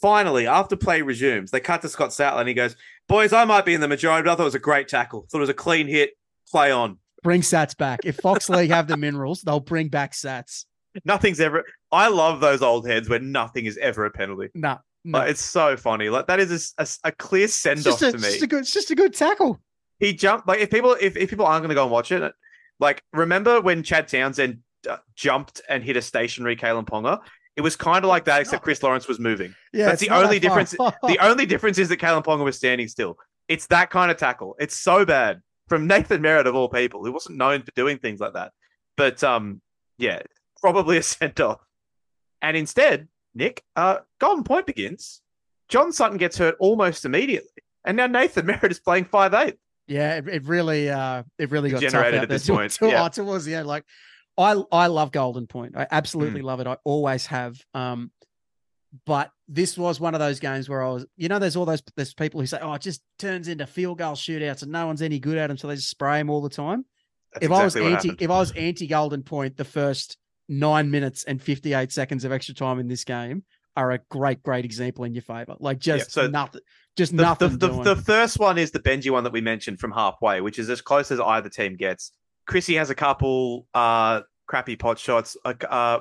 [0.00, 2.76] finally, after play resumes, they cut to Scott Sattler and he goes,
[3.08, 5.26] Boys, I might be in the majority, but I thought it was a great tackle.
[5.30, 6.10] Thought it was a clean hit.
[6.50, 6.98] Play on.
[7.22, 8.00] bring Sats back.
[8.04, 10.64] If Fox League have the minerals, they'll bring back Sats.
[11.04, 11.64] Nothing's ever.
[11.92, 14.48] I love those old heads where nothing is ever a penalty.
[14.54, 15.18] Nah, no.
[15.18, 16.08] Like, it's so funny.
[16.08, 18.18] Like that is a, a- a clear send off to me.
[18.18, 18.60] just a good.
[18.60, 19.60] It's just a good tackle.
[20.00, 22.32] he jumped like if people if, if people aren't going to go and watch it
[22.80, 24.58] like remember when chad townsend
[24.90, 27.20] uh, jumped and hit a stationary Kalyn ponga
[27.56, 30.38] it was kind of like that except chris lawrence was moving Yeah, That's the only
[30.38, 33.16] that difference- the only difference is that Kalyn ponga was standing still
[33.46, 37.12] it's that kind of tackle it's so bad from nathan merritt of all people who
[37.12, 38.50] wasn't known for doing things like that
[38.96, 39.60] but um
[39.98, 40.20] yeah
[40.60, 41.60] probably a sent off
[42.42, 45.20] and instead nick uh golden point begins
[45.68, 47.48] john sutton gets hurt almost immediately
[47.84, 49.56] and now nathan merritt is playing five eight
[49.86, 53.06] Yeah, it, it really, uh, it really got out at this point, to- yeah.
[53.10, 53.66] towards the end.
[53.66, 53.84] Like,
[54.38, 55.76] I, I love Golden Point.
[55.76, 56.46] I absolutely Hmm.
[56.46, 56.66] love it.
[56.66, 57.56] I always have.
[57.74, 58.10] Um,
[59.04, 61.82] but this was one of those games where I was, you know, there's all those
[61.96, 65.02] there's people who say, oh, it just turns into field goal shootouts and no one's
[65.02, 66.86] any good at them, so they just spray them all the time.
[67.34, 68.22] That's if I was anti, happened.
[68.22, 70.16] if I was anti Golden Point, the first
[70.48, 73.44] nine minutes and fifty eight seconds of extra time in this game
[73.76, 75.56] are a great, great example in your favor.
[75.58, 76.60] Like just so nothing,
[76.96, 77.58] just the, nothing.
[77.58, 80.58] The, the, the first one is the Benji one that we mentioned from halfway, which
[80.58, 82.12] is as close as either team gets.
[82.46, 85.36] Chrissy has a couple uh, crappy pot shots.
[85.44, 86.00] Uh,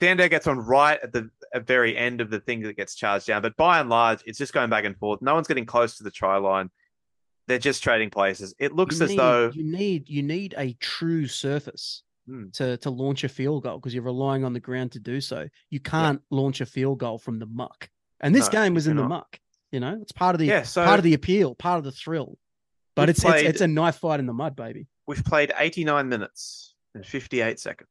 [0.00, 3.26] Dander gets on right at the at very end of the thing that gets charged
[3.26, 3.42] down.
[3.42, 5.22] But by and large, it's just going back and forth.
[5.22, 6.70] No one's getting close to the try line.
[7.46, 8.54] They're just trading places.
[8.58, 12.50] It looks you as need, though you need you need a true surface Hmm.
[12.52, 15.48] to to launch a field goal because you're relying on the ground to do so.
[15.70, 17.90] You can't launch a field goal from the muck.
[18.20, 19.40] And this No, game was you in the muck.
[19.72, 21.90] You know, it's part of the Yeah, so- part of the appeal, part of the
[21.92, 22.38] thrill.
[22.94, 24.86] But it's, played- it's it's a knife fight in the mud, baby.
[25.06, 27.88] we've played 89 minutes and 58 seconds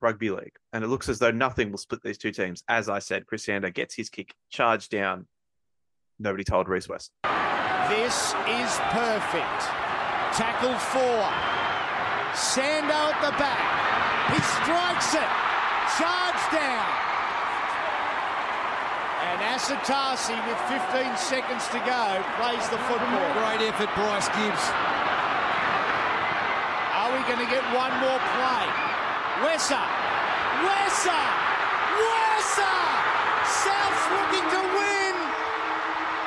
[0.00, 2.98] rugby league and it looks as though nothing will split these two teams as i
[2.98, 5.26] said chris sandow gets his kick charged down
[6.18, 7.12] nobody told rhys west
[7.88, 9.60] This is perfect.
[10.34, 11.61] Tackle four.
[12.34, 13.60] Sandow at the back.
[14.32, 15.32] He strikes it.
[16.00, 16.88] Charge down.
[19.28, 23.28] And Asotasi, with 15 seconds to go, plays the football.
[23.36, 24.64] Great effort, Bryce Gibbs.
[26.96, 28.66] Are we going to get one more play?
[29.44, 29.84] Wesser.
[30.64, 31.24] Wesser.
[32.00, 32.80] Wesser.
[33.44, 35.14] South's looking to win.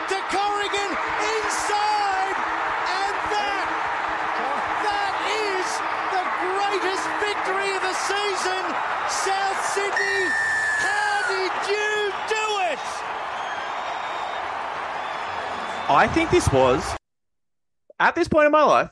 [0.10, 0.92] To Corrigan
[1.34, 2.25] inside.
[6.86, 8.64] Greatest victory of the season.
[9.10, 10.22] South Sydney,
[10.78, 12.80] how did you do it?
[15.88, 16.84] i think this was
[18.00, 18.90] at this point in my life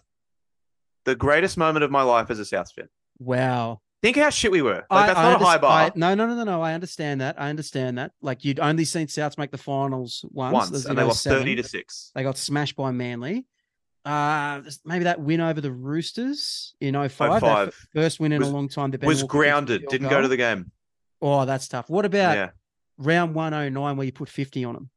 [1.05, 2.87] the greatest moment of my life as a south fan
[3.19, 3.81] Wow.
[4.03, 6.35] think how shit we were like that's not a high bar I- no, no, no,
[6.35, 6.61] no, no.
[6.61, 7.39] I understand that.
[7.41, 8.11] I understand that.
[8.21, 10.53] Like you'd only seen Souths make the finals once.
[10.53, 11.39] once There's, you and they know, lost oh seven.
[11.43, 13.45] 30 to 6 They got smashed by Manly.
[14.05, 17.39] Uh maybe that win over the Roosters in 05.
[17.41, 17.87] 05.
[17.93, 18.91] First win in Was- a long time.
[18.91, 20.71] The Ben was Walker grounded didn't go to the game
[21.21, 21.89] Oh, that's tough.
[21.89, 22.49] What about yeah
[22.97, 24.89] round 109 where you put 50 on them?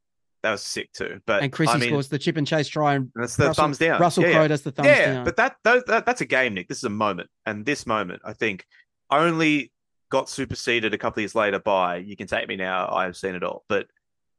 [0.43, 2.93] that was sick too but and Chrissy I mean, scores the chip and chase try
[2.93, 4.47] and that's the Russell- thumbs down Russell Yeah, yeah.
[4.47, 5.25] Does the thumbs yeah, down.
[5.25, 6.67] but that, that that's a game, Nick.
[6.67, 8.65] This is a moment, and this moment, I think,
[9.09, 9.71] only
[10.09, 13.17] got superseded a couple of years later by "You Can Take Me Now." I have
[13.17, 13.87] seen it all, but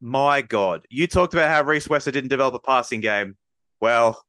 [0.01, 3.36] my God, you talked about how Rhys Wesser didn't develop a passing game.
[3.81, 4.24] Well,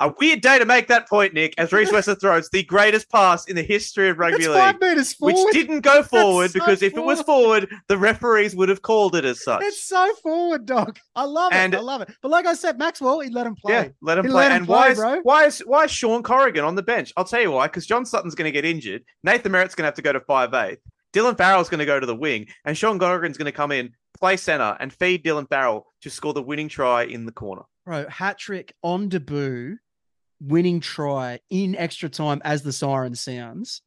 [0.00, 3.46] A weird day to make that point, Nick, as Rhys Wesser throws the greatest pass
[3.46, 4.56] in the history of rugby That's league.
[4.58, 5.34] five meters forward.
[5.44, 9.14] Which didn't go forward so because if it was forward, the referees would have called
[9.14, 9.62] it as such.
[9.62, 10.98] It's so forward, dog.
[11.14, 11.74] I love it.
[11.74, 12.10] I love it.
[12.22, 13.72] But like I said, Maxwell, he let him play.
[13.72, 14.42] Yeah, let him He play.
[14.42, 15.20] let him and play, why, is, bro.
[15.22, 17.12] why is why is Sean Corrigan on the bench?
[17.16, 17.68] I'll tell you why.
[17.68, 19.04] Because John Sutton's going to get injured.
[19.22, 20.78] Nathan Merritt's going to have to go to five eight.
[21.12, 23.92] Dylan Farrell's going to go to the wing, and Sean Corrigan's going to come in,
[24.18, 27.62] play center, and feed Dylan Farrell to score the winning try in the corner.
[27.86, 29.76] Bro, hat trick on debut,
[30.40, 33.82] winning try in extra time as the siren sounds.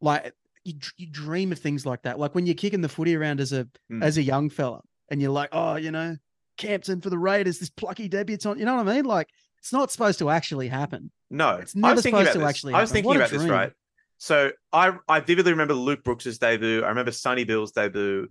[0.00, 0.34] Like
[0.64, 2.18] you, you dream of things like that.
[2.18, 4.02] Like when you're kicking the footy around as a Mm.
[4.02, 4.80] as a young fella,
[5.10, 6.16] and you're like, oh, you know,
[6.56, 8.58] Campton for the Raiders, this plucky debutant.
[8.58, 9.04] You know what I mean?
[9.04, 9.28] Like
[9.58, 11.10] it's not supposed to actually happen.
[11.30, 12.48] No, It's I never supposed to this.
[12.48, 13.72] actually I was thinking What about this, right?
[14.18, 16.82] So I I vividly remember Luke Brooks's debut.
[16.84, 18.28] I remember Sonny Bill's debut.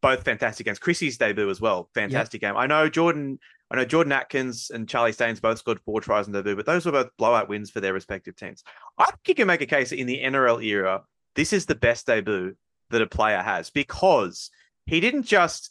[0.00, 0.78] Both fantastic games.
[0.78, 1.90] Chrissy's debut as well.
[1.94, 2.56] Fantastic game.
[2.56, 3.38] I know Jordan.
[3.70, 6.66] I know Jordan Atkins and Charlie Staines both scored four tries in their debut, but
[6.66, 8.64] those were both blowout wins for their respective teams.
[8.96, 11.02] I think you can make a case that in the NRL era,
[11.34, 12.56] this is the best debut
[12.90, 14.50] that a player has because
[14.86, 15.70] he didn't just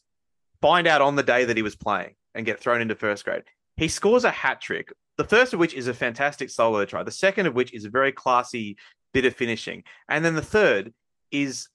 [0.61, 3.43] find out on the day that he was playing and get thrown into first grade.
[3.75, 4.93] He scores a hat trick.
[5.17, 7.01] The first of which is a fantastic solo try.
[7.01, 8.77] The second of which is a very classy
[9.13, 9.83] bit of finishing.
[10.07, 10.93] And then the third
[11.31, 11.69] is,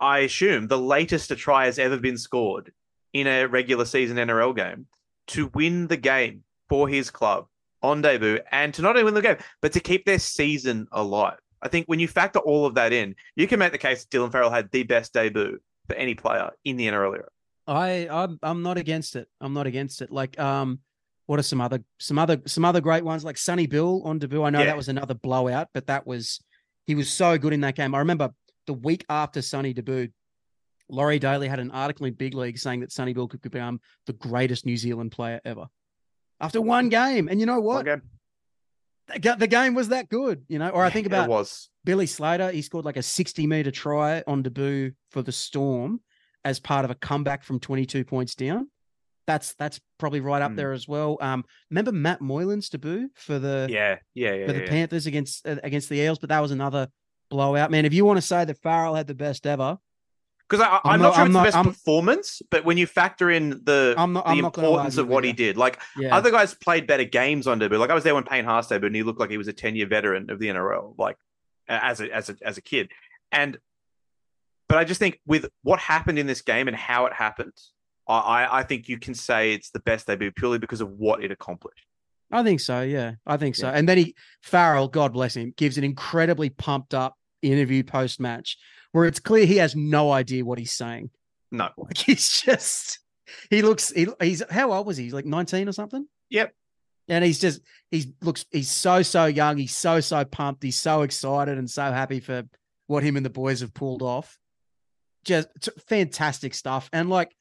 [0.00, 2.72] I assume, the latest a try has ever been scored
[3.12, 4.86] in a regular season NRL game
[5.28, 7.46] to win the game for his club
[7.82, 11.38] on debut and to not only win the game, but to keep their season alive.
[11.60, 14.10] I think when you factor all of that in, you can make the case that
[14.16, 15.58] Dylan Farrell had the best debut
[15.88, 17.28] for any player in the NRL era.
[17.66, 19.28] I I'm I'm not against it.
[19.40, 20.10] I'm not against it.
[20.10, 20.80] Like um
[21.26, 24.42] what are some other some other some other great ones like Sonny Bill on debut.
[24.42, 24.66] I know Yeah.
[24.66, 26.40] that was another blowout, but that was
[26.86, 27.94] he was so good in that game.
[27.94, 28.30] I remember
[28.66, 30.10] the week after Sonny debuted,
[30.88, 34.12] Laurie Daley had an article in Big League saying that Sonny Bill could become the
[34.12, 35.66] greatest New Zealand player ever.
[36.40, 37.28] After one game.
[37.28, 37.86] And you know what?
[39.08, 40.70] The game was that good, you know.
[40.70, 41.68] Or I think about it was.
[41.84, 46.00] Billy Slater, he scored like a 60 meter try on debut for the Storm
[46.44, 48.68] as part of a comeback from 22 points down.
[49.26, 50.56] That's that's probably right up Mm.
[50.56, 51.16] there as well.
[51.20, 54.46] Um, remember Matt Moylan's debut for the Yeah, yeah, yeah.
[54.46, 54.68] for the yeah.
[54.68, 56.88] Panthers against uh, against the Eels, but that was another
[57.30, 57.70] blowout.
[57.70, 59.78] Man, if you want to say that Farrell had the best ever,
[60.52, 62.86] Because I'm, I'm not, sure I'm it's not- the best I'm- performance, but when you
[62.86, 64.26] factor in the not.
[64.26, 67.78] the importance of what he did, like Yeah, other guys played better games on debut.
[67.78, 69.52] Like I was there when Payne Haas debuted, and he looked like he was a
[69.52, 71.16] 10 year veteran of the NRL, like
[71.68, 72.90] as a as a as a kid.
[73.30, 73.58] And
[74.68, 77.52] but I just think with what happened in this game and how it happened,
[78.06, 81.24] I I, I think you can say it's the best debut purely because of what
[81.24, 81.86] it accomplished.
[82.30, 82.80] I think so.
[82.82, 83.68] Yeah, I think so.
[83.68, 83.76] Yeah.
[83.76, 88.56] And then he Farrell, God bless him, gives an incredibly pumped up interview post match
[88.92, 91.10] where it's clear he has no idea what he's saying.
[91.50, 93.00] No, Like he's just
[93.50, 95.10] he looks he, he's how old was he?
[95.10, 96.06] Like 19 or something?
[96.30, 96.54] Yep.
[97.08, 97.60] And he's just
[97.90, 101.82] he looks he's so so young, he's so so pumped, he's so excited and so
[101.82, 102.44] happy for
[102.86, 104.38] what him and the boys have pulled off.
[105.24, 105.48] Just
[105.88, 106.88] fantastic stuff.
[106.92, 107.34] And like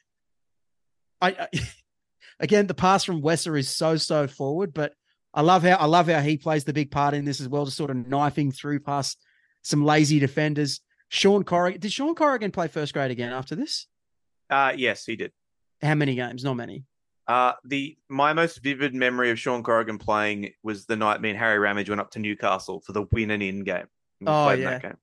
[1.22, 1.48] I, I
[2.40, 4.94] again the pass from Wesser is so so forward, but
[5.34, 7.66] I love how I love how he plays the big part in this as well,
[7.66, 9.18] just sort of knifing through past
[9.62, 10.82] some lazy defenders.
[11.14, 13.88] Sean Corrigan did Sean Corrigan play first grade again after this?
[14.50, 15.34] uh, yes, he did.
[15.82, 16.44] How many games?
[16.44, 16.86] Not many.
[17.28, 21.38] Uh, the my most vivid memory of Sean Corrigan playing was the night me and
[21.38, 23.86] Harry Ramage went up to Newcastle for the win and in game.
[24.22, 24.70] We Oh, yeah.
[24.72, 24.98] that game.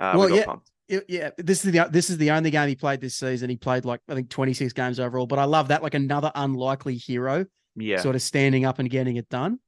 [0.00, 0.96] Uh, Well, we got yeah.
[0.98, 3.50] It- yeah, this is the this is the only game he played this season.
[3.50, 6.96] He played like I think 26 games overall, but I love that like another unlikely
[6.96, 7.98] hero Yeah.
[8.00, 9.58] sort of standing up and getting it done.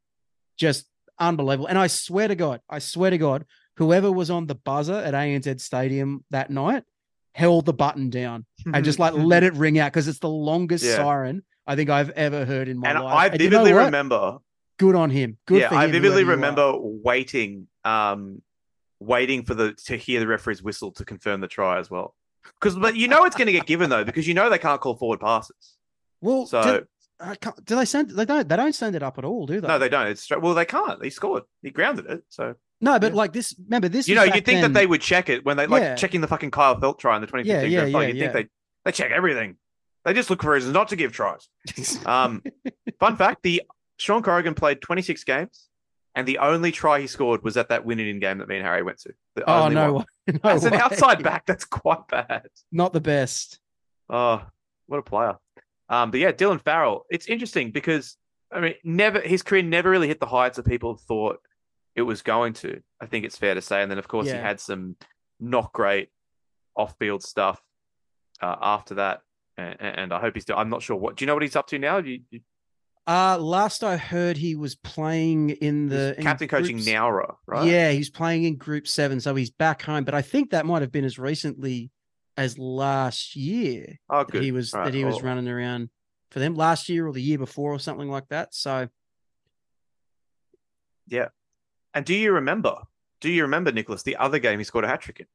[0.59, 0.87] Just
[1.19, 1.67] unbelievable.
[1.69, 5.15] And I swear to God, I swear to God, whoever was on the buzzer at
[5.15, 6.85] ANZ Stadium that night
[7.35, 10.85] held the button down and just like let it ring out because it's the longest
[10.85, 10.97] Yeah.
[10.97, 13.15] siren I think I've ever heard in my and life.
[13.15, 14.39] I And you know vividly remember.
[14.79, 15.37] Good on him.
[15.47, 16.31] Good yeah, for I vividly whoever you are.
[16.37, 18.43] remember waiting, um,
[19.01, 22.15] waiting for the to hear the referee's whistle to confirm the try as well.
[22.61, 24.81] Because, but you know it's going to get given though, because you know they can't
[24.81, 25.77] call forward passes.
[26.21, 26.87] Well, So do,
[27.21, 28.11] I can't- do they send?
[28.11, 28.49] They don't.
[28.49, 29.67] They don't send it up at all, do they?
[29.69, 30.07] no, they don't.
[30.07, 30.41] It's straight.
[30.43, 31.03] Well, they can't.
[31.03, 31.43] He scored.
[31.63, 32.25] He grounded it.
[32.29, 33.17] So No, but Yeah.
[33.17, 33.55] like this.
[33.65, 34.07] Remember this.
[34.09, 35.95] you know, you'd think then- that they would check it when they like Yeah.
[35.95, 38.15] checking the fucking Kyle Feldt try in the 2015 Yeah, grand yeah, final.
[38.17, 38.49] yeah, You'd think
[38.85, 39.57] they they check everything.
[40.05, 41.49] They just look for reasons not to give tries.
[42.07, 42.43] Um,
[43.01, 43.63] fun fact: the
[43.99, 45.69] Sean Corrigan played 26 games,
[46.15, 48.65] and the only try he scored was at that winning in game that me and
[48.65, 49.15] Harry went to.
[49.35, 49.93] The Oh no!
[49.95, 50.07] one.
[50.45, 52.47] no As an outside back, that's quite bad.
[52.71, 53.59] not the best.
[54.09, 54.45] Oh,
[54.87, 55.37] what a player.
[55.89, 57.07] Um, but yeah, Dylan Farrell.
[57.11, 58.17] It's interesting because
[58.53, 61.41] I mean, never his career never really hit the heights that people thought
[61.97, 62.81] it was going to.
[63.01, 63.83] I think it's fair to say.
[63.83, 64.97] And then of course he had some
[65.41, 66.11] not great
[66.77, 67.61] off-field stuff
[68.41, 69.23] uh, after that.
[69.57, 70.57] And, and I hope he's still.
[70.59, 71.17] I'm not sure what.
[71.17, 71.97] Do you know what he's up to now?
[71.97, 72.41] You, you,
[73.07, 77.37] Uh last I heard he was playing in the He's in captain coaching groups- Nowra,
[77.47, 77.67] right?
[77.67, 80.05] Yeah, he's playing in group seven, so he's back home.
[80.05, 81.91] But I think that might have been as recently
[82.37, 84.43] as last year Oh, that good.
[84.43, 85.89] he was right, that he was well, running around
[86.31, 88.55] for them last year or the year before or something like that.
[88.55, 88.89] So
[91.97, 92.77] And do you remember?
[93.23, 95.27] Do you remember Nicholas the other game he scored a hat trick in?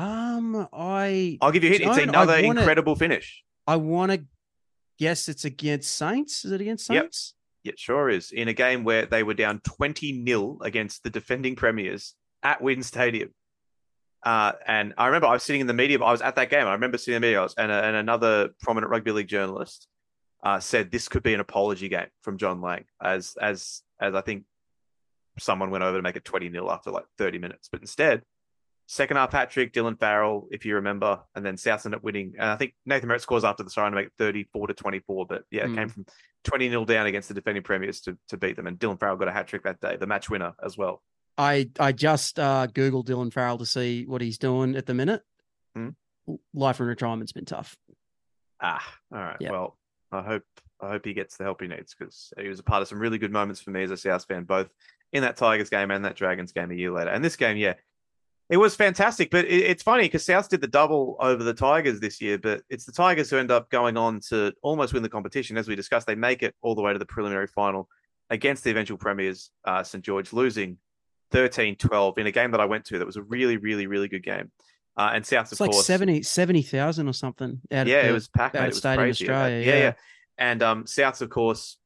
[0.00, 1.84] um I I'll give you a hint.
[1.90, 3.42] It's another wanna- incredible finish.
[3.66, 4.24] I want to
[4.98, 6.44] guess it's against Saints.
[6.44, 7.34] Is it against Saints?
[7.64, 7.74] Yep.
[7.74, 8.30] It sure is.
[8.30, 12.82] In a game where they were down 20 0 against the defending premiers at WIN
[12.84, 13.34] Stadium.
[14.22, 16.66] Uh, and I remember I was sitting in the media, I was at that game.
[16.66, 19.28] I remember sitting in the media, I was- and, uh, and another prominent rugby league
[19.28, 19.88] journalist
[20.44, 24.20] uh, said this could be an apology game from John Lang, as as as I
[24.20, 24.44] think
[25.38, 27.68] someone went over to make it 20 0 after like 30 minutes.
[27.70, 28.22] But instead,
[28.86, 32.34] second half hat trick, Dylan Farrell, if you remember, and then South ended up winning.
[32.38, 35.26] And I think Nathan Merritt scores after the siren to make it 34 to 24.
[35.26, 36.06] But yeah, it came from
[36.44, 38.66] 20 0 down against the defending premiers to, to beat them.
[38.66, 41.02] And Dylan Farrell got a hat trick that day, the match winner as well.
[41.38, 45.22] I I just uh googled Dylan Farrell to see what he's doing at the minute.
[45.74, 45.90] Hmm.
[46.54, 47.76] Life and retirement's been tough.
[48.60, 48.82] Ah,
[49.12, 49.36] all right.
[49.38, 49.50] Yeah.
[49.50, 49.76] Well,
[50.10, 50.44] I hope
[50.80, 52.98] I hope he gets the help he needs because he was a part of some
[52.98, 54.68] really good moments for me as a South fan, both
[55.16, 57.10] in that Tigers game and that Dragons game a year later.
[57.10, 57.74] And this game, yeah,
[58.48, 59.30] it was fantastic.
[59.30, 62.62] But it, it's funny because South did the double over the Tigers this year, but
[62.68, 65.56] it's the Tigers who end up going on to almost win the competition.
[65.56, 67.88] As we discussed, they make it all the way to the preliminary final
[68.30, 70.78] against the eventual premiers, uh, St George, losing
[71.32, 74.22] 13-12 in a game that I went to that was a really, really, really good
[74.22, 74.50] game.
[74.96, 77.60] Uh, and South, It's of like course, 70 70,000 or something.
[77.70, 78.64] Out yeah, of it was packed, mate.
[78.64, 79.24] It was Stadium, crazy.
[79.24, 79.78] Australia, yeah, yeah.
[79.78, 79.92] yeah.
[80.38, 81.76] And um, Souths, of course,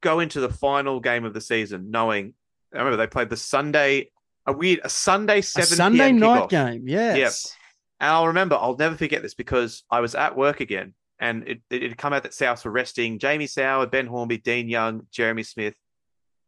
[0.00, 2.34] go into the final game of the season knowing.
[2.72, 4.10] I remember they played the Sunday,
[4.46, 6.50] a weird, a Sunday a seven Sunday PM night kickoff.
[6.50, 6.82] game.
[6.86, 7.54] Yes.
[8.00, 11.62] And I'll remember, I'll never forget this because I was at work again, and it
[11.70, 15.42] it had come out that Souths were resting Jamie Soward, Ben Hornby, Dean Young, Jeremy
[15.42, 15.74] Smith,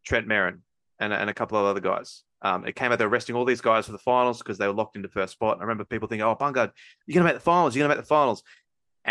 [0.05, 0.61] Trent Merrin,
[1.01, 2.23] and and a couple of other guys.
[2.43, 4.73] Um, it came out they're resting all these guys for the finals because they were
[4.73, 5.59] locked into first spot.
[5.59, 6.71] I remember people thinking, "Oh, Bungard,
[7.07, 7.75] you're gonna make the finals.
[7.75, 8.43] You're gonna make the finals."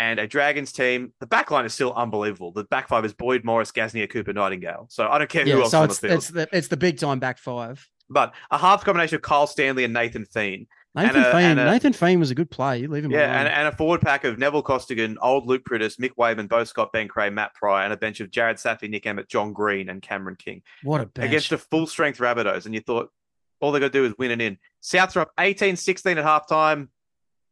[0.00, 2.52] And a Dragons team, the back line is still unbelievable.
[2.52, 4.86] The back five is Boyd Morris, Gasnier, Cooper, Nightingale.
[4.88, 6.12] So I don't care who Yeah, else so on the it's field.
[6.14, 7.86] it's the it's the big time back five.
[8.08, 10.66] But a half combination of Kyle Stanley and Nathan Fien.
[10.94, 12.78] Nathan And a- Feen, a- Nathan Fien was a good play.
[12.80, 13.46] You leave him Yeah, alone.
[13.46, 16.92] and, and a forward pack of Neville Costigan, old Luke Priddis, Mick Waven, Beau Scott,
[16.92, 20.00] Ben Creagh, Matt Prior, and a bench of Jarrod Saffy, Nick Emmett, Jon Green, and
[20.00, 21.28] Cameron King what a bench.
[21.28, 22.64] against a full strength Rabbitohs.
[22.64, 23.10] And you thought
[23.60, 24.56] all they got to do is win it in.
[24.82, 26.88] Souths are up 18 16 at halftime.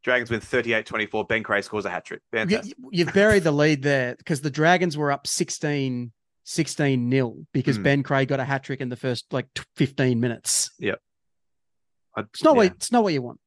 [0.03, 1.25] Dragons win 38 24.
[1.25, 2.21] Ben Creagh scores a hat trick.
[2.33, 2.61] You,
[2.91, 6.11] you've buried the lead there because the Dragons were up 16
[6.45, 7.83] 16 nil because Hmm.
[7.83, 10.71] Ben Creagh got a hat trick in the first like 15 minutes.
[10.81, 12.57] I- It's not yeah.
[12.57, 13.39] what it's not what you want.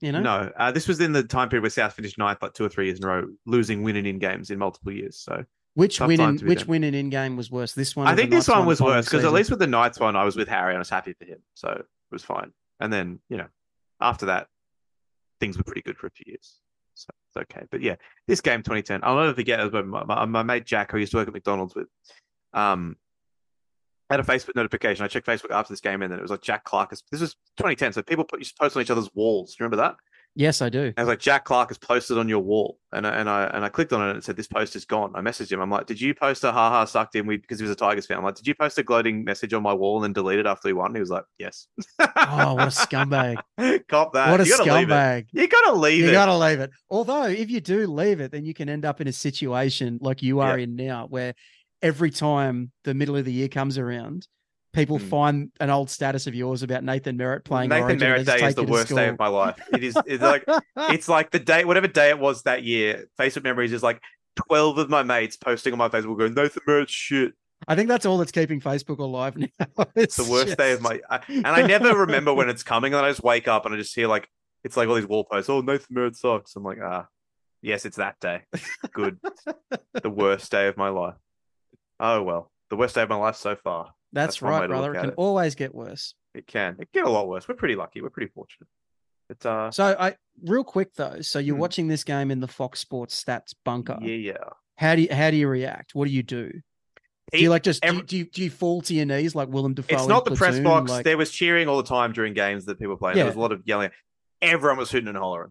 [0.00, 0.20] You know?
[0.20, 2.68] No, uh, this was in the time period where South finished ninth, like two or
[2.68, 5.18] three years in a row, losing winning in games in multiple years.
[5.18, 7.72] So Which Tough win in which win in in game was worse?
[7.72, 8.06] This one.
[8.06, 10.36] I think this one was worse because at least with the Knights one, I was
[10.36, 11.38] with Harry and I was happy for him.
[11.54, 12.52] So it was fine.
[12.78, 13.46] And then, you know,
[14.00, 14.48] after that,
[15.40, 16.60] things were pretty good for a few years.
[16.94, 17.66] So it's okay.
[17.70, 17.96] But yeah,
[18.26, 21.00] this game 2010, I'll never forget it was my, my, my mate Jack, who I
[21.00, 21.88] used to work at McDonald's with,
[22.54, 22.96] um,
[24.08, 25.04] had a Facebook notification.
[25.04, 26.92] I checked Facebook after this game and then it was like Jack Clark.
[26.92, 27.92] Is, this was 2010.
[27.92, 29.54] So people put, used to post on each other's walls.
[29.54, 29.96] Do you remember that?
[30.38, 30.80] Yes, I do.
[30.82, 33.44] And it was like Jack Clark has posted on your wall, and I, and I
[33.46, 35.12] and I clicked on it and it said this post is gone.
[35.14, 35.60] I messaged him.
[35.62, 37.26] I'm like, did you post a haha sucked in?
[37.26, 38.18] We because he was a Tigers fan.
[38.18, 40.44] I'm like, did you post a gloating message on my wall and then delete it
[40.46, 40.94] after we won?
[40.94, 41.68] He was like, yes.
[41.98, 43.38] Oh, what a scumbag!
[43.88, 44.30] Cop that.
[44.30, 45.26] what a you scumbag!
[45.32, 46.08] You gotta leave You it.
[46.08, 46.70] You gotta leave it.
[46.90, 50.22] Although, if you do leave it, then you can end up in a situation like
[50.22, 50.64] you are Yeah.
[50.64, 51.32] in now, where
[51.80, 54.28] every time the middle of the year comes around,
[54.76, 55.08] people Hmm.
[55.08, 57.70] find an old status of yours about Nathan Merritt playing.
[57.70, 59.56] Nathan Origin, Merritt Day is the worst day of my life.
[59.72, 59.98] It is.
[60.06, 60.44] It's like
[60.76, 63.06] it's like the day, whatever day it was that year.
[63.18, 64.00] Facebook memories is like
[64.36, 67.32] twelve of my mates posting on my Facebook going Nathan Merritt shit.
[67.66, 69.86] I think that's all that's keeping Facebook alive now.
[69.96, 71.00] It's the worst day of my.
[71.10, 72.92] I, and I never remember when it's coming.
[72.94, 74.28] And I just wake up and I just hear like
[74.62, 75.48] it's like all these wall posts.
[75.48, 76.54] Oh, Nathan Merritt sucks.
[76.54, 77.06] I'm like, ah,
[77.62, 78.42] yes, it's that day.
[78.92, 79.18] Good.
[80.02, 81.14] the worst day of my life.
[81.98, 83.94] Oh well, the worst day of my life so far.
[84.16, 84.94] That's, That's right, brother.
[84.94, 85.14] It can it.
[85.16, 86.14] always get worse.
[86.34, 86.72] It can.
[86.80, 87.46] It can get a lot worse.
[87.46, 88.00] We're pretty lucky.
[88.02, 88.68] We're pretty fortunate.
[89.30, 91.20] It's uh, So, I real quick though.
[91.20, 91.60] So you're Hmm.
[91.60, 93.98] watching this game in the Fox Sports Stats bunker.
[94.00, 94.36] yeah, yeah.
[94.76, 95.94] How do you how do you react?
[95.94, 96.50] What do you do?
[97.32, 99.34] Do you like just do, you, every- do you do you fall to your knees
[99.34, 99.96] like Willem Dafoe?
[99.96, 100.90] It's not the press box.
[100.90, 103.16] Like, There was cheering all the time during games that people were playing.
[103.16, 103.90] There was a lot of yelling.
[104.40, 105.50] Everyone was hooting and hollering.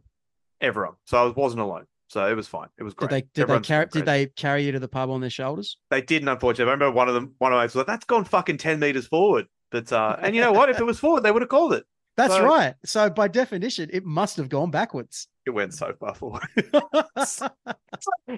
[0.61, 0.93] Everyone.
[1.05, 1.85] So I wasn't alone.
[2.07, 2.67] So it was fine.
[2.77, 3.09] It was great.
[3.09, 5.77] did they did they carry did they carry you to the pub on their shoulders?
[5.89, 6.69] They didn't, unfortunately.
[6.69, 7.33] I remember one of them.
[7.39, 10.41] One of mates was like, "That's gone fucking ten meters forward." But uh, and you
[10.41, 10.69] know what?
[10.69, 11.85] If it was forward, they would have called it.
[12.17, 12.75] That's So- right.
[12.85, 15.27] So by definition, it must have gone backwards.
[15.45, 16.41] It went so far forward.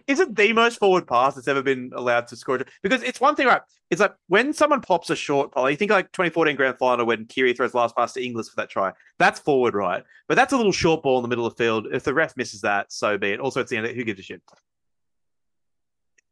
[0.07, 2.59] Is it the most forward pass that's ever been allowed to score?
[2.83, 3.61] Because it's one thing, right?
[3.89, 7.25] It's like when someone pops a short ball, you think like 2014 grand final when
[7.25, 8.91] Kiri throws last pass to Inglis for that try.
[9.19, 10.03] That's forward, right?
[10.27, 11.87] But that's a little short ball in the middle of the field.
[11.91, 13.39] If the ref misses that, so be it.
[13.39, 13.95] Also, it's the end of it.
[13.95, 14.41] Who gives a shit?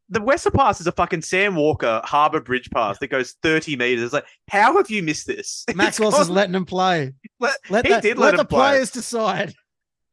[0.08, 4.04] The Wester pass is a fucking Sam Walker Harbour Bridge pass that goes 30 meters.
[4.04, 5.64] It's like, how have you missed this?
[5.74, 7.12] Maxwell's just gone- letting them play.
[7.40, 8.58] let- Let, he the, did let, let, the play.
[8.58, 9.54] players decide.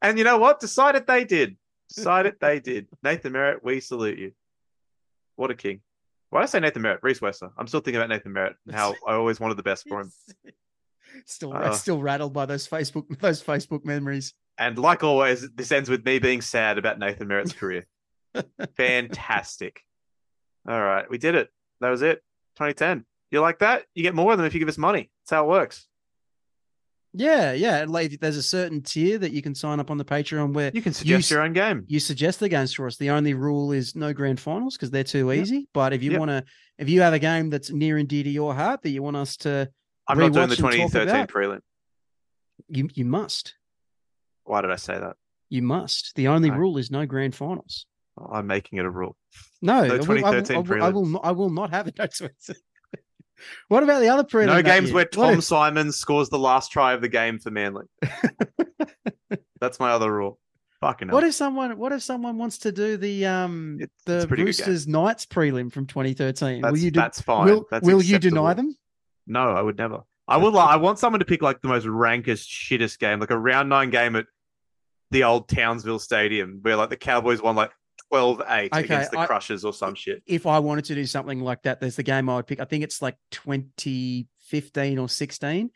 [0.01, 0.59] And you know what?
[0.59, 1.57] Decided they did.
[1.95, 2.87] Decided they did.
[3.03, 4.31] Nathan Merritt, we salute you.
[5.35, 5.81] What a king.
[6.31, 7.01] Why did I say Nathan Merritt?
[7.03, 7.51] Rhys Wesser.
[7.57, 10.11] I'm still thinking about Nathan Merritt and how I always wanted the best for him.
[11.27, 11.71] Still, Uh.
[11.73, 14.33] still rattled by those Facebook those Facebook memories.
[14.57, 17.85] And like always, this ends with me being sad about Nathan Merritt's career.
[18.77, 19.81] Fantastic.
[20.67, 21.49] All right, we did it.
[21.81, 22.23] That was it.
[22.57, 23.05] 2010.
[23.31, 23.85] You like that?
[23.95, 25.09] You get more of them if you give us money.
[25.23, 25.87] That's how it works.
[27.15, 27.85] Yeah, yeah.
[27.87, 30.81] Like there's a certain tier that you can sign up on the Patreon where You
[30.81, 31.83] can suggest s- your own game.
[31.87, 32.97] you suggest the games for us.
[32.97, 35.41] The only rule is no grand finals because they're too Yep.
[35.41, 35.67] easy.
[35.73, 36.19] But if you Yep.
[36.19, 36.43] want to,
[36.79, 39.17] if you have a game that's near and dear to your heart that you want
[39.17, 39.69] us to,
[40.07, 41.29] I'm not doing the 2013 about.
[41.29, 41.59] prelim.
[42.67, 43.55] you you must,
[44.45, 45.15] Why did I say that?
[45.49, 46.13] you must.
[46.15, 47.85] The only rule is no grand finals.
[48.17, 49.15] I'm making it a rule.
[49.61, 51.69] No, No I will- I will- 2013 I will, I will, not, I will not
[51.71, 51.95] have it.
[51.97, 52.55] No 2013.
[53.69, 54.47] what about the other prelim?
[54.47, 54.95] No games year?
[54.95, 57.85] where Tom if- Simons scores the last try of the game for Manly.
[59.59, 60.39] That's my other rule.
[60.81, 61.15] Fucking hell.
[61.15, 61.77] What if someone?
[61.77, 64.67] What if someone wants to do the um It's- it's the a pretty good game.
[64.67, 66.61] Roosters Knights prelim from 2013?
[66.61, 67.45] that's, will you do, that's fine.
[67.45, 68.75] will, that's will you deny them?
[69.25, 70.01] No, I would never.
[70.27, 70.55] I would.
[70.55, 73.89] I want someone to pick like the most rankest, shittest game, like a round nine
[73.89, 74.25] game at
[75.11, 77.71] the old Townsville Stadium, where like the Cowboys won like
[78.13, 80.21] 12-8 Okay, against the I- Crushers or some shit.
[80.25, 82.59] If I wanted to do something like that, there's the game I would pick.
[82.59, 85.69] I think it's like 2015 or 16,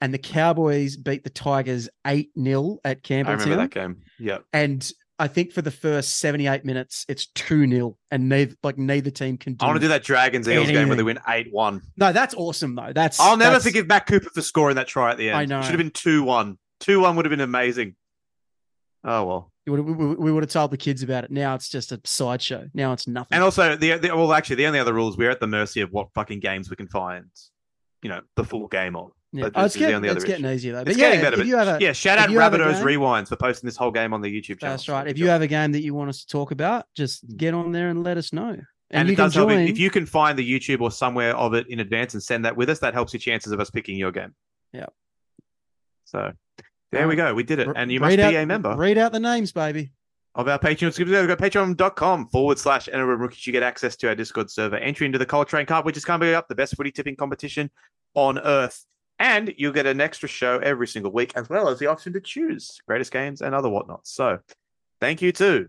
[0.00, 4.02] and the Cowboys beat the Tigers 8 0 at I remember that game.
[4.18, 4.38] Yeah.
[4.52, 4.88] And
[5.18, 9.38] I think for the first 78 minutes, it's 2 0, and neither like neither team
[9.38, 11.80] can do I want to do that Dragons Eagles game where they win 8-1.
[11.96, 12.92] No, that's awesome though.
[12.92, 15.38] That's I'll never that's- forgive Matt Cooper for scoring that try at the end.
[15.38, 15.60] I know.
[15.60, 16.56] It Should have been 2-1.
[16.80, 17.94] 2-1 would have been amazing.
[19.04, 19.52] Oh well.
[19.66, 21.30] We would, we, we would have told the kids about it.
[21.30, 22.68] Now it's just a sideshow.
[22.74, 23.34] Now it's nothing.
[23.34, 25.80] And also, the, the well, actually, the only other rule is we're at the mercy
[25.80, 27.26] of what fucking games we can find.
[28.02, 29.10] You know, the full game on.
[29.32, 29.48] yeah.
[29.54, 30.80] Oh, it's getting, it's getting easier though.
[30.80, 31.76] It's But getting better.
[31.76, 34.74] a, yeah, shout out Rabbitohs Rewinds for posting this whole game on the YouTube channel.
[34.74, 35.06] That's right.
[35.06, 37.36] If you have a game that you want us to talk about, just mm.
[37.38, 38.50] get on there and let us know.
[38.50, 39.60] And, and, it does help join.
[39.60, 42.44] if, if you can find the YouTube or somewhere of it in advance and send
[42.44, 42.80] that with us.
[42.80, 44.34] That helps your chances of us picking your game.
[44.74, 44.92] Yep.
[46.04, 46.32] So
[46.92, 47.34] there we go.
[47.34, 49.52] We did it, and you read must out, be a member Read out the names,
[49.52, 49.90] baby.
[50.34, 50.92] of our Patreon.
[50.92, 53.46] So go patreon.com forward slash NRL rookies.
[53.46, 56.04] You get access to our Discord server, entry into the Color Train Cup, which is
[56.04, 57.70] coming up, the best footy tipping competition
[58.14, 58.84] on earth.
[59.18, 62.20] And you'll get an extra show every single week, as well as the option to
[62.20, 64.12] choose greatest games and other whatnots.
[64.12, 64.40] So
[65.00, 65.68] thank you to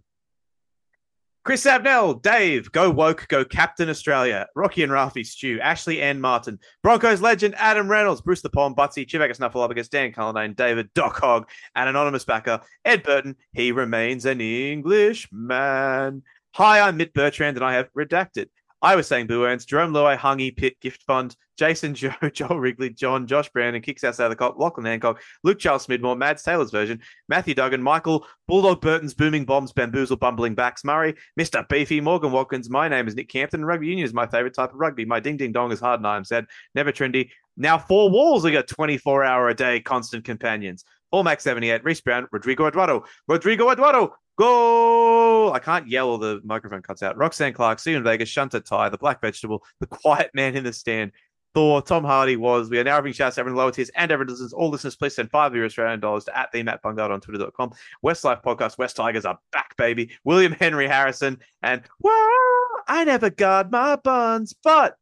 [1.46, 6.58] Chris Abnell, Dave, Go Woke, Go Captain Australia, Rocky and Ralphie Stew, Ashley and Martin,
[6.82, 11.48] Broncos legend Adam Reynolds, Bruce the Palm, Butsy, Chivaka Snuffleupagus, Dan Cullinane, David Doc Hogg,
[11.76, 13.36] and anonymous backer Ed Burton.
[13.54, 16.24] He remains an Englishman.
[16.56, 18.48] Hi, I'm Mitt Bertrand, and I have redacted.
[18.86, 22.92] I was saying Boo Earns, Jerome Lowe, Hungy, Pitt, Gift Fund, Jason Joe, Joel Wrigley,
[22.92, 26.70] John, Josh Brandon, Kicks Outside of the Cop, Lachlan Hancock, Luke Charles Smidmore, Mads Taylor's
[26.70, 31.68] version, Matthew Duggan, Michael, Bulldog Burton's Booming Bombs, Bamboozle, Bumbling Backs, Murray, Mr.
[31.68, 32.70] Beefy, Morgan Watkins.
[32.70, 33.62] My name is Nick Campton.
[33.62, 35.04] and Rugby union is my favorite type of rugby.
[35.04, 36.46] My ding ding dong is hard and I'm sad.
[36.76, 37.32] Never trendy.
[37.58, 38.44] Now four walls.
[38.44, 40.86] We got 24 hour a day constant companions.
[41.10, 45.52] All Max 78, Reese Brown, Rodrigo Eduardo, Rodrigo Eduardo, go!
[45.54, 47.18] I can't yell or the microphone cuts out.
[47.18, 51.12] Roxanne Clark, Steven Vegas, Shunta Ty, the Black Vegetable, the Quiet Man in the Stand,
[51.56, 52.70] Thor, Tom Hardy was.
[52.70, 54.52] We are now having shouts to everyone lower tiers and everyone listeners.
[54.52, 57.22] All listeners, please send five of your Australian dollars to at the Matt Bungard on
[57.22, 57.72] twitter.com.
[58.04, 60.12] Westlife Podcast, West Tigers are back, baby.
[60.26, 62.14] William Henry Harrison, and well,
[62.88, 64.98] I never guard my buns, but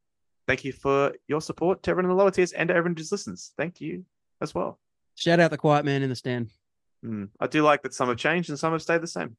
[0.48, 3.00] thank you for your support to everyone in the lower tiers and to everyone who
[3.00, 3.52] just listens.
[3.58, 4.06] Thank you
[4.40, 4.80] as well.
[5.16, 6.52] Shout out the quiet man in the stand.
[7.04, 7.30] Mm.
[7.40, 9.36] I do like that some have changed and some have stayed the same.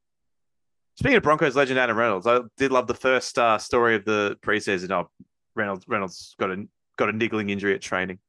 [0.95, 4.37] Speaking of Broncos legend Adam Reynolds, I did love the first uh, story of the
[4.41, 4.91] preseason.
[4.91, 5.09] Oh,
[5.55, 6.65] Reynolds Reynolds got a
[6.97, 8.19] got a niggling injury at training.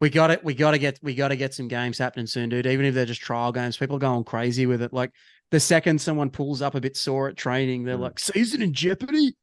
[0.00, 0.42] We got it.
[0.44, 0.98] We got to get.
[1.02, 2.66] We got to get some games happening soon, dude.
[2.66, 4.92] Even if they're just trial games, people are going crazy with it.
[4.92, 5.12] Like
[5.50, 8.00] the second someone pulls up a bit sore at training, they're Mm.
[8.00, 9.36] like, "Season in jeopardy."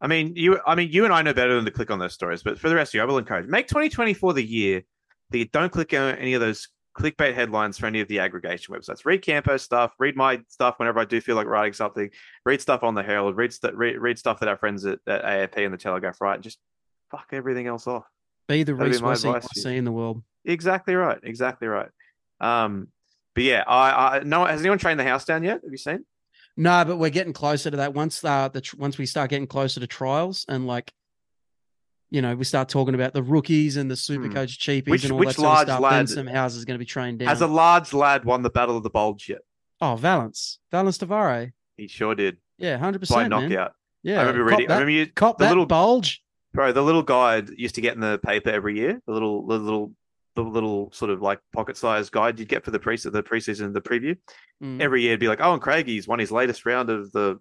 [0.00, 2.12] I mean, you I mean you and I know better than to click on those
[2.14, 4.82] stories, but for the rest of you, I will encourage make 2024 the year
[5.30, 6.68] that you don't click on any of those
[6.98, 9.04] clickbait headlines for any of the aggregation websites.
[9.04, 12.10] Read Campo stuff, read my stuff whenever I do feel like writing something,
[12.44, 15.24] read stuff on the Herald, read st- read, read stuff that our friends at, at
[15.24, 16.58] AAP and the Telegraph write, and just
[17.10, 18.04] fuck everything else off.
[18.48, 20.22] Be the That'd Reese Wessing see in the world.
[20.44, 21.18] Exactly right.
[21.22, 21.88] Exactly right.
[22.40, 22.88] Um,
[23.34, 24.44] but yeah, I, I no.
[24.44, 25.60] Has anyone trained the house down yet?
[25.62, 26.04] Have you seen?
[26.56, 27.94] No, but we're getting closer to that.
[27.94, 30.92] Once uh, the tr- once we start getting closer to trials and like,
[32.10, 34.32] you know, we start talking about the rookies and the super Hmm.
[34.34, 35.80] coach cheapies Which- and all that sort of stuff.
[35.80, 37.28] lad- Then some houses going to be trained down.
[37.28, 39.40] Has a large lad won the Battle of the Bulge yet?
[39.80, 41.52] oh, Valence, Valence Tavare.
[41.76, 43.30] He sure did Yeah, hundred by percent.
[43.30, 43.48] Man.
[43.50, 43.72] knockout.
[44.02, 44.68] Yeah, I remember reading.
[44.68, 46.22] that, I remember you, cop the that little bulge.
[46.52, 46.72] bro.
[46.72, 49.00] The little guide used to get in the paper every year.
[49.06, 49.92] The little, the little,
[50.36, 53.80] the little sort of like pocket-sized guide you'd get for the pre the preseason, the
[53.80, 54.16] preview.
[54.62, 54.80] Mm.
[54.80, 57.40] Every year, it'd be like, "Oh, and Craigie's won his latest round of the."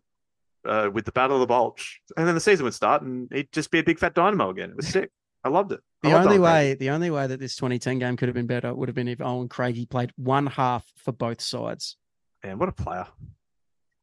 [0.65, 3.51] Uh, with the Battle of the Bulge, and then the season would start, and he'd
[3.51, 4.69] just be a big fat dynamo again.
[4.69, 5.11] It was sick.
[5.43, 5.81] I loved it.
[6.03, 8.47] I The loved only way, the only way that this 2010 game could have been
[8.47, 11.97] better would have been if Owen Craigie played one half for both sides.
[12.45, 13.07] man, what a player!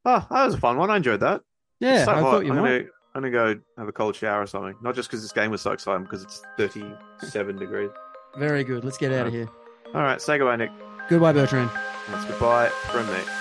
[0.04, 0.90] Oh, that was a fun one.
[0.90, 1.40] I enjoyed that.
[1.78, 2.22] Yeah, so I hot.
[2.30, 2.68] thought you I'm might.
[2.68, 2.84] Gonna,
[3.14, 4.74] I'm gonna go have a cold shower or something.
[4.82, 7.90] Not just because this game was so exciting, because it's 37 degrees.
[8.36, 8.84] Very good.
[8.84, 9.48] Let's get out of here.
[9.94, 10.70] All right, say goodbye, Nick.
[11.08, 11.70] Goodbye, Bertrand.
[12.08, 13.39] That's goodbye from me.